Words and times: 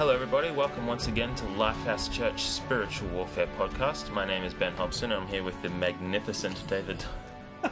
Hello, 0.00 0.14
everybody. 0.14 0.50
Welcome 0.50 0.86
once 0.86 1.08
again 1.08 1.34
to 1.34 1.44
Lifehouse 1.44 2.10
Church 2.10 2.44
Spiritual 2.44 3.06
Warfare 3.10 3.48
Podcast. 3.58 4.10
My 4.10 4.24
name 4.24 4.44
is 4.44 4.54
Ben 4.54 4.72
Hobson. 4.72 5.12
I'm 5.12 5.26
here 5.26 5.42
with 5.42 5.60
the 5.60 5.68
magnificent 5.68 6.66
David. 6.68 7.04
I 7.62 7.70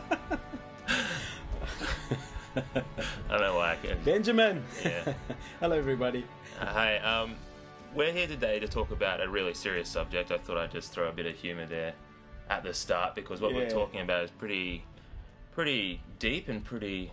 don't 3.30 3.40
know 3.40 3.54
why 3.56 3.72
I 3.72 3.76
can. 3.82 3.98
Benjamin. 4.04 4.62
Yeah. 4.84 5.14
Hello, 5.60 5.74
everybody. 5.78 6.26
Uh, 6.60 6.66
Hi. 6.66 6.98
Um, 6.98 7.34
we're 7.94 8.12
here 8.12 8.26
today 8.26 8.58
to 8.58 8.68
talk 8.68 8.90
about 8.90 9.22
a 9.22 9.28
really 9.30 9.54
serious 9.54 9.88
subject. 9.88 10.30
I 10.30 10.36
thought 10.36 10.58
I'd 10.58 10.70
just 10.70 10.92
throw 10.92 11.08
a 11.08 11.12
bit 11.12 11.24
of 11.24 11.34
humour 11.34 11.64
there 11.64 11.94
at 12.50 12.62
the 12.62 12.74
start 12.74 13.14
because 13.14 13.40
what 13.40 13.54
we're 13.54 13.70
talking 13.70 14.00
about 14.02 14.24
is 14.24 14.30
pretty, 14.32 14.84
pretty 15.52 16.02
deep 16.18 16.50
and 16.50 16.62
pretty 16.62 17.10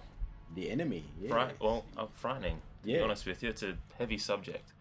The 0.56 0.70
enemy. 0.70 1.06
Yeah. 1.22 1.30
fright, 1.30 1.56
well, 1.62 1.86
uh, 1.96 2.08
frightening. 2.12 2.58
To 2.82 2.86
be 2.88 2.92
Yeah. 2.96 3.04
honest 3.04 3.26
with 3.26 3.42
you, 3.42 3.48
it's 3.48 3.64
a 3.64 3.78
heavy 3.98 4.18
subject. 4.18 4.74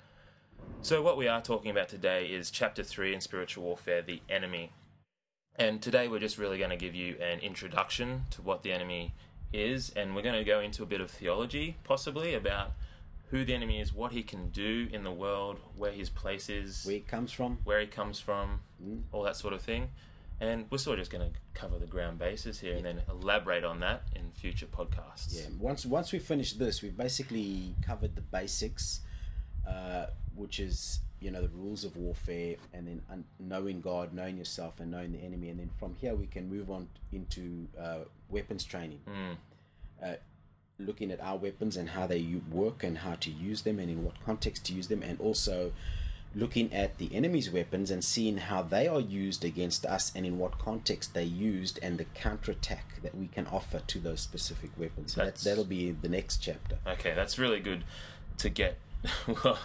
So 0.82 1.02
what 1.02 1.16
we 1.16 1.28
are 1.28 1.40
talking 1.40 1.70
about 1.70 1.88
today 1.88 2.26
is 2.26 2.50
chapter 2.50 2.82
three 2.82 3.14
in 3.14 3.20
spiritual 3.20 3.64
warfare, 3.64 4.02
the 4.02 4.20
enemy. 4.28 4.72
And 5.56 5.80
today 5.80 6.08
we're 6.08 6.18
just 6.18 6.36
really 6.36 6.58
going 6.58 6.70
to 6.70 6.76
give 6.76 6.94
you 6.94 7.16
an 7.22 7.38
introduction 7.40 8.24
to 8.32 8.42
what 8.42 8.62
the 8.62 8.72
enemy 8.72 9.14
is, 9.52 9.90
and 9.96 10.14
we're 10.14 10.22
going 10.22 10.34
to 10.34 10.44
go 10.44 10.60
into 10.60 10.82
a 10.82 10.86
bit 10.86 11.00
of 11.00 11.10
theology, 11.10 11.76
possibly 11.84 12.34
about 12.34 12.72
who 13.30 13.44
the 13.44 13.54
enemy 13.54 13.80
is, 13.80 13.94
what 13.94 14.12
he 14.12 14.22
can 14.22 14.50
do 14.50 14.88
in 14.92 15.04
the 15.04 15.10
world, 15.10 15.58
where 15.76 15.92
his 15.92 16.10
place 16.10 16.48
is, 16.48 16.84
Where 16.84 16.96
it 16.96 17.08
comes 17.08 17.32
from. 17.32 17.58
where 17.64 17.80
he 17.80 17.86
comes 17.86 18.20
from, 18.20 18.60
mm. 18.84 19.02
all 19.12 19.22
that 19.22 19.36
sort 19.36 19.54
of 19.54 19.62
thing. 19.62 19.90
And 20.40 20.66
we're 20.70 20.78
sort 20.78 20.98
of 20.98 21.02
just 21.02 21.12
going 21.12 21.30
to 21.30 21.38
cover 21.54 21.78
the 21.78 21.86
ground 21.86 22.18
bases 22.18 22.58
here 22.60 22.74
and 22.74 22.84
then 22.84 23.02
elaborate 23.08 23.64
on 23.64 23.80
that 23.80 24.02
in 24.14 24.32
future 24.32 24.66
podcasts. 24.66 25.34
Yeah. 25.34 25.46
Once 25.58 25.86
once 25.86 26.12
we 26.12 26.18
finish 26.18 26.52
this, 26.54 26.82
we've 26.82 26.96
basically 26.96 27.76
covered 27.86 28.16
the 28.16 28.20
basics, 28.20 29.00
uh, 29.68 30.06
which 30.34 30.60
is 30.60 31.00
you 31.20 31.30
know 31.30 31.40
the 31.42 31.48
rules 31.48 31.84
of 31.84 31.96
warfare, 31.96 32.56
and 32.72 32.86
then 32.86 33.02
un- 33.10 33.24
knowing 33.38 33.80
God, 33.80 34.12
knowing 34.12 34.36
yourself, 34.36 34.80
and 34.80 34.90
knowing 34.90 35.12
the 35.12 35.22
enemy, 35.22 35.48
and 35.48 35.58
then 35.58 35.70
from 35.78 35.94
here 36.00 36.14
we 36.14 36.26
can 36.26 36.48
move 36.50 36.70
on 36.70 36.88
into 37.12 37.66
uh, 37.80 38.00
weapons 38.28 38.64
training. 38.64 39.00
Uh, 40.02 40.14
looking 40.78 41.12
at 41.12 41.20
our 41.20 41.36
weapons 41.36 41.76
and 41.76 41.90
how 41.90 42.06
they 42.06 42.20
work 42.50 42.82
and 42.82 42.98
how 42.98 43.14
to 43.14 43.30
use 43.30 43.62
them 43.62 43.78
and 43.78 43.88
in 43.88 44.04
what 44.04 44.14
context 44.24 44.64
to 44.66 44.72
use 44.72 44.88
them 44.88 45.04
and 45.04 45.20
also 45.20 45.72
looking 46.34 46.72
at 46.74 46.98
the 46.98 47.14
enemy's 47.14 47.48
weapons 47.48 47.92
and 47.92 48.02
seeing 48.02 48.38
how 48.38 48.60
they 48.60 48.88
are 48.88 49.00
used 49.00 49.44
against 49.44 49.86
us 49.86 50.10
and 50.16 50.26
in 50.26 50.36
what 50.36 50.58
context 50.58 51.14
they 51.14 51.22
used 51.22 51.78
and 51.80 51.96
the 51.96 52.04
counterattack 52.06 53.00
that 53.02 53.14
we 53.16 53.28
can 53.28 53.46
offer 53.46 53.78
to 53.86 54.00
those 54.00 54.20
specific 54.20 54.70
weapons. 54.76 55.14
So 55.14 55.24
that, 55.24 55.36
that'll 55.36 55.64
be 55.64 55.92
the 55.92 56.08
next 56.08 56.38
chapter. 56.38 56.78
Okay, 56.86 57.14
that's 57.14 57.38
really 57.38 57.60
good 57.60 57.84
to 58.38 58.48
get. 58.48 58.78
well, 59.44 59.58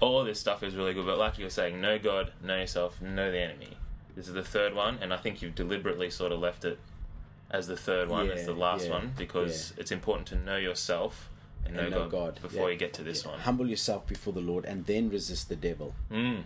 all 0.00 0.20
of 0.20 0.26
this 0.26 0.38
stuff 0.38 0.62
is 0.62 0.74
really 0.74 0.94
good, 0.94 1.06
but 1.06 1.18
like 1.18 1.38
you 1.38 1.44
were 1.44 1.50
saying, 1.50 1.80
know 1.80 1.98
God, 1.98 2.32
know 2.42 2.56
yourself, 2.58 3.00
know 3.00 3.30
the 3.30 3.38
enemy. 3.40 3.76
This 4.14 4.28
is 4.28 4.34
the 4.34 4.44
third 4.44 4.74
one, 4.74 4.98
and 5.00 5.12
I 5.12 5.16
think 5.16 5.42
you've 5.42 5.54
deliberately 5.54 6.10
sort 6.10 6.32
of 6.32 6.38
left 6.40 6.64
it 6.64 6.78
as 7.50 7.66
the 7.66 7.76
third 7.76 8.08
one, 8.08 8.30
as 8.30 8.46
the 8.46 8.54
last 8.54 8.86
yeah, 8.86 8.92
one, 8.92 9.12
because 9.16 9.72
it's 9.76 9.90
important 9.92 10.26
to 10.28 10.36
know 10.36 10.56
yourself 10.56 11.28
and 11.64 11.74
know, 11.74 11.82
And 11.82 11.90
know 11.90 12.08
God, 12.08 12.10
God, 12.10 12.42
before 12.42 12.68
yeah. 12.68 12.72
you 12.74 12.78
get 12.78 12.92
to 12.94 13.02
this 13.02 13.24
Yeah. 13.24 13.32
one. 13.32 13.40
Humble 13.40 13.68
yourself 13.68 14.06
before 14.06 14.32
the 14.32 14.40
Lord 14.40 14.64
and 14.64 14.86
then 14.86 15.10
resist 15.10 15.48
the 15.48 15.56
devil. 15.56 15.94
Mm. 16.10 16.42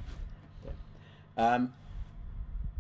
Um, 1.37 1.73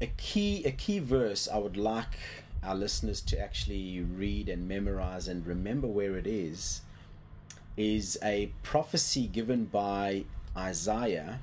a 0.00 0.06
key 0.06 0.64
a 0.64 0.70
key 0.72 0.98
verse 0.98 1.48
I 1.48 1.58
would 1.58 1.76
like 1.76 2.18
our 2.62 2.74
listeners 2.74 3.20
to 3.22 3.38
actually 3.38 4.00
read 4.00 4.48
and 4.48 4.66
memorize 4.68 5.28
and 5.28 5.46
remember 5.46 5.86
where 5.86 6.16
it 6.16 6.26
is 6.26 6.82
is 7.80 8.18
a 8.22 8.52
prophecy 8.62 9.26
given 9.26 9.64
by 9.64 10.24
Isaiah. 10.54 11.40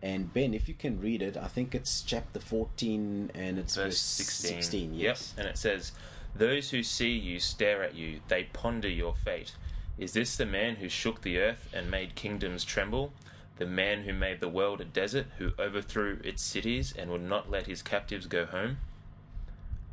And 0.00 0.32
Ben, 0.32 0.54
if 0.54 0.68
you 0.68 0.74
can 0.74 1.00
read 1.00 1.20
it, 1.20 1.36
I 1.36 1.48
think 1.48 1.74
it's 1.74 2.00
chapter 2.02 2.38
14 2.38 3.32
and 3.34 3.58
it's 3.58 3.74
Verse 3.74 3.86
verse 3.86 3.98
16. 3.98 4.50
16 4.62 4.94
Yep. 4.94 5.02
yes. 5.02 5.34
And 5.36 5.48
it 5.48 5.58
says, 5.58 5.90
Those 6.36 6.70
who 6.70 6.84
see 6.84 7.10
you 7.10 7.40
stare 7.40 7.82
at 7.82 7.96
you, 7.96 8.20
they 8.28 8.44
ponder 8.52 8.88
your 8.88 9.14
fate. 9.14 9.56
Is 9.98 10.12
this 10.12 10.36
the 10.36 10.46
man 10.46 10.76
who 10.76 10.88
shook 10.88 11.22
the 11.22 11.38
earth 11.38 11.68
and 11.74 11.90
made 11.90 12.14
kingdoms 12.14 12.64
tremble? 12.64 13.12
The 13.58 13.66
man 13.66 14.02
who 14.02 14.12
made 14.12 14.38
the 14.38 14.48
world 14.48 14.80
a 14.80 14.84
desert, 14.84 15.26
who 15.38 15.52
overthrew 15.58 16.20
its 16.22 16.42
cities 16.42 16.94
and 16.96 17.10
would 17.10 17.22
not 17.22 17.50
let 17.50 17.66
his 17.66 17.82
captives 17.82 18.26
go 18.26 18.44
home? 18.44 18.78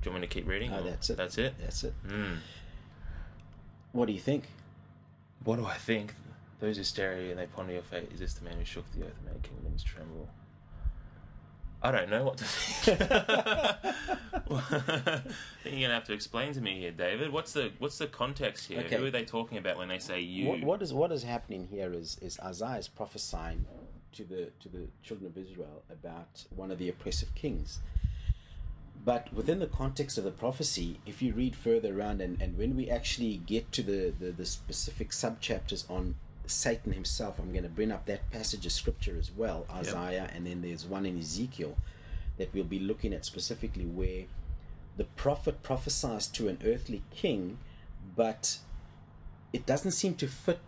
Do 0.02 0.10
you 0.10 0.12
want 0.12 0.22
me 0.22 0.28
to 0.28 0.34
keep 0.34 0.48
reading? 0.48 0.72
Oh, 0.72 0.84
that's 0.84 1.10
it. 1.10 1.18
That's 1.18 1.38
it? 1.40 1.56
That's 1.60 1.84
it. 1.84 1.94
Mm. 2.08 2.38
What 3.92 4.06
do 4.06 4.14
you 4.14 4.20
think? 4.20 4.44
What 5.44 5.58
do 5.58 5.66
I 5.66 5.76
think? 5.76 6.14
Those 6.60 6.78
who 6.78 6.84
stare 6.84 7.14
at 7.14 7.22
you 7.22 7.30
and 7.32 7.40
they 7.40 7.46
ponder 7.48 7.74
your 7.74 7.82
fate, 7.82 8.10
is 8.14 8.20
this 8.20 8.34
the 8.34 8.44
man 8.44 8.58
who 8.58 8.66
shook 8.66 8.90
the 8.92 9.04
earth 9.04 9.14
and 9.24 9.34
made 9.34 9.44
kingdoms 9.44 9.84
tremble? 9.84 10.28
I 11.82 11.92
don't 11.92 12.10
know 12.10 12.26
what 12.26 12.38
to 12.38 12.44
think. 12.44 13.02
I 13.10 13.78
think 15.64 15.80
you're 15.80 15.88
gonna 15.88 15.94
have 15.94 16.04
to 16.06 16.14
explain 16.14 16.52
to 16.54 16.62
me 16.62 16.78
here, 16.78 16.92
David. 16.92 17.32
What's 17.32 17.54
the 17.54 17.72
what's 17.80 17.98
the 17.98 18.08
context 18.08 18.68
here? 18.68 18.82
Okay. 18.82 18.98
Who 18.98 19.06
are 19.06 19.12
they 19.12 19.24
talking 19.24 19.58
about 19.58 19.78
when 19.78 19.88
they 19.88 20.00
say 20.00 20.20
you? 20.20 20.50
What, 20.50 20.64
what 20.64 20.82
is 20.82 20.94
what 20.94 21.14
is 21.14 21.24
happening 21.24 21.68
here 21.72 21.94
is 21.94 22.18
is 22.22 22.38
Isaiah 22.42 22.80
is 22.80 22.90
prophesying 22.90 23.66
to 24.12 24.24
the 24.26 24.50
to 24.60 24.68
the 24.68 24.88
children 25.04 25.28
of 25.32 25.38
Israel 25.38 25.84
about 25.90 26.44
one 26.54 26.70
of 26.70 26.80
the 26.80 26.90
oppressive 26.90 27.34
kings. 27.34 27.80
But 29.04 29.34
within 29.34 29.60
the 29.60 29.68
context 29.68 30.18
of 30.18 30.24
the 30.24 30.32
prophecy, 30.32 31.00
if 31.06 31.22
you 31.22 31.34
read 31.34 31.56
further 31.56 31.98
around 31.98 32.22
and, 32.22 32.42
and 32.42 32.58
when 32.58 32.76
we 32.76 32.90
actually 32.90 33.38
get 33.38 33.72
to 33.74 33.82
the, 33.82 34.14
the, 34.20 34.32
the 34.32 34.46
specific 34.46 35.14
sub 35.14 35.40
chapters 35.40 35.86
on 35.90 36.16
Satan 36.46 36.94
himself, 36.94 37.40
I'm 37.40 37.52
going 37.52 37.64
to 37.64 37.70
bring 37.70 37.92
up 37.92 38.06
that 38.08 38.30
passage 38.32 38.66
of 38.66 38.72
scripture 38.72 39.16
as 39.18 39.32
well, 39.32 39.66
Isaiah, 39.72 40.30
and 40.34 40.46
then 40.46 40.62
there's 40.62 40.86
one 40.86 41.06
in 41.06 41.18
Ezekiel 41.18 41.78
that 42.38 42.54
we'll 42.54 42.64
be 42.64 42.80
looking 42.80 43.14
at 43.14 43.26
specifically 43.26 43.86
where 43.86 44.26
the 44.98 45.04
prophet 45.06 45.64
prophesies 45.64 46.28
to 46.28 46.50
an 46.50 46.60
earthly 46.66 47.04
king, 47.16 47.58
but 48.16 48.58
it 49.54 49.66
doesn't 49.66 49.92
seem 49.92 50.16
to 50.16 50.28
fit 50.28 50.60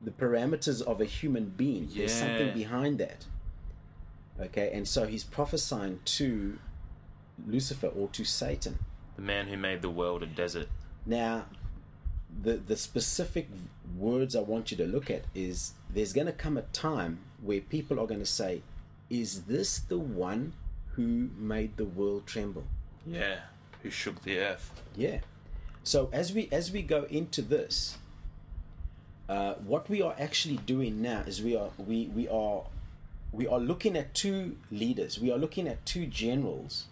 the 0.00 0.10
parameters 0.10 0.82
of 0.82 1.00
a 1.00 1.04
human 1.04 1.46
being. 1.56 1.88
There's 1.94 2.12
something 2.12 2.54
behind 2.54 2.98
that. 2.98 3.26
Okay, 4.40 4.70
and 4.72 4.86
so 4.86 5.06
he's 5.06 5.24
prophesying 5.24 6.00
to 6.04 6.58
Lucifer 7.46 7.88
or 7.88 8.08
to 8.08 8.24
Satan. 8.24 8.78
the 9.16 9.22
man 9.22 9.46
who 9.48 9.56
made 9.56 9.80
the 9.82 9.90
world 9.90 10.22
a 10.22 10.26
desert. 10.26 10.68
Now, 11.06 11.46
the 12.42 12.54
the 12.54 12.76
specific 12.76 13.48
words 13.96 14.34
I 14.34 14.40
want 14.40 14.70
you 14.70 14.76
to 14.78 14.86
look 14.86 15.10
at 15.10 15.24
is 15.34 15.74
there's 15.88 16.12
going 16.12 16.26
to 16.26 16.32
come 16.32 16.56
a 16.56 16.62
time 16.62 17.18
where 17.42 17.60
people 17.60 18.00
are 18.00 18.06
going 18.06 18.20
to 18.20 18.26
say, 18.26 18.62
"Is 19.08 19.42
this 19.42 19.78
the 19.78 19.98
one 19.98 20.52
who 20.96 21.30
made 21.36 21.76
the 21.76 21.84
world 21.84 22.26
tremble?" 22.26 22.64
Yeah, 23.06 23.40
who 23.82 23.90
shook 23.90 24.22
the 24.22 24.38
earth. 24.38 24.70
Yeah. 24.96 25.20
So 25.84 26.08
as 26.12 26.32
we 26.32 26.48
as 26.50 26.72
we 26.72 26.82
go 26.82 27.04
into 27.10 27.42
this, 27.42 27.98
uh, 29.28 29.54
what 29.54 29.88
we 29.88 30.02
are 30.02 30.14
actually 30.18 30.56
doing 30.56 31.02
now 31.02 31.20
is 31.26 31.42
we 31.42 31.54
are 31.56 31.70
we 31.78 32.06
we 32.06 32.26
are 32.28 32.64
we 33.32 33.46
are 33.46 33.60
looking 33.60 33.96
at 33.96 34.14
two 34.14 34.56
leaders. 34.70 35.20
We 35.20 35.30
are 35.30 35.38
looking 35.38 35.68
at 35.68 35.84
two 35.86 36.06
generals, 36.06 36.86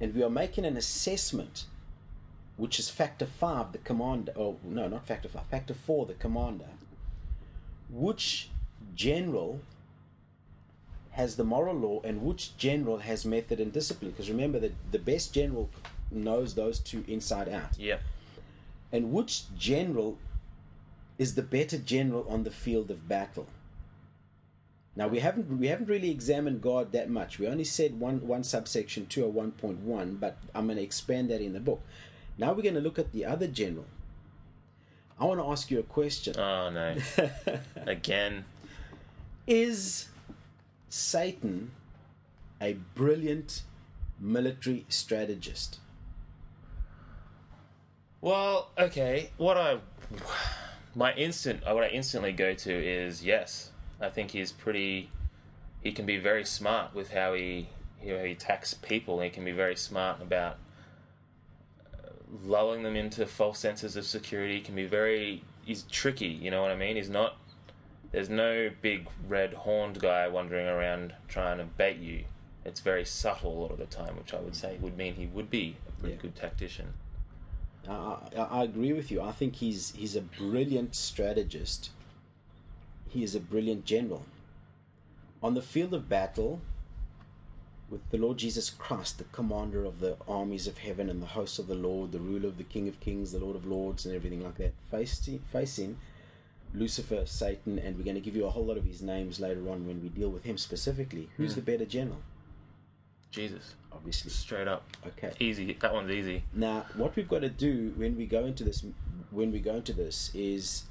and 0.00 0.14
we 0.14 0.22
are 0.22 0.30
making 0.30 0.64
an 0.64 0.76
assessment, 0.76 1.64
which 2.56 2.78
is 2.78 2.88
factor 2.90 3.26
five, 3.26 3.72
the 3.72 3.78
commander. 3.78 4.32
Oh 4.36 4.56
no, 4.64 4.88
not 4.88 5.06
factor 5.06 5.28
five. 5.28 5.46
Factor 5.46 5.74
four, 5.74 6.06
the 6.06 6.14
commander. 6.14 6.66
Which 7.90 8.50
general 8.94 9.60
has 11.12 11.36
the 11.36 11.44
moral 11.44 11.74
law 11.76 12.00
and 12.04 12.22
which 12.22 12.56
general 12.58 12.98
has 12.98 13.24
method 13.24 13.58
and 13.58 13.72
discipline 13.72 14.10
because 14.10 14.28
remember 14.28 14.58
that 14.58 14.72
the 14.92 14.98
best 14.98 15.32
general 15.32 15.70
knows 16.10 16.54
those 16.54 16.78
two 16.78 17.04
inside 17.08 17.48
out 17.48 17.78
Yep. 17.78 18.02
and 18.92 19.12
which 19.12 19.44
general 19.56 20.18
is 21.18 21.34
the 21.34 21.42
better 21.42 21.78
general 21.78 22.26
on 22.28 22.44
the 22.44 22.50
field 22.50 22.90
of 22.90 23.08
battle 23.08 23.46
now 24.96 25.06
we 25.06 25.20
haven't 25.20 25.58
we 25.58 25.68
haven't 25.68 25.86
really 25.88 26.10
examined 26.10 26.60
god 26.60 26.90
that 26.92 27.08
much 27.08 27.38
we 27.38 27.46
only 27.46 27.64
said 27.64 28.00
one 28.00 28.26
one 28.26 28.42
subsection 28.42 29.06
2 29.06 29.24
or 29.24 29.32
1.1 29.32 30.18
but 30.18 30.38
i'm 30.54 30.66
going 30.66 30.76
to 30.76 30.82
expand 30.82 31.30
that 31.30 31.40
in 31.40 31.52
the 31.52 31.60
book 31.60 31.80
now 32.38 32.52
we're 32.52 32.62
going 32.62 32.74
to 32.74 32.80
look 32.80 32.98
at 32.98 33.12
the 33.12 33.24
other 33.24 33.46
general 33.46 33.86
i 35.20 35.24
want 35.24 35.38
to 35.38 35.46
ask 35.46 35.70
you 35.70 35.78
a 35.78 35.82
question 35.82 36.34
Oh 36.38 36.70
no. 36.70 36.96
Again. 37.86 38.44
Is 39.46 40.08
Satan 40.88 41.70
a 42.60 42.74
brilliant 42.94 43.62
military 44.18 44.84
strategist? 44.88 45.78
Well, 48.20 48.70
okay. 48.78 49.30
What 49.36 49.56
I 49.56 49.78
my 50.94 51.12
instant 51.14 51.64
what 51.64 51.84
I 51.84 51.88
instantly 51.88 52.32
go 52.32 52.54
to 52.54 52.72
is 52.72 53.24
yes. 53.24 53.70
I 54.00 54.08
think 54.10 54.30
he's 54.32 54.52
pretty. 54.52 55.10
He 55.82 55.92
can 55.92 56.06
be 56.06 56.18
very 56.18 56.44
smart 56.44 56.94
with 56.94 57.12
how 57.12 57.34
he 57.34 57.68
how 58.00 58.18
he 58.24 58.32
attacks 58.32 58.74
people. 58.74 59.20
He 59.20 59.30
can 59.30 59.44
be 59.44 59.52
very 59.52 59.76
smart 59.76 60.20
about 60.20 60.58
uh, 61.94 62.08
lulling 62.44 62.82
them 62.82 62.96
into 62.96 63.26
false 63.26 63.58
senses 63.58 63.96
of 63.96 64.04
security. 64.04 64.54
He 64.54 64.60
can 64.60 64.74
be 64.74 64.86
very. 64.86 65.42
He's 65.64 65.82
tricky. 65.84 66.26
You 66.28 66.50
know 66.50 66.62
what 66.62 66.70
I 66.70 66.76
mean? 66.76 66.96
He's 66.96 67.10
not 67.10 67.36
There's 68.12 68.28
no 68.30 68.70
big 68.82 69.08
red 69.28 69.52
horned 69.54 69.98
guy 70.00 70.28
wandering 70.28 70.66
around 70.66 71.14
trying 71.28 71.58
to 71.58 71.64
bait 71.64 71.98
you. 71.98 72.24
It's 72.64 72.80
very 72.80 73.04
subtle 73.04 73.52
a 73.52 73.58
lot 73.62 73.70
of 73.72 73.78
the 73.78 73.86
time, 73.86 74.16
which 74.16 74.34
I 74.34 74.40
would 74.40 74.56
say 74.56 74.76
would 74.80 74.96
mean 74.96 75.14
he 75.14 75.26
would 75.26 75.50
be 75.50 75.76
a 75.88 75.92
pretty 76.00 76.14
Yeah. 76.16 76.22
good 76.22 76.34
tactician. 76.36 76.94
I, 77.88 78.16
I, 78.36 78.40
I 78.42 78.64
agree 78.64 78.92
with 78.92 79.10
you. 79.10 79.20
I 79.22 79.32
think 79.32 79.56
he's 79.56 79.92
he's 79.96 80.16
a 80.16 80.20
brilliant 80.20 80.94
strategist. 80.94 81.90
He 83.08 83.22
is 83.22 83.34
a 83.34 83.40
brilliant 83.40 83.84
general. 83.84 84.24
On 85.42 85.54
the 85.54 85.62
field 85.62 85.94
of 85.94 86.08
battle, 86.08 86.60
with 87.88 88.08
the 88.10 88.18
Lord 88.18 88.38
Jesus 88.38 88.70
Christ, 88.70 89.18
the 89.18 89.24
commander 89.24 89.84
of 89.84 90.00
the 90.00 90.16
armies 90.26 90.66
of 90.66 90.78
heaven 90.78 91.08
and 91.08 91.22
the 91.22 91.26
hosts 91.26 91.58
of 91.58 91.68
the 91.68 91.74
Lord, 91.74 92.12
the 92.12 92.18
ruler 92.18 92.48
of 92.48 92.58
the 92.58 92.64
King 92.64 92.88
of 92.88 92.98
Kings, 93.00 93.32
the 93.32 93.38
Lord 93.38 93.56
of 93.56 93.66
Lords, 93.66 94.06
and 94.06 94.14
everything 94.14 94.42
like 94.42 94.56
that, 94.56 94.74
facing, 94.90 95.38
facing 95.52 95.98
Lucifer, 96.74 97.24
Satan, 97.26 97.78
and 97.78 97.96
we're 97.96 98.04
going 98.04 98.16
to 98.16 98.20
give 98.20 98.36
you 98.36 98.46
a 98.46 98.50
whole 98.50 98.64
lot 98.64 98.76
of 98.76 98.84
his 98.84 99.02
names 99.02 99.40
later 99.40 99.68
on 99.70 99.86
when 99.86 100.02
we 100.02 100.08
deal 100.08 100.30
with 100.30 100.44
him 100.44 100.58
specifically. 100.58 101.28
Who's 101.36 101.52
hmm. 101.52 101.60
the 101.60 101.72
better 101.72 101.84
general? 101.84 102.18
Jesus. 103.30 103.74
Obviously. 103.92 104.30
Straight 104.30 104.68
up. 104.68 104.84
Okay. 105.06 105.32
Easy. 105.40 105.76
That 105.80 105.92
one's 105.92 106.10
easy. 106.10 106.42
Now, 106.52 106.86
what 106.96 107.16
we've 107.16 107.28
got 107.28 107.40
to 107.40 107.48
do 107.48 107.92
when 107.96 108.16
we 108.16 108.26
go 108.26 108.44
into 108.44 108.64
this, 108.64 108.84
when 109.30 109.52
we 109.52 109.60
go 109.60 109.76
into 109.76 109.92
this, 109.92 110.30
is 110.34 110.84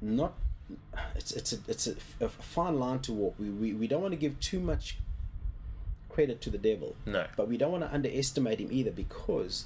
not. 0.00 0.34
It's 1.14 1.32
it's 1.32 1.52
a 1.52 1.58
it's 1.68 1.86
a, 1.86 1.94
a 2.20 2.28
fine 2.28 2.78
line 2.78 3.00
to 3.00 3.12
walk. 3.12 3.34
We, 3.38 3.50
we 3.50 3.72
we 3.74 3.86
don't 3.86 4.02
want 4.02 4.12
to 4.12 4.18
give 4.18 4.38
too 4.40 4.60
much 4.60 4.98
credit 6.08 6.40
to 6.42 6.50
the 6.50 6.58
devil, 6.58 6.94
No. 7.06 7.26
but 7.36 7.48
we 7.48 7.56
don't 7.56 7.72
want 7.72 7.84
to 7.84 7.92
underestimate 7.92 8.58
him 8.60 8.68
either 8.70 8.90
because 8.90 9.64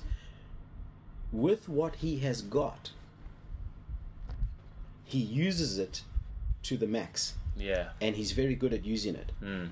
with 1.33 1.69
what 1.69 1.97
he 1.97 2.19
has 2.21 2.41
got, 2.41 2.91
he 5.05 5.19
uses 5.19 5.79
it 5.79 6.03
to 6.63 6.77
the 6.77 6.87
max, 6.87 7.35
Yeah. 7.57 7.91
and 8.01 8.15
he's 8.17 8.33
very 8.33 8.55
good 8.55 8.73
at 8.73 8.85
using 8.85 9.15
it. 9.17 9.33
Mm. 9.43 9.71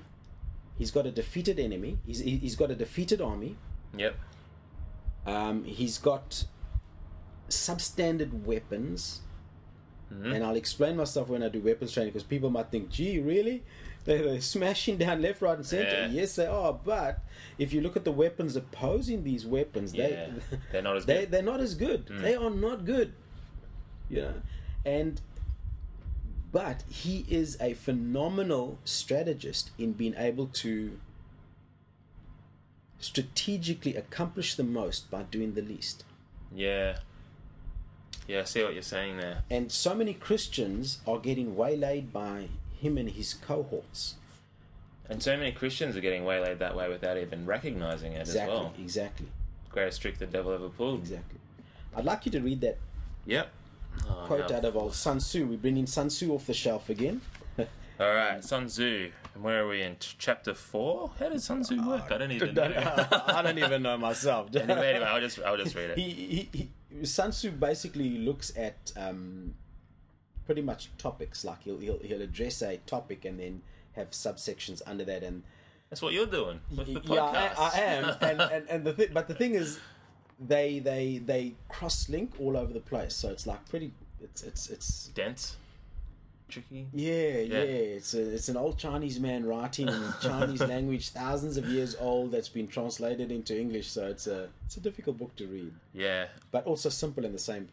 He's 0.77 0.91
got 0.91 1.05
a 1.05 1.11
defeated 1.11 1.59
enemy. 1.59 1.97
He's 2.05 2.19
he- 2.19 2.37
he's 2.37 2.55
got 2.55 2.71
a 2.71 2.75
defeated 2.75 3.21
army. 3.21 3.55
Yep. 3.97 4.15
Um, 5.25 5.63
he's 5.63 5.97
got 5.97 6.45
substandard 7.49 8.43
weapons, 8.43 9.21
Mhm. 10.13 10.35
and 10.35 10.43
I'll 10.45 10.55
explain 10.55 10.95
myself 10.97 11.29
when 11.29 11.41
I 11.43 11.49
do 11.49 11.59
weapons 11.59 11.91
training 11.91 12.11
because 12.13 12.23
people 12.23 12.49
might 12.49 12.69
think, 12.69 12.89
"Gee, 12.91 13.19
really? 13.19 13.63
They're, 14.05 14.21
they're 14.23 14.41
smashing 14.41 14.97
down 14.97 15.21
left, 15.21 15.41
right, 15.41 15.55
and 15.57 15.65
center." 15.65 15.89
Yeah. 15.89 16.07
Yes, 16.09 16.35
they 16.35 16.45
are. 16.45 16.73
But 16.73 17.19
if 17.57 17.73
you 17.73 17.81
look 17.81 17.95
at 17.97 18.03
the 18.05 18.11
weapons 18.11 18.55
opposing 18.55 19.23
these 19.23 19.45
weapons, 19.47 19.93
Yeah. 19.93 20.07
they 20.07 20.57
They're 20.71 20.81
not 20.83 20.97
as 20.97 21.05
they 21.05 21.21
good. 21.21 21.31
they're 21.31 21.41
not 21.41 21.59
as 21.59 21.73
good. 21.75 22.05
Mm. 22.05 22.21
They 22.21 22.35
are 22.35 22.49
not 22.51 22.85
good. 22.85 23.13
You 24.09 24.21
know, 24.21 24.33
and 24.85 25.21
but 26.51 26.83
he 26.89 27.25
is 27.27 27.57
a 27.59 27.73
phenomenal 27.73 28.77
strategist 28.85 29.71
in 29.77 29.93
being 29.93 30.13
able 30.17 30.47
to 30.47 30.99
strategically 32.99 33.95
accomplish 33.95 34.55
the 34.55 34.63
most 34.63 35.09
by 35.11 35.23
doing 35.23 35.53
the 35.53 35.61
least. 35.61 36.03
Yeah. 36.53 36.99
Yeah, 38.27 38.41
I 38.41 38.43
see 38.45 38.63
what 38.63 38.73
you're 38.73 38.81
saying 38.81 39.17
there. 39.17 39.43
And 39.49 39.71
so 39.71 39.93
many 39.93 40.13
Christians 40.13 40.99
are 41.07 41.19
getting 41.19 41.55
waylaid 41.55 42.11
by 42.11 42.47
him 42.79 42.97
and 42.97 43.09
his 43.09 43.33
cohorts. 43.35 44.15
And 45.07 45.21
so 45.21 45.37
many 45.37 45.51
Christians 45.51 45.95
are 45.95 46.01
getting 46.01 46.25
waylaid 46.25 46.57
that 46.59 46.75
way 46.75 46.89
without 46.89 47.17
even 47.17 47.45
recognizing 47.45 48.13
it 48.13 48.21
Exactly, 48.21 48.53
as 48.55 48.59
well. 48.61 48.73
exactly, 48.79 49.27
Greatest 49.69 50.01
trick 50.01 50.17
the 50.17 50.25
devil 50.25 50.51
ever 50.53 50.69
pulled. 50.69 50.99
exactly. 51.01 51.37
I'd 51.95 52.05
like 52.05 52.25
you 52.25 52.31
to 52.31 52.39
read 52.41 52.61
that 52.61 52.77
Yep. 53.25 53.49
Oh, 54.09 54.23
quote 54.25 54.49
no. 54.49 54.57
out 54.57 54.65
of 54.65 54.75
old 54.75 54.93
Sun 54.95 55.19
Tzu. 55.19 55.45
We're 55.47 55.57
bringing 55.57 55.85
Sun 55.87 56.07
Tzu 56.09 56.33
off 56.33 56.47
the 56.47 56.53
shelf 56.53 56.89
again. 56.89 57.21
All 57.59 57.65
right, 57.99 58.43
Sun 58.43 58.65
Tzu. 58.67 59.11
And 59.35 59.43
where 59.43 59.63
are 59.63 59.67
we 59.67 59.81
in 59.81 59.97
chapter 59.99 60.53
four? 60.53 61.11
How 61.19 61.27
does 61.27 61.43
Sun 61.43 61.63
Tzu 61.63 61.85
work? 61.85 62.09
I 62.09 62.17
don't 62.17 62.31
even 62.31 62.55
know. 62.55 62.63
I 63.11 63.41
don't 63.43 63.59
even 63.59 63.83
know 63.83 63.97
myself. 63.97 64.47
anyway, 64.55 64.91
anyway, 64.91 65.05
I'll 65.05 65.19
just 65.19 65.39
I'll 65.41 65.57
just 65.57 65.75
read 65.75 65.89
it. 65.91 65.97
he, 65.97 66.09
he, 66.53 66.69
he, 66.89 67.05
Sun 67.05 67.31
Tzu 67.31 67.51
basically 67.51 68.17
looks 68.17 68.53
at 68.57 68.93
um, 68.95 69.55
pretty 70.45 70.61
much 70.61 70.89
topics. 70.97 71.43
Like 71.43 71.63
he'll, 71.63 71.79
he'll 71.79 71.99
he'll 71.99 72.21
address 72.21 72.61
a 72.61 72.77
topic 72.77 73.25
and 73.25 73.37
then 73.37 73.61
have 73.97 74.11
subsections 74.11 74.81
under 74.85 75.03
that. 75.03 75.21
And 75.21 75.43
That's 75.89 76.01
what 76.01 76.13
you're 76.13 76.25
doing 76.25 76.61
with 76.73 76.87
the 76.87 77.01
yeah. 77.13 77.53
I, 77.57 77.71
I 77.75 77.79
am. 77.81 78.15
and 78.21 78.41
and, 78.41 78.69
and 78.69 78.83
the 78.85 78.93
thi- 78.93 79.09
but 79.13 79.27
the 79.27 79.35
thing 79.35 79.53
is, 79.53 79.79
they 80.39 80.79
they 80.79 81.17
they 81.17 81.55
cross 81.67 82.07
link 82.07 82.35
all 82.39 82.55
over 82.55 82.71
the 82.71 82.79
place. 82.79 83.13
So 83.13 83.29
it's 83.29 83.45
like 83.45 83.67
pretty. 83.67 83.91
It's 84.21 84.43
it's 84.43 84.69
it's 84.69 85.07
dense, 85.07 85.57
tricky. 86.47 86.87
yeah, 86.93 87.11
yeah, 87.11 87.39
Yeah. 87.41 87.97
It's 87.97 88.13
a, 88.13 88.33
it's 88.33 88.49
an 88.49 88.57
old 88.57 88.77
Chinese 88.77 89.19
man 89.19 89.45
writing 89.45 89.87
in 89.87 90.03
Chinese 90.21 90.61
language, 90.61 91.09
thousands 91.09 91.57
of 91.57 91.65
years 91.67 91.95
old, 91.99 92.31
that's 92.31 92.49
been 92.49 92.67
translated 92.67 93.31
into 93.31 93.57
English. 93.59 93.87
So 93.89 94.07
it's 94.07 94.27
a 94.27 94.49
it's 94.65 94.77
a 94.77 94.79
difficult 94.81 95.17
book 95.17 95.35
to 95.37 95.47
read, 95.47 95.73
Yeah, 95.93 96.27
but 96.51 96.65
also 96.65 96.89
simple 96.89 97.25
in 97.25 97.31
the 97.31 97.39
same. 97.39 97.69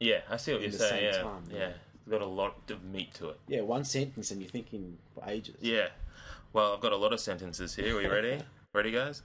yeah. 0.00 0.20
I 0.30 0.36
see 0.36 0.52
what 0.52 0.62
you're 0.62 0.72
saying. 0.72 1.04
Yeah, 1.04 1.22
time, 1.22 1.44
yeah. 1.50 1.58
yeah. 1.58 1.72
It's 1.94 2.10
got 2.10 2.22
a 2.22 2.26
lot 2.26 2.70
of 2.70 2.84
meat 2.84 3.14
to 3.14 3.30
it. 3.30 3.38
Yeah, 3.48 3.62
one 3.62 3.84
sentence, 3.84 4.30
and 4.30 4.40
you're 4.40 4.50
thinking 4.50 4.98
for 5.14 5.24
ages. 5.28 5.56
Yeah. 5.60 5.88
Well, 6.52 6.72
I've 6.72 6.80
got 6.80 6.92
a 6.92 6.96
lot 6.96 7.12
of 7.12 7.20
sentences 7.20 7.74
here. 7.74 7.96
Are 7.96 8.00
you 8.02 8.10
ready? 8.10 8.38
ready, 8.72 8.92
guys? 8.92 9.22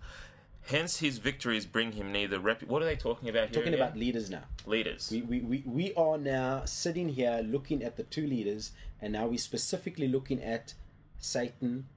Hence, 0.68 1.00
his 1.00 1.18
victories 1.18 1.66
bring 1.66 1.94
him 1.94 2.12
neither 2.12 2.40
rep. 2.40 2.63
What 2.63 2.81
are 2.81 2.86
they 2.86 2.96
talking 2.96 3.30
about 3.30 3.50
here? 3.50 3.56
Talking 3.56 3.74
again? 3.74 3.88
about 3.88 3.98
leaders 3.98 4.30
now. 4.30 4.44
leaders. 4.66 5.10
We, 5.12 5.22
we, 5.22 5.40
we, 5.40 5.63
we 5.66 5.94
are 5.96 6.18
now 6.18 6.63
sitting 6.66 7.10
here 7.10 7.42
looking 7.44 7.84
at 7.84 7.98
the 7.98 8.04
two 8.04 8.25
leaders, 8.25 8.72
and 9.02 9.13
now 9.13 9.28
we're 9.28 9.38
specifically 9.38 10.08
looking 10.08 10.42
at 10.42 10.74
Satan 11.18 11.88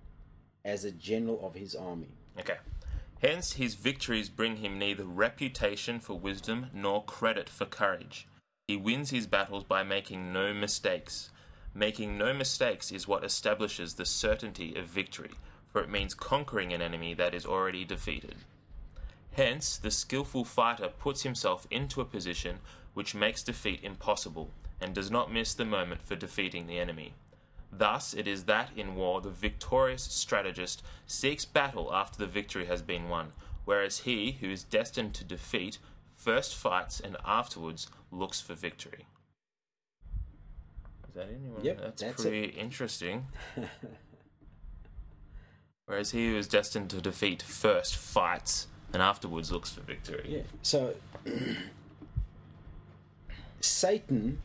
as 0.65 0.85
a 0.85 0.91
general 0.91 1.47
of 1.47 1.55
his 1.55 1.75
army. 1.75 2.09
Okay. 2.39 2.57
Hence, 3.23 3.55
his 3.55 3.75
victories 3.75 4.29
bring 4.29 4.57
him 4.57 4.79
neither 4.79 5.05
reputation 5.05 6.01
for 6.01 6.19
wisdom 6.19 6.67
nor 6.75 7.05
credit 7.05 7.49
for 7.49 7.65
courage. 7.65 8.27
He 8.67 8.77
wins 8.77 9.11
his 9.11 9.27
battles 9.27 9.65
by 9.65 9.83
making 9.83 10.33
no 10.33 10.53
mistakes. 10.53 11.31
Making 11.75 12.19
no 12.19 12.33
mistakes 12.33 12.91
is 12.91 13.09
what 13.09 13.25
establishes 13.25 13.95
the 13.95 14.07
certainty 14.07 14.75
of 14.75 14.87
victory, 14.87 15.33
for 15.71 15.83
it 15.83 15.91
means 15.91 16.15
conquering 16.15 16.73
an 16.73 16.83
enemy 16.83 17.15
that 17.15 17.35
is 17.35 17.47
already 17.47 17.85
defeated. 17.85 18.37
Hence, 19.35 19.77
the 19.77 19.91
skillful 19.91 20.45
fighter 20.45 20.89
puts 20.89 21.23
himself 21.23 21.67
into 21.71 22.01
a 22.01 22.05
position 22.05 22.61
which 22.95 23.15
makes 23.17 23.43
defeat 23.43 23.81
impossible 23.83 24.51
and 24.81 24.95
does 24.95 25.11
not 25.11 25.33
miss 25.33 25.55
the 25.55 25.65
moment 25.65 26.03
for 26.03 26.15
defeating 26.15 26.67
the 26.67 26.79
enemy. 26.79 27.15
Thus, 27.73 28.15
it 28.15 28.29
is 28.29 28.45
that 28.45 28.71
in 28.77 28.95
war 28.95 29.21
the 29.21 29.31
victorious 29.31 30.05
strategist 30.05 30.85
seeks 31.07 31.45
battle 31.45 31.93
after 31.93 32.19
the 32.19 32.29
victory 32.29 32.67
has 32.67 32.81
been 32.81 33.09
won, 33.09 33.33
whereas 33.65 34.01
he 34.01 34.33
who 34.41 34.49
is 34.51 34.63
destined 34.63 35.15
to 35.15 35.25
defeat 35.25 35.79
first 36.15 36.55
fights 36.55 37.01
and 37.01 37.17
afterwards 37.25 37.89
looks 38.13 38.41
for 38.41 38.55
victory. 38.55 39.07
Is 41.09 41.15
that 41.15 41.29
anyone? 41.29 41.65
Yep, 41.65 41.81
that's, 41.81 42.03
that's 42.03 42.23
pretty 42.23 42.45
interesting. 42.51 43.27
Whereas 45.87 46.13
he 46.13 46.29
who 46.31 46.37
is 46.37 46.49
destined 46.49 46.91
to 46.91 47.01
defeat 47.01 47.43
first 47.43 47.97
fights 47.97 48.69
and 48.95 49.03
afterwards 49.03 49.53
looks 49.53 49.73
for 49.73 49.81
victory. 49.83 50.25
Yeah. 50.29 50.43
So 50.63 50.95
Satan 53.61 54.41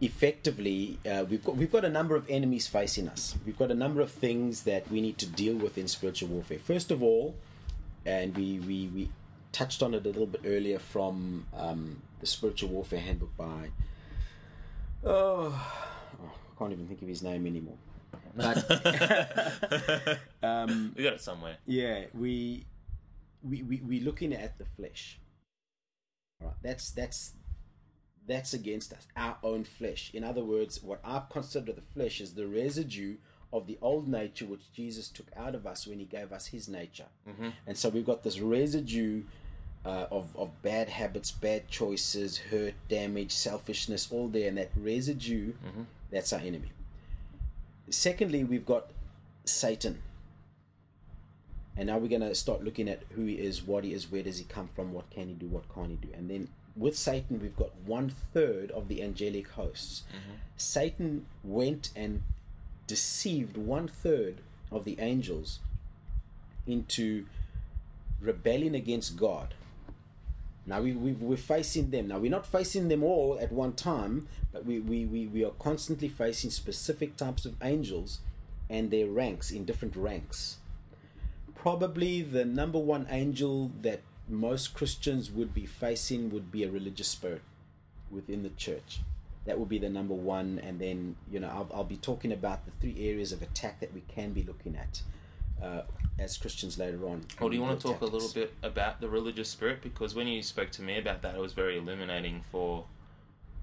effectively 0.00 0.98
uh, 1.10 1.24
we've 1.28 1.42
got 1.42 1.56
we've 1.56 1.72
got 1.72 1.84
a 1.84 1.88
number 1.88 2.14
of 2.14 2.28
enemies 2.28 2.66
facing 2.66 3.08
us. 3.08 3.36
We've 3.46 3.58
got 3.58 3.70
a 3.70 3.74
number 3.74 4.00
of 4.00 4.10
things 4.10 4.64
that 4.64 4.90
we 4.90 5.00
need 5.00 5.18
to 5.18 5.26
deal 5.26 5.56
with 5.56 5.78
in 5.78 5.88
spiritual 5.88 6.28
warfare. 6.28 6.58
First 6.58 6.90
of 6.90 7.02
all, 7.02 7.34
and 8.04 8.36
we 8.36 8.58
we, 8.60 8.90
we 8.94 9.08
touched 9.52 9.82
on 9.82 9.94
it 9.94 10.04
a 10.04 10.08
little 10.08 10.26
bit 10.26 10.42
earlier 10.44 10.78
from 10.78 11.46
um, 11.56 12.02
the 12.20 12.26
spiritual 12.26 12.70
warfare 12.70 13.00
handbook 13.00 13.36
by 13.36 13.70
oh, 15.04 15.54
oh 16.22 16.32
I 16.54 16.58
can't 16.58 16.72
even 16.72 16.86
think 16.86 17.02
of 17.02 17.08
his 17.08 17.22
name 17.22 17.46
anymore. 17.46 17.76
But 18.36 18.68
um, 20.42 20.92
we 20.96 21.04
got 21.04 21.14
it 21.14 21.20
somewhere. 21.20 21.56
yeah, 21.66 22.06
we 22.12 22.66
we 23.48 23.62
we 23.62 23.76
we 23.86 24.00
looking 24.00 24.32
at 24.32 24.58
the 24.58 24.64
flesh. 24.64 25.18
All 26.40 26.48
right, 26.48 26.56
that's 26.62 26.90
that's 26.90 27.32
that's 28.26 28.54
against 28.54 28.92
us, 28.92 29.06
our 29.16 29.36
own 29.42 29.64
flesh. 29.64 30.10
In 30.14 30.24
other 30.24 30.42
words, 30.44 30.82
what 30.82 31.00
I 31.04 31.22
consider 31.30 31.72
the 31.72 31.82
flesh 31.82 32.20
is 32.20 32.34
the 32.34 32.46
residue 32.46 33.16
of 33.52 33.66
the 33.66 33.78
old 33.82 34.08
nature 34.08 34.46
which 34.46 34.72
Jesus 34.72 35.08
took 35.08 35.26
out 35.36 35.54
of 35.54 35.66
us 35.66 35.86
when 35.86 35.98
He 35.98 36.06
gave 36.06 36.32
us 36.32 36.46
His 36.46 36.68
nature, 36.68 37.06
Mm-hmm. 37.28 37.50
and 37.66 37.76
so 37.76 37.88
we've 37.88 38.06
got 38.06 38.22
this 38.22 38.40
residue. 38.40 39.22
Uh, 39.86 40.06
of, 40.10 40.34
of 40.38 40.48
bad 40.62 40.88
habits, 40.88 41.30
bad 41.30 41.68
choices, 41.68 42.38
hurt, 42.38 42.72
damage, 42.88 43.30
selfishness, 43.30 44.08
all 44.10 44.28
there, 44.28 44.48
and 44.48 44.56
that 44.56 44.70
residue, 44.74 45.52
that's 46.10 46.32
our 46.32 46.40
enemy. 46.40 46.72
Secondly, 47.90 48.44
we've 48.44 48.64
got 48.64 48.86
Satan. 49.44 50.00
And 51.76 51.88
now 51.88 51.98
we're 51.98 52.08
going 52.08 52.20
to 52.20 52.34
start 52.34 52.62
looking 52.62 52.88
at 52.88 53.02
who 53.14 53.24
he 53.24 53.34
is, 53.34 53.62
what 53.62 53.84
he 53.84 53.92
is, 53.92 54.10
where 54.10 54.22
does 54.22 54.38
he 54.38 54.44
come 54.44 54.68
from, 54.74 54.92
what 54.92 55.10
can 55.10 55.28
he 55.28 55.34
do, 55.34 55.46
what 55.46 55.72
can't 55.74 55.90
he 55.90 55.96
do. 55.96 56.08
And 56.14 56.30
then 56.30 56.48
with 56.76 56.96
Satan, 56.96 57.40
we've 57.40 57.56
got 57.56 57.74
one 57.84 58.10
third 58.10 58.70
of 58.70 58.88
the 58.88 59.02
angelic 59.02 59.48
hosts. 59.50 60.02
Mm-hmm. 60.10 60.34
Satan 60.56 61.26
went 61.42 61.90
and 61.96 62.22
deceived 62.86 63.56
one 63.56 63.88
third 63.88 64.36
of 64.70 64.84
the 64.84 64.98
angels 65.00 65.60
into 66.66 67.26
rebelling 68.20 68.74
against 68.74 69.16
God. 69.16 69.54
Now 70.66 70.80
we, 70.80 70.92
we, 70.92 71.12
we're 71.12 71.36
facing 71.36 71.90
them. 71.90 72.08
Now 72.08 72.18
we're 72.18 72.30
not 72.30 72.46
facing 72.46 72.88
them 72.88 73.02
all 73.02 73.38
at 73.40 73.52
one 73.52 73.74
time, 73.74 74.28
but 74.52 74.64
we, 74.64 74.78
we, 74.78 75.04
we, 75.04 75.26
we 75.26 75.44
are 75.44 75.50
constantly 75.50 76.08
facing 76.08 76.50
specific 76.50 77.16
types 77.16 77.44
of 77.44 77.54
angels 77.62 78.20
and 78.70 78.90
their 78.90 79.06
ranks 79.06 79.50
in 79.50 79.64
different 79.64 79.94
ranks. 79.94 80.56
Probably 81.64 82.20
the 82.20 82.44
number 82.44 82.78
one 82.78 83.06
angel 83.08 83.70
that 83.80 84.02
most 84.28 84.74
Christians 84.74 85.30
would 85.30 85.54
be 85.54 85.64
facing 85.64 86.28
would 86.28 86.52
be 86.52 86.62
a 86.62 86.70
religious 86.70 87.08
spirit 87.08 87.40
within 88.10 88.42
the 88.42 88.50
church. 88.50 89.00
That 89.46 89.58
would 89.58 89.70
be 89.70 89.78
the 89.78 89.88
number 89.88 90.12
one, 90.12 90.60
and 90.62 90.78
then 90.78 91.16
you 91.32 91.40
know 91.40 91.48
I'll, 91.48 91.70
I'll 91.72 91.84
be 91.84 91.96
talking 91.96 92.32
about 92.32 92.66
the 92.66 92.70
three 92.70 93.08
areas 93.08 93.32
of 93.32 93.40
attack 93.40 93.80
that 93.80 93.94
we 93.94 94.02
can 94.14 94.34
be 94.34 94.42
looking 94.42 94.76
at 94.76 95.00
uh, 95.64 95.84
as 96.18 96.36
Christians 96.36 96.76
later 96.76 97.06
on. 97.06 97.22
Well, 97.40 97.48
do 97.48 97.56
you 97.56 97.62
want 97.62 97.80
to 97.80 97.86
talk 97.88 98.02
a 98.02 98.04
little 98.04 98.28
bit 98.28 98.52
about 98.62 99.00
the 99.00 99.08
religious 99.08 99.48
spirit? 99.48 99.80
Because 99.80 100.14
when 100.14 100.26
you 100.28 100.42
spoke 100.42 100.70
to 100.72 100.82
me 100.82 100.98
about 100.98 101.22
that, 101.22 101.34
it 101.34 101.40
was 101.40 101.54
very 101.54 101.78
illuminating 101.78 102.42
for 102.52 102.84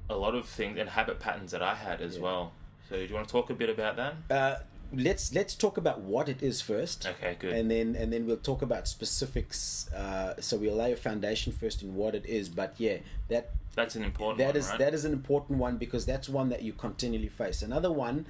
a 0.10 0.16
lot 0.16 0.34
of 0.34 0.48
things 0.48 0.80
and 0.80 0.90
habit 0.90 1.20
patterns 1.20 1.52
that 1.52 1.62
I 1.62 1.76
had 1.76 2.02
as 2.02 2.16
Yeah. 2.16 2.24
well. 2.24 2.54
So, 2.90 2.96
do 2.96 3.04
you 3.06 3.14
want 3.14 3.28
to 3.28 3.32
talk 3.32 3.52
a 3.52 3.54
bit 3.54 3.70
about 3.70 3.96
that? 3.98 4.16
Uh, 4.28 4.56
let's 4.94 5.34
let's 5.34 5.56
talk 5.56 5.78
about 5.78 6.02
what 6.02 6.30
it 6.30 6.42
is 6.44 6.62
first. 6.62 7.06
Okay, 7.06 7.36
good. 7.40 7.54
and 7.54 7.70
then 7.72 7.96
and 7.96 8.12
then 8.12 8.26
we'll 8.26 8.38
talk 8.38 8.62
about 8.62 8.88
specifics. 8.88 9.90
Uh, 9.94 10.36
so 10.40 10.58
we'll 10.58 10.76
lay 10.76 10.92
a 10.92 10.96
foundation 10.96 11.52
first 11.54 11.82
in 11.82 11.96
what 11.96 12.16
it 12.16 12.26
is. 12.26 12.50
But 12.50 12.76
yeah, 12.78 12.98
that 13.30 13.52
That's 13.76 13.96
an 13.96 14.04
important 14.04 14.40
that 14.40 14.48
one, 14.48 14.56
is 14.58 14.70
right? 14.70 14.80
that 14.80 14.94
is 14.94 15.06
an 15.06 15.14
important 15.14 15.60
one 15.60 15.78
because 15.78 16.06
that's 16.06 16.28
one 16.30 16.50
that 16.50 16.62
you 16.62 16.74
continually 16.74 17.30
face. 17.30 17.62
Another 17.62 17.92
one 17.92 18.26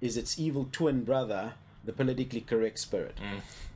is 0.00 0.16
its 0.16 0.38
evil 0.38 0.68
twin 0.72 1.04
brother, 1.04 1.54
the 1.84 1.92
politically 1.92 2.42
correct 2.42 2.78
spirit. 2.78 3.16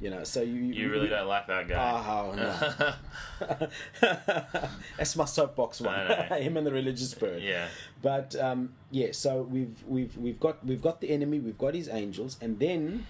You 0.00 0.10
know, 0.10 0.24
so 0.24 0.42
you 0.42 0.60
Mm. 0.60 0.74
you 0.74 0.90
really 0.90 1.08
don't 1.08 1.26
like 1.28 1.46
that 1.46 1.68
guy. 1.68 2.04
Oh 2.06 2.32
no, 2.36 3.68
that's 4.98 5.16
my 5.16 5.24
soapbox 5.24 5.80
one. 5.80 6.06
Him 6.42 6.56
and 6.56 6.66
the 6.66 6.72
religious 6.72 7.10
spirit. 7.10 7.42
yeah. 7.42 7.68
But 8.02 8.36
um, 8.36 8.74
yeah, 8.90 9.08
so 9.12 9.42
we've 9.42 9.82
we've 9.86 10.16
we've 10.16 10.40
got 10.40 10.64
we've 10.66 10.82
got 10.82 11.00
the 11.00 11.10
enemy, 11.10 11.38
we've 11.38 11.58
got 11.58 11.74
his 11.74 11.88
angels, 11.88 12.36
and 12.40 12.58
then 12.58 13.06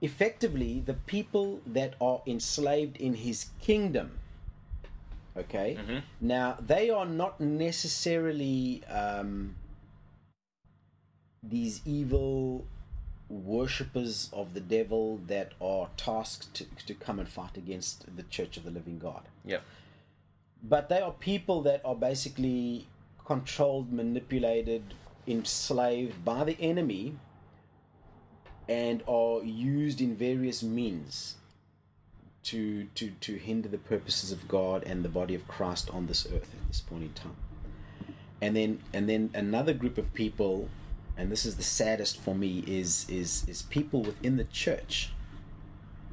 effectively 0.00 0.80
the 0.84 0.94
people 0.94 1.60
that 1.66 1.94
are 2.00 2.22
enslaved 2.26 2.96
in 2.96 3.14
his 3.14 3.46
kingdom. 3.60 4.18
Okay, 5.36 5.78
Mhm. 5.80 6.02
now 6.20 6.56
they 6.60 6.90
are 6.90 7.06
not 7.06 7.40
necessarily 7.40 8.82
um, 8.90 9.54
these 11.42 11.80
evil 11.86 12.66
worshippers 13.32 14.28
of 14.32 14.52
the 14.54 14.60
devil 14.60 15.18
that 15.26 15.52
are 15.60 15.88
tasked 15.96 16.52
to, 16.54 16.64
to 16.86 16.94
come 16.94 17.18
and 17.18 17.28
fight 17.28 17.56
against 17.56 18.04
the 18.16 18.22
church 18.24 18.56
of 18.56 18.64
the 18.64 18.70
living 18.70 18.98
God 18.98 19.22
Yeah. 19.44 19.60
but 20.62 20.88
they 20.88 21.00
are 21.00 21.12
people 21.12 21.62
that 21.62 21.80
are 21.84 21.94
basically 21.94 22.86
controlled, 23.24 23.92
manipulated, 23.92 24.82
enslaved 25.26 26.24
by 26.24 26.44
the 26.44 26.56
enemy 26.60 27.16
and 28.68 29.02
are 29.08 29.42
used 29.42 30.00
in 30.00 30.14
various 30.16 30.62
means 30.62 31.36
to 32.44 32.84
to 32.94 33.10
to 33.20 33.36
hinder 33.36 33.68
the 33.68 33.78
purposes 33.78 34.32
of 34.32 34.48
God 34.48 34.82
and 34.84 35.04
the 35.04 35.08
body 35.08 35.34
of 35.34 35.46
Christ 35.46 35.88
on 35.90 36.06
this 36.06 36.26
earth 36.26 36.50
at 36.60 36.68
this 36.68 36.80
point 36.80 37.02
in 37.04 37.12
time. 37.12 37.36
And 38.40 38.56
then 38.56 38.80
and 38.92 39.08
then 39.08 39.30
another 39.34 39.72
group 39.72 39.96
of 39.98 40.12
people 40.14 40.68
and 41.16 41.30
this 41.30 41.44
is 41.44 41.56
the 41.56 41.62
saddest 41.62 42.18
for 42.18 42.34
me 42.34 42.64
is 42.66 43.06
is 43.08 43.44
is 43.48 43.62
people 43.62 44.02
within 44.02 44.36
the 44.36 44.44
church 44.44 45.10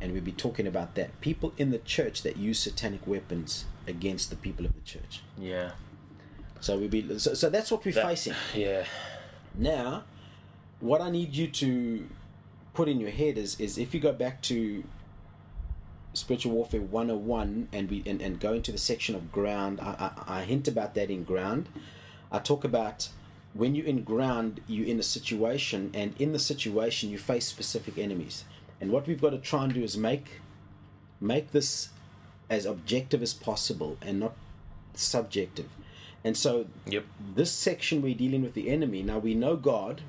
and 0.02 0.14
we'll 0.14 0.22
be 0.22 0.32
talking 0.32 0.66
about 0.68 0.96
that 0.96 1.20
people 1.22 1.54
in 1.58 1.72
the 1.72 1.78
church 1.80 2.22
that 2.24 2.38
use 2.38 2.60
satanic 2.60 3.06
weapons 3.08 3.66
against 3.88 4.30
the 4.30 4.36
people 4.36 4.66
of 4.66 4.74
the 4.74 4.82
church 4.82 5.22
Yeah. 5.38 5.72
so 6.60 6.78
we'll 6.78 6.90
be 6.90 7.18
so, 7.20 7.34
so 7.34 7.50
that's 7.50 7.72
what 7.72 7.84
we're 7.86 7.94
That- 7.94 8.08
facing 8.08 8.34
Yeah. 8.56 8.86
now 9.56 10.04
what 10.80 11.02
i 11.02 11.10
need 11.10 11.34
you 11.36 11.48
to 11.48 12.08
put 12.74 12.88
in 12.88 13.00
your 13.00 13.10
head 13.12 13.38
is 13.38 13.60
is 13.60 13.78
if 13.78 13.94
you 13.94 14.00
go 14.00 14.14
back 14.14 14.42
to 14.44 14.84
spiritual 16.14 16.54
warfare 16.54 16.82
101 16.82 17.68
and 17.72 17.90
we 17.90 18.04
and, 18.06 18.22
and 18.22 18.40
go 18.40 18.54
into 18.54 18.72
the 18.72 18.78
section 18.78 19.16
of 19.16 19.32
ground 19.32 19.80
I, 19.82 20.12
I, 20.28 20.40
I 20.40 20.44
hint 20.44 20.68
about 20.68 20.94
that 20.96 21.10
in 21.12 21.24
ground 21.24 21.70
i 22.32 22.40
talk 22.40 22.64
about 22.64 23.10
when 23.54 23.76
you're 23.76 23.86
in 23.86 24.04
ground 24.04 24.62
you're 24.68 24.88
in 24.88 25.00
a 25.00 25.04
situation 25.04 25.90
and 25.94 26.14
in 26.20 26.32
the 26.32 26.40
situation 26.40 27.10
you 27.10 27.18
face 27.18 27.48
specific 27.48 27.98
enemies. 27.98 28.46
And 28.82 28.92
what 28.92 29.08
we've 29.08 29.22
got 29.22 29.32
to 29.32 29.38
try 29.38 29.66
and 29.66 29.74
do 29.74 29.84
is 29.84 29.98
make 29.98 30.42
make 31.20 31.52
this 31.52 31.90
as 32.50 32.66
objective 32.66 33.22
as 33.22 33.34
possible 33.34 33.98
and 34.02 34.20
not 34.20 34.34
subjective. 34.94 35.70
And 36.24 36.36
so 36.38 36.68
Yep. 36.88 37.06
this 37.36 37.52
section 37.52 38.02
we're 38.02 38.16
dealing 38.16 38.42
with 38.42 38.54
the 38.54 38.70
enemy. 38.70 39.02
Now 39.04 39.20
we 39.20 39.34
know 39.34 39.56
god 39.56 40.02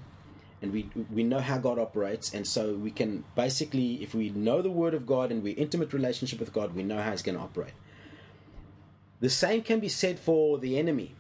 and 0.62 0.72
we 0.72 0.90
we 1.10 1.22
know 1.24 1.40
how 1.40 1.58
god 1.58 1.78
operates. 1.78 2.34
And 2.34 2.46
so 2.46 2.74
we 2.74 2.90
can 2.90 3.24
basically 3.34 4.02
if 4.02 4.14
we 4.14 4.28
know 4.30 4.60
the 4.62 4.70
word 4.70 4.94
of 4.94 5.06
god 5.06 5.32
and 5.32 5.42
we're 5.42 5.56
intimate 5.56 5.92
relationship 5.92 6.38
with 6.38 6.52
god 6.52 6.74
we 6.74 6.82
know 6.82 7.00
how 7.00 7.10
he's 7.10 7.22
going 7.22 7.38
to 7.38 7.44
operate. 7.44 7.72
The 9.20 9.30
same 9.30 9.62
can 9.62 9.80
be 9.80 9.88
said 9.88 10.18
for 10.18 10.58
the 10.58 10.78
enemy 10.78 11.14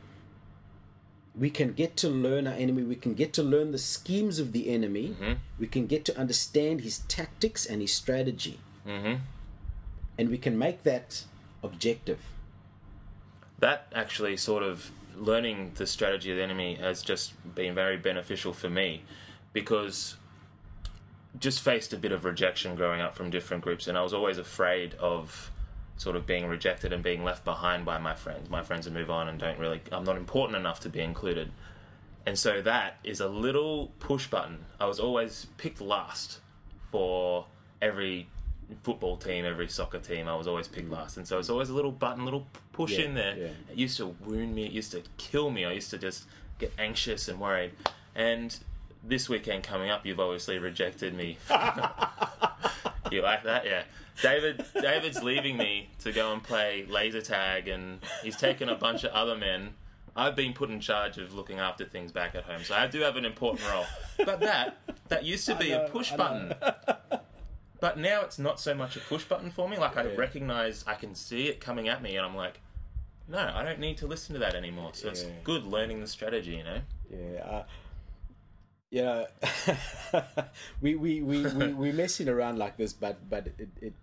we 1.38 1.48
can 1.50 1.72
get 1.72 1.96
to 1.96 2.08
learn 2.08 2.46
our 2.46 2.54
enemy 2.54 2.82
we 2.82 2.96
can 2.96 3.14
get 3.14 3.32
to 3.32 3.42
learn 3.42 3.70
the 3.72 3.78
schemes 3.78 4.38
of 4.38 4.52
the 4.52 4.68
enemy 4.68 5.14
we 5.58 5.66
can 5.66 5.86
get 5.86 6.04
to 6.04 6.18
understand 6.18 6.80
his 6.80 6.98
tactics 7.08 7.64
and 7.66 7.80
his 7.80 7.92
strategy. 7.92 8.58
Mm-hmm. 8.86 9.14
and 10.18 10.28
we 10.30 10.38
can 10.38 10.58
make 10.58 10.82
that 10.84 11.24
objective. 11.62 12.18
That 13.58 13.86
actually 13.94 14.36
sort 14.38 14.62
of 14.62 14.90
learning 15.16 15.72
the 15.74 15.86
strategy 15.86 16.30
of 16.30 16.38
the 16.38 16.42
enemy 16.42 16.74
has 16.76 17.02
just 17.02 17.32
been 17.54 17.74
very 17.74 17.96
beneficial 17.98 18.52
for 18.52 18.70
me 18.70 19.02
because 19.52 20.16
just 21.38 21.60
faced 21.60 21.92
a 21.92 21.96
bit 21.96 22.10
of 22.10 22.24
rejection 22.24 22.74
growing 22.74 23.00
up 23.00 23.14
from 23.14 23.30
different 23.30 23.62
groups 23.62 23.86
and 23.86 23.96
I 23.96 24.02
was 24.02 24.12
always 24.12 24.38
afraid 24.38 24.94
of 24.94 25.50
sort 26.00 26.16
of 26.16 26.26
being 26.26 26.46
rejected 26.46 26.94
and 26.94 27.02
being 27.02 27.22
left 27.22 27.44
behind 27.44 27.84
by 27.84 27.98
my 27.98 28.14
friends. 28.14 28.48
My 28.48 28.62
friends 28.62 28.86
would 28.86 28.94
move 28.94 29.10
on 29.10 29.28
and 29.28 29.38
don't 29.38 29.58
really 29.58 29.82
I'm 29.92 30.02
not 30.04 30.16
important 30.16 30.56
enough 30.56 30.80
to 30.80 30.88
be 30.88 31.00
included. 31.00 31.52
And 32.24 32.38
so 32.38 32.62
that 32.62 32.96
is 33.04 33.20
a 33.20 33.28
little 33.28 33.88
push 33.98 34.26
button. 34.26 34.64
I 34.80 34.86
was 34.86 34.98
always 34.98 35.46
picked 35.58 35.78
last 35.82 36.38
for 36.90 37.44
every 37.82 38.28
football 38.82 39.18
team, 39.18 39.44
every 39.44 39.68
soccer 39.68 39.98
team. 39.98 40.26
I 40.26 40.34
was 40.36 40.46
always 40.46 40.68
picked 40.68 40.90
last, 40.90 41.18
and 41.18 41.28
so 41.28 41.38
it's 41.38 41.50
always 41.50 41.68
a 41.68 41.74
little 41.74 41.92
button, 41.92 42.24
little 42.24 42.46
push 42.72 42.92
Yeah, 42.92 43.04
in 43.04 43.14
there. 43.14 43.36
yeah. 43.36 43.46
It 43.70 43.76
used 43.76 43.98
to 43.98 44.14
wound 44.24 44.54
me. 44.54 44.64
It 44.64 44.72
used 44.72 44.92
to 44.92 45.02
kill 45.18 45.50
me. 45.50 45.66
I 45.66 45.72
used 45.72 45.90
to 45.90 45.98
just 45.98 46.24
get 46.58 46.72
anxious 46.78 47.28
and 47.28 47.38
worried. 47.38 47.72
And 48.14 48.56
this 49.04 49.28
weekend 49.28 49.64
coming 49.64 49.90
up, 49.90 50.06
you've 50.06 50.20
obviously 50.20 50.58
rejected 50.58 51.14
me. 51.14 51.36
you 53.10 53.22
like 53.22 53.44
that, 53.44 53.66
yeah? 53.66 53.82
David, 54.22 54.64
David's 54.80 55.22
leaving 55.22 55.56
me 55.56 55.90
to 56.00 56.12
go 56.12 56.32
and 56.32 56.42
play 56.42 56.84
laser 56.88 57.20
tag, 57.22 57.68
and 57.68 58.00
he's 58.22 58.36
taken 58.36 58.68
a 58.68 58.74
bunch 58.74 59.04
of 59.04 59.12
other 59.12 59.36
men. 59.36 59.74
I've 60.16 60.36
been 60.36 60.52
put 60.52 60.70
in 60.70 60.80
charge 60.80 61.18
of 61.18 61.34
looking 61.34 61.58
after 61.58 61.84
things 61.84 62.12
back 62.12 62.34
at 62.34 62.44
home, 62.44 62.62
so 62.64 62.74
I 62.74 62.86
do 62.86 63.00
have 63.00 63.16
an 63.16 63.24
important 63.24 63.62
role. 63.70 63.86
But 64.24 64.40
that 64.40 64.78
that 65.08 65.24
used 65.24 65.46
to 65.46 65.54
be 65.54 65.70
know, 65.70 65.86
a 65.86 65.88
push 65.88 66.12
button. 66.12 66.54
But 67.80 67.98
now 67.98 68.20
it's 68.22 68.38
not 68.38 68.60
so 68.60 68.74
much 68.74 68.96
a 68.96 69.00
push 69.00 69.24
button 69.24 69.50
for 69.50 69.68
me. 69.68 69.78
Like 69.78 69.96
I 69.96 70.04
recognize, 70.14 70.84
I 70.86 70.94
can 70.94 71.14
see 71.14 71.46
it 71.46 71.60
coming 71.60 71.88
at 71.88 72.02
me, 72.02 72.16
and 72.16 72.26
I'm 72.26 72.36
like, 72.36 72.60
no, 73.28 73.50
I 73.54 73.62
don't 73.62 73.78
need 73.78 73.96
to 73.98 74.06
listen 74.06 74.34
to 74.34 74.40
that 74.40 74.54
anymore. 74.54 74.90
So 74.92 75.08
it's 75.08 75.24
good 75.44 75.64
learning 75.64 76.00
the 76.00 76.06
strategy, 76.06 76.56
you 76.56 76.64
know. 76.64 76.80
Yeah, 77.10 77.44
uh, 77.44 77.64
you 78.90 79.02
know, 79.02 79.26
we 80.80 80.96
we 80.96 81.22
we 81.22 81.46
we 81.46 81.72
we 81.72 81.92
messing 81.92 82.28
around 82.28 82.58
like 82.58 82.76
this, 82.76 82.92
but 82.92 83.28
but 83.28 83.46
it, 83.58 83.68
it 83.80 83.94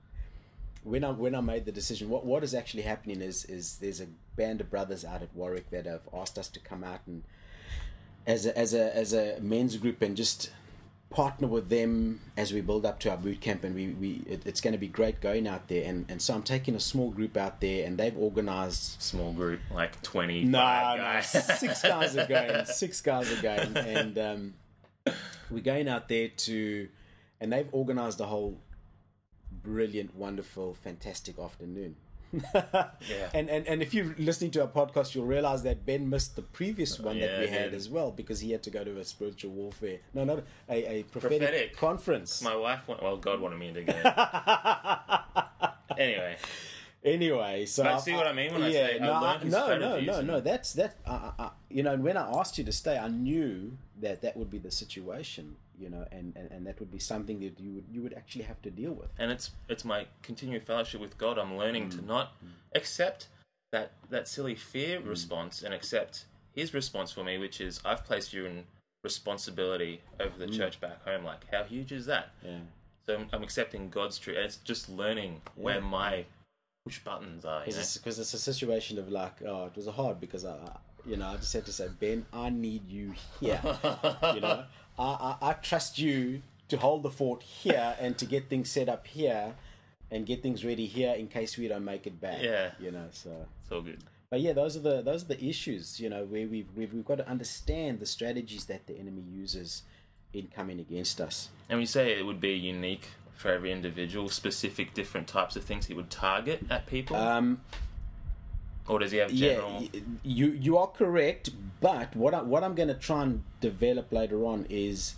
when 0.84 1.04
I 1.04 1.12
when 1.12 1.36
I 1.36 1.42
made 1.42 1.66
the 1.66 1.72
decision, 1.72 2.10
what 2.10 2.26
what 2.26 2.44
is 2.44 2.54
actually 2.54 2.84
happening 2.84 3.22
is 3.22 3.46
is 3.46 3.78
there's 3.80 4.00
a 4.00 4.08
band 4.36 4.62
of 4.62 4.70
brothers 4.70 5.04
out 5.04 5.22
at 5.22 5.30
Warwick 5.36 5.70
that 5.72 5.86
have 5.86 6.08
asked 6.14 6.38
us 6.38 6.48
to 6.50 6.60
come 6.60 6.84
out 6.84 7.02
and 7.06 7.24
as 8.26 8.46
a 8.46 8.58
as 8.58 8.74
a 8.74 8.96
as 8.96 9.14
a 9.14 9.40
men's 9.42 9.76
group 9.78 10.02
and 10.02 10.16
just 10.16 10.52
partner 11.10 11.48
with 11.48 11.70
them 11.70 12.20
as 12.36 12.54
we 12.54 12.60
build 12.60 12.86
up 12.86 13.00
to 13.00 13.10
our 13.10 13.16
boot 13.16 13.40
camp 13.40 13.64
and 13.64 13.74
we, 13.74 13.88
we 13.88 14.22
it, 14.28 14.42
it's 14.46 14.60
going 14.60 14.74
to 14.74 14.78
be 14.78 14.90
great 14.90 15.22
going 15.22 15.48
out 15.48 15.70
there 15.70 15.88
and, 15.88 16.06
and 16.10 16.22
so 16.22 16.34
I'm 16.34 16.44
taking 16.44 16.76
a 16.76 16.82
small 16.82 17.12
group 17.12 17.38
out 17.38 17.62
there 17.62 17.86
and 17.86 17.98
they've 17.98 18.16
organized 18.18 19.02
Small 19.02 19.32
group, 19.32 19.62
like 19.74 20.02
twenty. 20.02 20.44
no, 20.44 20.60
guys. 20.60 21.34
no, 21.34 21.40
six 21.42 21.82
guys 21.82 22.16
are 22.16 22.28
going. 22.28 22.66
Six 22.66 23.02
guys 23.02 23.32
are 23.32 23.42
going, 23.42 23.78
and 23.78 24.18
um, 24.18 24.54
we're 25.50 25.64
going 25.64 25.88
out 25.88 26.10
there 26.10 26.28
to, 26.30 26.90
and 27.42 27.52
they've 27.54 27.74
organised 27.74 28.20
a 28.20 28.26
whole 28.26 28.60
brilliant, 29.64 30.14
wonderful, 30.16 30.74
fantastic 30.74 31.40
afternoon. 31.40 31.96
Yeah. 32.54 33.30
And, 33.34 33.50
and 33.50 33.66
and 33.68 33.82
if 33.82 33.94
you're 33.94 34.14
listening 34.18 34.52
to 34.52 34.62
our 34.62 34.68
podcast, 34.68 35.16
you'll 35.16 35.26
realize 35.26 35.64
that 35.64 35.86
Ben 35.86 36.10
missed 36.10 36.36
the 36.36 36.42
previous 36.42 37.00
uh, 37.00 37.04
one 37.04 37.20
that 37.22 37.40
we 37.40 37.48
had 37.48 37.74
as 37.74 37.88
well 37.90 38.12
because 38.12 38.42
he 38.42 38.52
had 38.52 38.62
to 38.64 38.70
go 38.70 38.84
to 38.84 39.00
a 39.00 39.06
spiritual 39.06 39.52
warfare. 39.52 40.00
No, 40.14 40.26
not 40.26 40.44
a, 40.70 41.00
a 41.00 41.04
prophetic, 41.04 41.40
Prophetic. 41.40 41.78
conference. 41.78 42.42
My 42.42 42.54
wife 42.56 42.86
went. 42.86 43.02
Well, 43.02 43.16
God 43.16 43.40
wanted 43.40 43.60
me 43.60 43.72
to 43.72 43.82
go. 43.84 43.94
anyway, 45.98 46.36
Anyway, 47.04 47.66
so 47.66 47.84
But 47.84 48.00
see 48.00 48.14
what 48.14 48.28
I 48.28 48.34
mean 48.34 48.54
when 48.54 48.64
I 48.64 48.72
say 48.72 48.98
no, 49.00 49.22
learned 49.22 49.44
his 49.44 49.54
no, 49.54 49.78
no, 49.78 50.00
no, 50.00 50.22
no. 50.22 50.40
That's 50.42 50.74
that. 50.74 50.98
Uh, 51.06 51.50
you 51.70 51.84
know, 51.84 51.96
when 51.96 52.18
I 52.18 52.30
asked 52.38 52.58
you 52.58 52.64
to 52.64 52.72
stay, 52.72 52.98
I 52.98 53.08
knew 53.08 53.78
that 54.02 54.22
that 54.22 54.36
would 54.36 54.50
be 54.50 54.58
the 54.58 54.72
situation. 54.72 55.56
You 55.80 55.92
know, 55.92 56.08
and, 56.12 56.34
and, 56.36 56.50
and 56.50 56.66
that 56.66 56.80
would 56.80 56.90
be 56.90 56.98
something 56.98 57.40
that 57.42 57.60
you 57.60 57.72
would 57.74 57.86
you 57.92 58.02
would 58.02 58.14
actually 58.14 58.46
have 58.46 58.60
to 58.64 58.72
deal 58.72 58.94
with. 58.94 59.10
and 59.20 59.32
it's 59.32 59.52
it's 59.70 59.86
my 59.86 60.08
continued 60.24 60.64
fellowship 60.64 61.00
with 61.00 61.20
God. 61.20 61.38
I'm 61.38 61.56
learning 61.56 61.90
to 61.90 61.98
mm. 61.98 62.08
not 62.08 62.34
mm. 62.44 62.50
accept 62.74 63.28
that 63.72 63.92
that 64.10 64.28
silly 64.28 64.56
fear 64.56 65.00
mm. 65.00 65.08
response 65.08 65.62
and 65.62 65.76
accept 65.76 66.26
His 66.56 66.74
response 66.74 67.12
for 67.12 67.24
me, 67.24 67.38
which 67.38 67.62
is 67.62 67.80
I've 67.86 68.04
placed 68.04 68.34
you 68.34 68.48
in 68.48 68.64
responsibility 69.04 70.02
over 70.20 70.38
the 70.38 70.48
church 70.48 70.82
back 70.82 71.04
home. 71.06 71.24
Like, 71.24 71.46
how 71.52 71.64
huge 71.64 71.92
is 71.92 72.08
that? 72.08 72.30
Yeah. 72.44 72.58
So 73.06 73.16
I'm, 73.16 73.28
I'm 73.32 73.44
accepting 73.44 73.90
God's 73.90 74.18
truth, 74.18 74.38
and 74.38 74.46
it's 74.46 74.58
just 74.58 74.90
learning 74.90 75.42
where 75.56 75.80
my 75.80 76.26
push 76.88 77.00
buttons 77.00 77.44
are. 77.46 77.60
You? 77.60 77.66
Because 77.74 78.20
it's, 78.20 78.34
a 78.34 78.40
situation 78.40 78.98
of 78.98 79.10
like, 79.10 79.42
oh, 79.46 79.66
it 79.66 79.76
was 79.76 79.88
hard 79.88 80.20
because 80.20 80.46
I, 80.46 80.54
I- 80.54 80.78
you 81.06 81.16
know, 81.16 81.28
I 81.28 81.38
just 81.38 81.54
had 81.54 81.66
to 81.66 81.72
say, 81.72 81.88
Ben, 82.00 82.26
I 82.34 82.50
need 82.50 82.90
you 82.90 83.14
here. 83.40 83.62
you 83.64 84.42
know, 84.42 84.64
I, 85.00 85.04
I, 85.04 85.36
I 85.42 85.54
trust 85.54 85.98
you 85.98 86.42
to 86.68 86.78
hold 86.78 87.04
the 87.04 87.10
fort 87.10 87.44
here 87.44 87.96
and 88.00 88.18
to 88.18 88.26
get 88.26 88.50
things 88.50 88.70
set 88.70 88.90
up 88.90 89.08
here 89.08 89.56
and 90.12 90.26
get 90.26 90.44
things 90.44 90.66
ready 90.66 90.86
here 90.86 91.14
in 91.14 91.28
case 91.28 91.58
we 91.58 91.70
don't 91.70 91.86
make 91.86 92.08
it 92.08 92.20
back. 92.20 92.42
Yeah. 92.42 92.72
You 92.80 92.92
know, 92.92 93.06
so. 93.12 93.46
It's 93.64 93.72
all 93.72 93.82
good. 93.82 94.04
But 94.30 94.42
yeah, 94.42 94.52
those 94.52 94.76
are 94.76 94.82
the 94.82 95.02
those 95.02 95.24
are 95.24 95.28
the 95.28 95.42
issues. 95.46 96.02
You 96.02 96.10
know, 96.10 96.26
where 96.26 96.46
we've 96.46 96.68
we've, 96.76 96.94
we've 96.94 97.06
got 97.06 97.20
to 97.20 97.30
understand 97.30 98.02
the 98.02 98.06
strategies 98.06 98.66
that 98.66 98.86
the 98.86 98.98
enemy 99.00 99.22
uses 99.22 99.84
in 100.34 100.48
coming 100.48 100.82
against 100.82 101.22
us. 101.22 101.48
And 101.70 101.80
we 101.80 101.86
say 101.86 102.20
it 102.20 102.26
would 102.26 102.42
be 102.42 102.52
unique 102.52 103.08
for 103.38 103.50
every 103.52 103.72
individual, 103.72 104.28
specific 104.30 104.94
different 104.94 105.28
types 105.28 105.56
of 105.56 105.64
things 105.64 105.86
he 105.86 105.94
would 105.94 106.10
target 106.10 106.60
at 106.70 106.86
people, 106.88 107.16
Um, 107.16 107.62
or 108.88 109.00
does 109.00 109.12
he 109.12 109.20
have 109.20 109.32
general? 109.32 109.84
Yeah, 109.94 110.02
you 110.24 110.48
you 110.52 110.78
are 110.78 110.88
correct. 110.88 111.50
But 111.80 112.16
what 112.16 112.34
I, 112.34 112.42
what 112.42 112.64
I'm 112.64 112.74
going 112.76 112.88
to 112.90 112.96
try 113.10 113.22
and 113.24 113.44
develop 113.62 114.12
later 114.12 114.44
on 114.44 114.66
is 114.70 115.16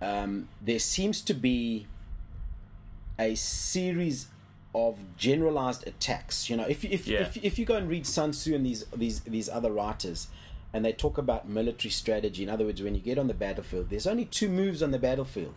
um, 0.00 0.48
there 0.62 0.78
seems 0.78 1.20
to 1.22 1.34
be 1.34 1.86
a 3.18 3.34
series 3.34 4.28
of 4.74 4.98
generalized 5.16 5.86
attacks. 5.86 6.48
You 6.50 6.56
know, 6.58 6.64
if 6.68 6.84
you- 6.84 6.90
if, 6.90 7.06
Yeah. 7.06 7.20
if 7.22 7.36
if 7.44 7.58
you 7.58 7.64
go 7.64 7.76
and 7.76 7.88
read 7.88 8.06
Sun 8.06 8.30
Tzu 8.32 8.54
and 8.54 8.64
these 8.66 8.84
these 8.96 9.20
these 9.20 9.48
other 9.48 9.72
writers. 9.72 10.28
And 10.72 10.84
they 10.84 10.92
talk 10.92 11.18
about 11.18 11.48
military 11.48 11.92
strategy. 11.92 12.42
In 12.42 12.48
other 12.48 12.64
words, 12.64 12.82
when 12.82 12.96
you 12.96 13.00
get 13.00 13.16
on 13.16 13.28
the 13.28 13.34
battlefield, 13.46 13.90
there's 13.90 14.08
only 14.08 14.24
two 14.24 14.48
moves 14.48 14.82
on 14.82 14.90
the 14.90 14.98
battlefield: 14.98 15.54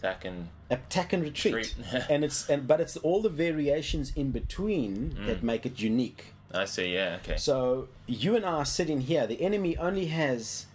attack 0.00 0.24
and 0.24 0.48
attack 0.70 1.12
and 1.12 1.22
retreat. 1.22 1.54
Retreat. 1.54 2.04
and 2.10 2.24
it's 2.24 2.48
and 2.48 2.66
but 2.66 2.80
it's 2.80 2.96
all 2.98 3.20
the 3.22 3.28
variations 3.28 4.12
in 4.16 4.30
between 4.30 5.14
Mm. 5.18 5.26
that 5.26 5.42
make 5.42 5.66
it 5.66 5.80
unique. 5.80 6.34
I 6.52 6.64
see. 6.64 6.94
Yeah. 6.94 7.18
Okay. 7.22 7.36
So 7.36 7.88
you 8.06 8.34
and 8.36 8.44
I 8.44 8.52
are 8.52 8.64
sitting 8.64 9.02
here. 9.02 9.26
The 9.26 9.40
enemy 9.42 9.76
only 9.76 10.06
has 10.06 10.66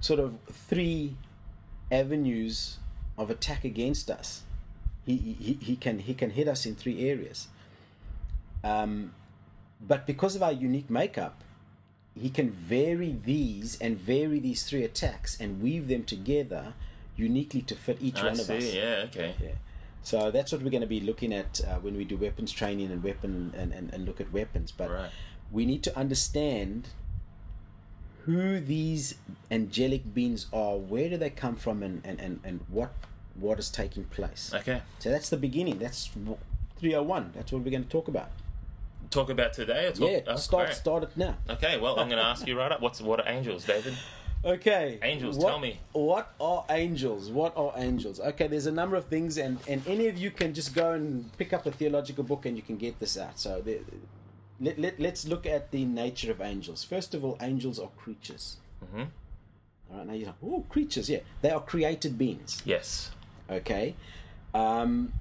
sort 0.00 0.20
of 0.20 0.34
three 0.50 1.16
avenues 1.92 2.78
of 3.16 3.30
attack 3.30 3.64
against 3.64 4.10
us. 4.10 4.42
He 5.06 5.16
he, 5.16 5.52
he 5.60 5.76
can 5.76 6.00
he 6.00 6.14
can 6.14 6.30
hit 6.30 6.48
us 6.48 6.66
in 6.66 6.74
three 6.74 7.08
areas. 7.08 7.48
Um, 8.64 9.12
but 9.80 10.06
because 10.06 10.34
of 10.34 10.42
our 10.42 10.52
unique 10.52 10.90
makeup, 10.90 11.42
he 12.14 12.28
can 12.30 12.50
vary 12.50 13.16
these 13.24 13.78
and 13.80 13.96
vary 13.96 14.40
these 14.40 14.64
three 14.64 14.82
attacks 14.82 15.38
and 15.40 15.62
weave 15.62 15.86
them 15.86 16.02
together 16.02 16.74
uniquely 17.18 17.62
to 17.62 17.74
fit 17.74 17.98
each 18.00 18.20
I 18.20 18.26
one 18.26 18.36
see. 18.36 18.42
of 18.42 18.50
us. 18.50 18.74
Yeah. 18.74 19.04
Okay. 19.06 19.34
Yeah. 19.42 19.48
So 20.02 20.30
that's 20.30 20.52
what 20.52 20.62
we're 20.62 20.70
going 20.70 20.80
to 20.82 20.86
be 20.86 21.00
looking 21.00 21.32
at 21.34 21.60
uh, 21.66 21.74
when 21.76 21.96
we 21.96 22.04
do 22.04 22.16
weapons 22.16 22.52
training 22.52 22.90
and 22.90 23.02
weapon 23.02 23.52
and, 23.56 23.72
and, 23.72 23.92
and 23.92 24.06
look 24.06 24.20
at 24.20 24.32
weapons. 24.32 24.72
But 24.72 24.90
Right. 24.90 25.10
we 25.50 25.66
need 25.66 25.82
to 25.82 25.96
understand 25.98 26.88
who 28.24 28.60
these 28.60 29.14
angelic 29.50 30.14
beings 30.14 30.46
are, 30.52 30.76
where 30.76 31.08
do 31.08 31.16
they 31.16 31.30
come 31.30 31.56
from, 31.56 31.82
and, 31.82 32.00
and, 32.04 32.20
and, 32.20 32.40
and 32.44 32.60
what 32.68 32.92
what 33.34 33.58
is 33.58 33.70
taking 33.70 34.04
place. 34.04 34.52
Okay. 34.52 34.82
So 34.98 35.10
that's 35.10 35.28
the 35.28 35.36
beginning. 35.36 35.78
That's 35.78 36.06
301. 36.06 37.32
That's 37.36 37.52
what 37.52 37.62
we're 37.62 37.70
going 37.70 37.84
to 37.84 37.88
talk 37.88 38.08
about. 38.08 38.30
Talk 39.10 39.30
about 39.30 39.52
today. 39.52 39.92
Talk, 39.94 40.10
yeah, 40.10 40.20
oh, 40.26 40.36
start 40.36 40.66
great. 40.66 40.76
start 40.76 41.02
it 41.04 41.16
now. 41.16 41.36
Okay. 41.48 41.78
Well, 41.78 41.98
I'm 42.00 42.08
going 42.08 42.18
to 42.18 42.24
ask 42.24 42.46
you 42.46 42.58
right 42.58 42.70
up. 42.72 42.80
What's 42.82 43.00
what 43.00 43.20
are 43.20 43.28
angels, 43.28 43.64
David? 43.64 43.94
Okay. 44.44 44.98
Angels, 45.02 45.36
what, 45.36 45.48
tell 45.48 45.58
me. 45.58 45.80
What 45.92 46.32
are 46.40 46.64
angels? 46.70 47.30
What 47.30 47.56
are 47.56 47.72
angels? 47.76 48.20
Okay, 48.20 48.46
there's 48.46 48.66
a 48.66 48.72
number 48.72 48.96
of 48.96 49.06
things, 49.06 49.36
and, 49.36 49.58
and 49.66 49.82
any 49.86 50.06
of 50.06 50.16
you 50.16 50.30
can 50.30 50.54
just 50.54 50.74
go 50.74 50.92
and 50.92 51.36
pick 51.38 51.52
up 51.52 51.66
a 51.66 51.70
theological 51.72 52.24
book 52.24 52.46
and 52.46 52.56
you 52.56 52.62
can 52.62 52.76
get 52.76 52.98
this 53.00 53.18
out. 53.18 53.38
So 53.38 53.60
the, 53.60 53.80
let, 54.60 54.78
let, 54.78 55.00
let's 55.00 55.26
look 55.26 55.44
at 55.44 55.70
the 55.70 55.84
nature 55.84 56.30
of 56.30 56.40
angels. 56.40 56.84
First 56.84 57.14
of 57.14 57.24
all, 57.24 57.36
angels 57.40 57.78
are 57.78 57.90
creatures. 57.96 58.58
hmm 58.92 59.04
All 59.90 59.98
right, 59.98 60.06
now 60.06 60.12
you're 60.12 60.26
like, 60.28 60.36
oh, 60.42 60.64
creatures, 60.68 61.10
yeah. 61.10 61.20
They 61.42 61.50
are 61.50 61.60
created 61.60 62.16
beings. 62.16 62.62
Yes. 62.64 63.10
Okay. 63.50 63.94
Um, 64.54 65.12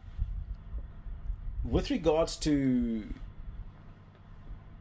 with 1.63 1.89
regards 1.89 2.35
to 2.37 3.03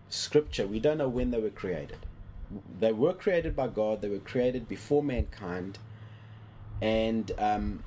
scripture, 0.09 0.66
we 0.66 0.79
don't 0.79 0.99
know 0.99 1.09
when 1.09 1.31
they 1.31 1.40
were 1.40 1.51
created. 1.51 1.99
They 2.80 2.92
were 2.92 3.12
created 3.12 3.56
by 3.56 3.68
God, 3.68 4.00
they 4.02 4.09
were 4.09 4.18
created 4.18 4.68
before 4.68 5.02
mankind, 5.02 5.78
and 6.80 7.32
um, 7.38 7.82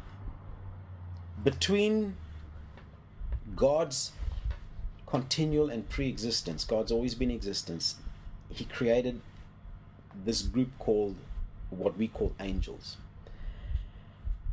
between 1.43 2.17
God's 3.55 4.11
continual 5.05 5.69
and 5.69 5.87
pre 5.87 6.07
existence, 6.09 6.63
God's 6.65 6.91
always 6.91 7.15
been 7.15 7.29
in 7.31 7.37
existence, 7.37 7.95
He 8.49 8.65
created 8.65 9.21
this 10.25 10.41
group 10.41 10.71
called 10.79 11.15
what 11.69 11.95
we 11.97 12.07
call 12.07 12.33
angels 12.39 12.97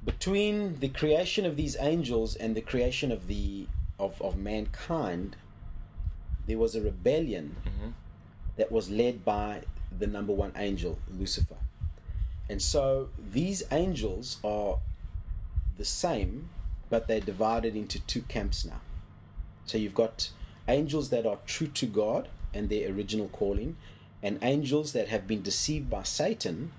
between 0.05 0.79
the 0.81 0.88
creation 0.88 1.45
of 1.45 1.57
these 1.57 1.77
angels 1.81 2.37
and 2.37 2.55
the 2.55 2.61
creation 2.61 3.11
of 3.11 3.27
the 3.27 3.66
of, 3.99 4.21
of 4.23 4.37
mankind 4.37 5.35
there 6.47 6.59
was 6.59 6.77
a 6.77 6.81
rebellion 6.83 7.57
Mhm. 7.64 7.92
that 8.57 8.71
was 8.71 8.88
led 8.90 9.25
by 9.25 9.62
the 9.99 10.07
number 10.07 10.33
one 10.33 10.53
angel 10.57 10.99
lucifer 11.19 11.57
and 12.49 12.63
so 12.63 13.09
these 13.33 13.63
angels 13.71 14.39
are 14.45 14.79
the 15.77 15.85
same 15.85 16.49
but 16.89 17.09
they're 17.09 17.21
divided 17.21 17.75
into 17.77 17.99
two 18.07 18.23
camps 18.23 18.65
now 18.65 18.81
so 19.65 19.77
you've 19.79 19.95
got 19.95 20.31
angels 20.69 21.11
that 21.11 21.27
are 21.27 21.39
true 21.47 21.67
to 21.69 21.87
god 21.87 22.29
and 22.55 22.69
their 22.69 22.91
original 22.91 23.29
calling 23.29 23.77
and 24.23 24.39
angels 24.43 24.93
that 24.93 25.09
have 25.09 25.27
been 25.27 25.43
deceived 25.43 25.91
by 25.91 26.03
satan 26.03 26.73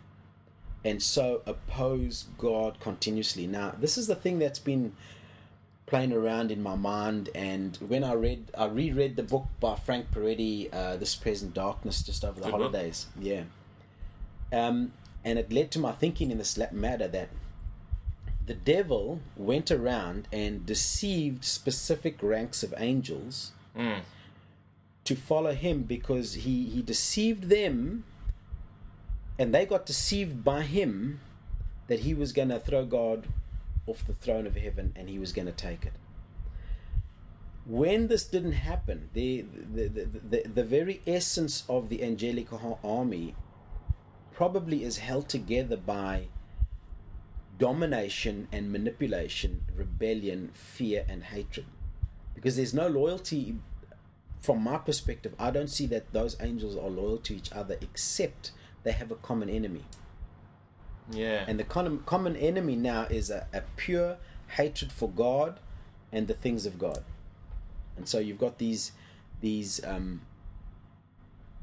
and 0.88 1.04
so 1.04 1.42
oppose 1.46 2.26
God 2.38 2.80
continuously. 2.80 3.46
Now, 3.46 3.74
this 3.78 3.98
is 3.98 4.08
the 4.08 4.16
thing 4.16 4.40
that's 4.40 4.60
been 4.60 4.94
playing 5.88 6.14
around 6.14 6.52
in 6.52 6.62
my 6.62 6.76
mind. 6.76 7.30
And 7.34 7.76
when 7.78 8.04
I 8.04 8.14
read, 8.14 8.52
I 8.58 8.66
reread 8.66 9.16
the 9.16 9.24
book 9.24 9.46
by 9.60 9.76
Frank 9.76 10.12
Peretti, 10.12 10.70
uh, 10.72 10.98
"This 10.98 11.16
Present 11.16 11.54
Darkness," 11.56 12.04
just 12.04 12.24
over 12.24 12.40
the 12.40 12.46
Good 12.46 12.52
book. 12.52 12.62
holidays. 12.74 13.08
Yeah, 13.20 13.44
um, 14.54 14.94
and 15.26 15.40
it 15.40 15.52
led 15.52 15.72
to 15.72 15.80
my 15.80 15.92
thinking 15.94 16.30
in 16.32 16.38
this 16.38 16.58
matter 16.72 17.08
that 17.08 17.30
the 18.46 18.54
devil 18.54 19.20
went 19.36 19.72
around 19.72 20.28
and 20.32 20.66
deceived 20.66 21.44
specific 21.44 22.22
ranks 22.22 22.64
of 22.64 22.74
angels 22.78 23.52
Mm. 23.76 24.02
to 25.04 25.16
follow 25.16 25.54
him 25.54 25.84
because 25.84 26.34
he, 26.36 26.70
he 26.70 26.82
deceived 26.82 27.50
them 27.50 28.06
and 29.38 29.54
they 29.54 29.66
got 29.66 29.86
deceived 29.86 30.44
by 30.46 30.64
him 30.64 31.20
that 31.88 32.00
he 32.00 32.14
was 32.14 32.32
going 32.34 32.48
to 32.50 32.60
throw 32.60 32.86
God 32.86 33.28
off 33.88 34.06
the 34.06 34.14
throne 34.14 34.46
of 34.46 34.56
heaven 34.56 34.94
and 34.96 35.10
he 35.10 35.18
was 35.18 35.32
going 35.32 35.48
to 35.48 35.52
take 35.52 35.86
it. 35.86 35.94
When 37.66 38.08
this 38.08 38.26
didn't 38.26 38.54
happen, 38.54 39.10
the, 39.14 39.46
the, 39.74 39.88
the, 39.88 40.06
the, 40.06 40.44
the 40.48 40.64
very 40.64 41.02
essence 41.06 41.64
of 41.68 41.90
the 41.90 42.04
angelic 42.04 42.48
army 42.84 43.36
probably 44.32 44.84
is 44.84 45.00
held 45.00 45.28
together 45.28 45.76
by 45.76 46.28
domination 47.58 48.48
and 48.52 48.72
manipulation, 48.72 49.66
rebellion, 49.76 50.52
fear, 50.54 51.06
and 51.10 51.24
hatred. 51.24 51.66
Because 52.36 52.56
there's 52.56 52.74
no 52.74 52.88
loyalty 52.88 53.58
from 54.42 54.64
my 54.64 54.78
perspective, 54.78 55.34
I 55.40 55.52
don't 55.52 55.70
see 55.70 55.88
that 55.88 56.14
those 56.14 56.38
angels 56.40 56.78
are 56.78 56.90
loyal 56.90 57.18
to 57.18 57.36
each 57.36 57.52
other 57.52 57.76
except 57.82 58.52
they 58.84 58.92
have 58.92 59.12
a 59.12 59.16
common 59.16 59.50
enemy. 59.50 59.84
Yeah. 61.12 61.46
And 61.48 61.60
the 61.60 61.64
common, 61.64 62.00
common 62.06 62.36
enemy 62.36 62.76
now 62.76 63.04
is 63.04 63.30
a, 63.30 63.48
a 63.54 63.62
pure 63.78 64.18
hatred 64.50 64.92
for 64.92 65.10
God 65.10 65.60
and 66.12 66.28
the 66.28 66.34
things 66.34 66.66
of 66.66 66.78
God. 66.80 67.04
and 67.98 68.08
so 68.08 68.20
you've 68.20 68.40
got 68.40 68.58
these 68.60 68.92
these 69.42 69.84
um, 69.84 70.22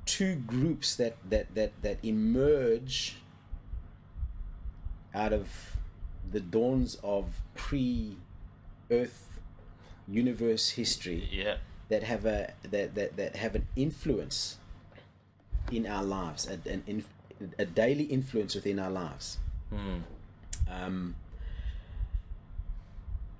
two 0.06 0.34
groups 0.36 0.94
that 0.96 1.16
that 1.28 1.54
that 1.54 1.72
that 1.82 1.98
emerge 2.02 3.16
out 5.14 5.32
of 5.32 5.76
the 6.30 6.40
dawns 6.40 6.96
of 7.02 7.40
pre-Earth 7.54 9.40
universe 10.08 10.70
history 10.70 11.28
Yeah. 11.32 11.56
that 11.88 12.02
have 12.02 12.24
a 12.26 12.52
that 12.62 12.94
that, 12.94 13.16
that 13.16 13.36
have 13.36 13.54
an 13.54 13.66
influence 13.76 14.58
in 15.72 15.86
our 15.86 16.04
lives, 16.04 16.46
and 16.46 16.66
an 16.66 16.82
inf, 16.86 17.06
a 17.58 17.64
daily 17.64 18.04
influence 18.04 18.54
within 18.54 18.78
our 18.78 18.90
lives. 18.90 19.38
Hmm. 19.70 20.00
Um, 20.70 21.14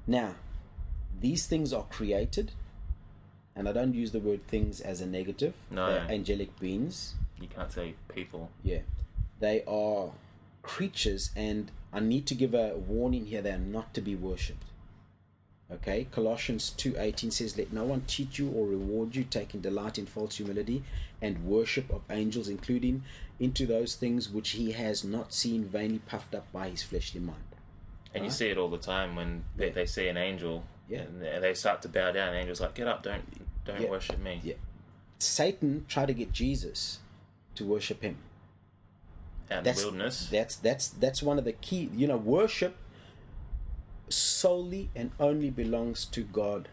now, 0.07 0.35
these 1.20 1.46
things 1.46 1.72
are 1.72 1.85
created, 1.85 2.52
and 3.57 3.68
I 3.68 3.72
don't 3.72 3.94
use 3.94 4.12
the 4.12 4.20
word 4.20 4.46
things 4.46 4.80
as 4.80 5.00
a 5.00 5.07
negative. 5.07 5.54
No. 5.70 5.87
They're 5.87 6.07
angelic 6.11 6.59
beings. 6.59 7.14
You 7.40 7.48
can't 7.48 7.72
say 7.72 7.94
people. 8.09 8.50
Yeah, 8.62 8.80
they 9.40 9.64
are 9.66 10.11
creatures, 10.62 11.30
and 11.37 11.70
I 11.92 12.00
need 12.00 12.26
to 12.26 12.35
give 12.35 12.54
a 12.54 12.74
warning 12.76 13.26
here: 13.26 13.42
they 13.42 13.52
are 13.52 13.59
not 13.59 13.94
to 13.94 14.00
be 14.00 14.14
worshipped. 14.14 14.64
Okay, 15.72 16.07
Colossians 16.11 16.70
two 16.70 16.94
eighteen 16.98 17.31
says, 17.31 17.57
"Let 17.57 17.72
no 17.72 17.85
one 17.85 18.05
cheat 18.07 18.38
you 18.38 18.50
or 18.50 18.66
reward 18.66 19.16
you, 19.16 19.24
taking 19.24 19.61
delight 19.61 19.98
in 19.98 20.07
false 20.07 20.37
humility 20.37 20.85
and 21.22 21.44
worship 21.46 21.90
of 21.90 22.03
angels, 22.11 22.48
including 22.48 23.03
into 23.40 23.66
those 23.66 23.94
things 23.94 24.29
which 24.29 24.50
he 24.50 24.72
has 24.72 25.03
not 25.05 25.33
seen, 25.33 25.64
vainly 25.64 26.00
puffed 26.00 26.35
up 26.35 26.50
by 26.53 26.68
his 26.68 26.83
fleshly 26.83 27.20
mind." 27.20 27.42
And 28.14 28.24
you 28.24 28.29
Right. 28.29 28.37
see 28.38 28.48
it 28.50 28.59
all 28.59 28.68
the 28.68 28.79
time 28.79 29.16
when 29.16 29.44
they, 29.57 29.68
Yeah. 29.68 29.72
they 29.72 29.87
see 29.87 30.07
an 30.07 30.16
angel 30.18 30.64
Yeah. 30.88 31.00
and 31.03 31.20
they 31.42 31.55
start 31.55 31.81
to 31.83 31.88
bow 31.88 32.12
down. 32.12 32.29
And 32.29 32.37
the 32.37 32.40
angel's 32.40 32.61
like, 32.61 32.74
"Get 32.74 32.87
up! 32.87 33.03
Don't 33.03 33.24
don't 33.64 33.81
Yeah. 33.81 33.88
worship 33.90 34.18
me." 34.20 34.40
Yeah. 34.44 34.55
Satan 35.18 35.87
tried 35.88 36.07
to 36.07 36.14
get 36.14 36.31
Jesus 36.33 36.98
to 37.55 37.64
worship 37.64 38.03
him. 38.03 38.18
In 39.50 39.62
That's 39.64 39.83
wilderness. 39.83 40.29
that's 40.31 40.57
that's 40.57 40.88
that's 40.88 41.22
one 41.22 41.38
of 41.38 41.44
the 41.44 41.53
key. 41.53 41.90
You 41.94 42.07
know, 42.07 42.16
worship 42.18 42.77
solely 44.14 44.90
and 44.94 45.11
only 45.18 45.50
belongs 45.50 46.05
to 46.07 46.22
God. 46.22 46.68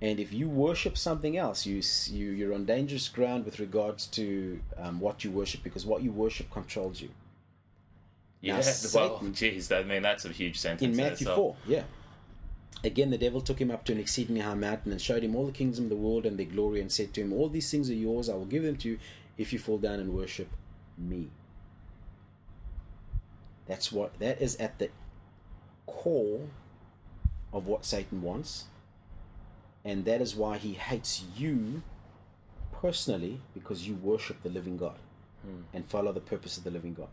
And 0.00 0.18
if 0.18 0.32
you 0.32 0.48
worship 0.48 0.98
something 0.98 1.36
else, 1.36 1.64
you, 1.64 1.80
you 2.10 2.32
you're 2.32 2.52
on 2.52 2.64
dangerous 2.64 3.08
ground 3.08 3.44
with 3.44 3.60
regards 3.60 4.06
to 4.08 4.60
um, 4.76 4.98
what 4.98 5.22
you 5.22 5.30
worship, 5.30 5.62
because 5.62 5.86
what 5.86 6.02
you 6.02 6.10
worship 6.10 6.50
controls 6.50 7.00
you. 7.00 7.10
yeah. 8.40 8.54
Now, 8.54 8.56
well, 8.94 9.20
Satan- 9.20 9.32
jeez, 9.32 9.70
I 9.70 9.84
mean 9.84 10.02
that's 10.02 10.24
a 10.24 10.30
huge 10.30 10.58
sentence. 10.58 10.82
in 10.82 10.96
Matthew 10.96 11.28
itself. 11.28 11.36
4, 11.36 11.56
yeah. 11.68 11.82
Again, 12.84 13.10
the 13.10 13.18
devil 13.18 13.40
took 13.40 13.60
him 13.60 13.70
up 13.70 13.84
to 13.84 13.92
an 13.92 14.00
exceedingly 14.00 14.40
high 14.40 14.54
mountain 14.54 14.90
and 14.90 15.00
showed 15.00 15.22
him 15.22 15.36
all 15.36 15.46
the 15.46 15.52
kingdoms 15.52 15.78
of 15.78 15.88
the 15.88 15.94
world 15.94 16.26
and 16.26 16.36
their 16.36 16.46
glory, 16.46 16.80
and 16.80 16.90
said 16.90 17.14
to 17.14 17.20
him, 17.20 17.32
All 17.32 17.48
these 17.48 17.70
things 17.70 17.88
are 17.88 17.94
yours, 17.94 18.28
I 18.28 18.34
will 18.34 18.44
give 18.44 18.64
them 18.64 18.76
to 18.78 18.88
you 18.88 18.98
if 19.38 19.52
you 19.52 19.60
fall 19.60 19.78
down 19.78 20.00
and 20.00 20.12
worship 20.12 20.48
me. 20.98 21.30
That's 23.66 23.92
what 23.92 24.18
that 24.18 24.42
is 24.42 24.56
at 24.56 24.80
the 24.80 24.90
core 25.86 26.40
of 27.52 27.66
what 27.66 27.84
Satan 27.84 28.22
wants, 28.22 28.64
and 29.84 30.04
that 30.04 30.20
is 30.20 30.34
why 30.34 30.58
he 30.58 30.74
hates 30.74 31.24
you 31.36 31.82
personally 32.72 33.40
because 33.54 33.86
you 33.86 33.94
worship 33.94 34.42
the 34.42 34.48
living 34.48 34.76
God 34.76 34.96
and 35.72 35.84
follow 35.84 36.12
the 36.12 36.20
purpose 36.20 36.56
of 36.56 36.64
the 36.64 36.70
living 36.70 36.94
God. 36.94 37.08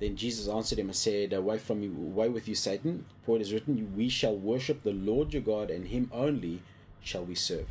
Then 0.00 0.16
Jesus 0.16 0.48
answered 0.48 0.78
him 0.78 0.88
and 0.88 0.96
said, 0.96 1.32
Away 1.32 1.58
from 1.58 1.82
you, 1.82 1.90
away 1.92 2.28
with 2.28 2.48
you, 2.48 2.54
Satan, 2.54 3.06
for 3.22 3.36
it 3.36 3.42
is 3.42 3.52
written, 3.52 3.94
We 3.96 4.08
shall 4.08 4.36
worship 4.36 4.82
the 4.82 4.92
Lord 4.92 5.32
your 5.32 5.42
God, 5.42 5.70
and 5.70 5.86
him 5.86 6.10
only 6.12 6.62
shall 7.00 7.24
we 7.24 7.34
serve. 7.34 7.68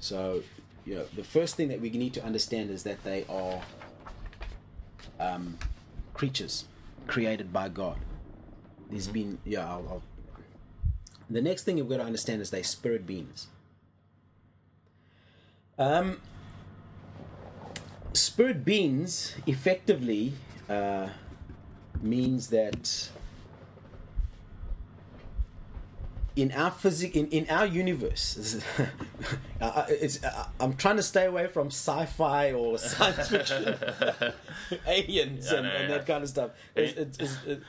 So, 0.00 0.42
you 0.86 0.94
know, 0.94 1.04
the 1.14 1.24
first 1.24 1.56
thing 1.56 1.68
that 1.68 1.80
we 1.80 1.90
need 1.90 2.14
to 2.14 2.24
understand 2.24 2.70
is 2.70 2.82
that 2.84 3.04
they 3.04 3.26
are 3.28 3.60
um, 5.20 5.58
creatures 6.14 6.64
created 7.06 7.52
by 7.52 7.68
God. 7.68 7.98
There's 8.90 9.08
been, 9.08 9.38
yeah, 9.44 9.66
I'll, 9.68 9.86
I'll, 9.88 10.02
the 11.30 11.42
next 11.42 11.64
thing 11.64 11.76
you've 11.78 11.88
got 11.88 11.98
to 11.98 12.04
understand 12.04 12.40
is 12.40 12.50
they're 12.50 12.62
spirit 12.64 13.06
beings. 13.06 13.48
Um, 15.78 16.20
spirit 18.14 18.64
beings 18.64 19.34
effectively 19.46 20.32
uh, 20.68 21.08
means 22.00 22.48
that 22.48 23.10
in 26.34 26.52
our 26.52 26.70
physic 26.70 27.16
in, 27.16 27.26
in 27.28 27.46
our 27.50 27.66
universe 27.66 28.60
i'm 30.60 30.74
trying 30.76 30.94
to 30.96 31.02
stay 31.02 31.24
away 31.26 31.48
from 31.48 31.66
sci-fi 31.66 32.52
or 32.52 32.78
science 32.78 33.28
fiction 33.28 33.64
aliens 34.86 35.46
Yeah, 35.50 35.58
and, 35.58 35.66
no, 35.66 35.72
and 35.74 35.90
that 35.92 36.06
kind 36.06 36.22
of 36.22 36.28
stuff. 36.28 36.50
It's- 36.76 36.92
it's- 36.96 37.16
it's- 37.18 37.38
it- 37.46 37.62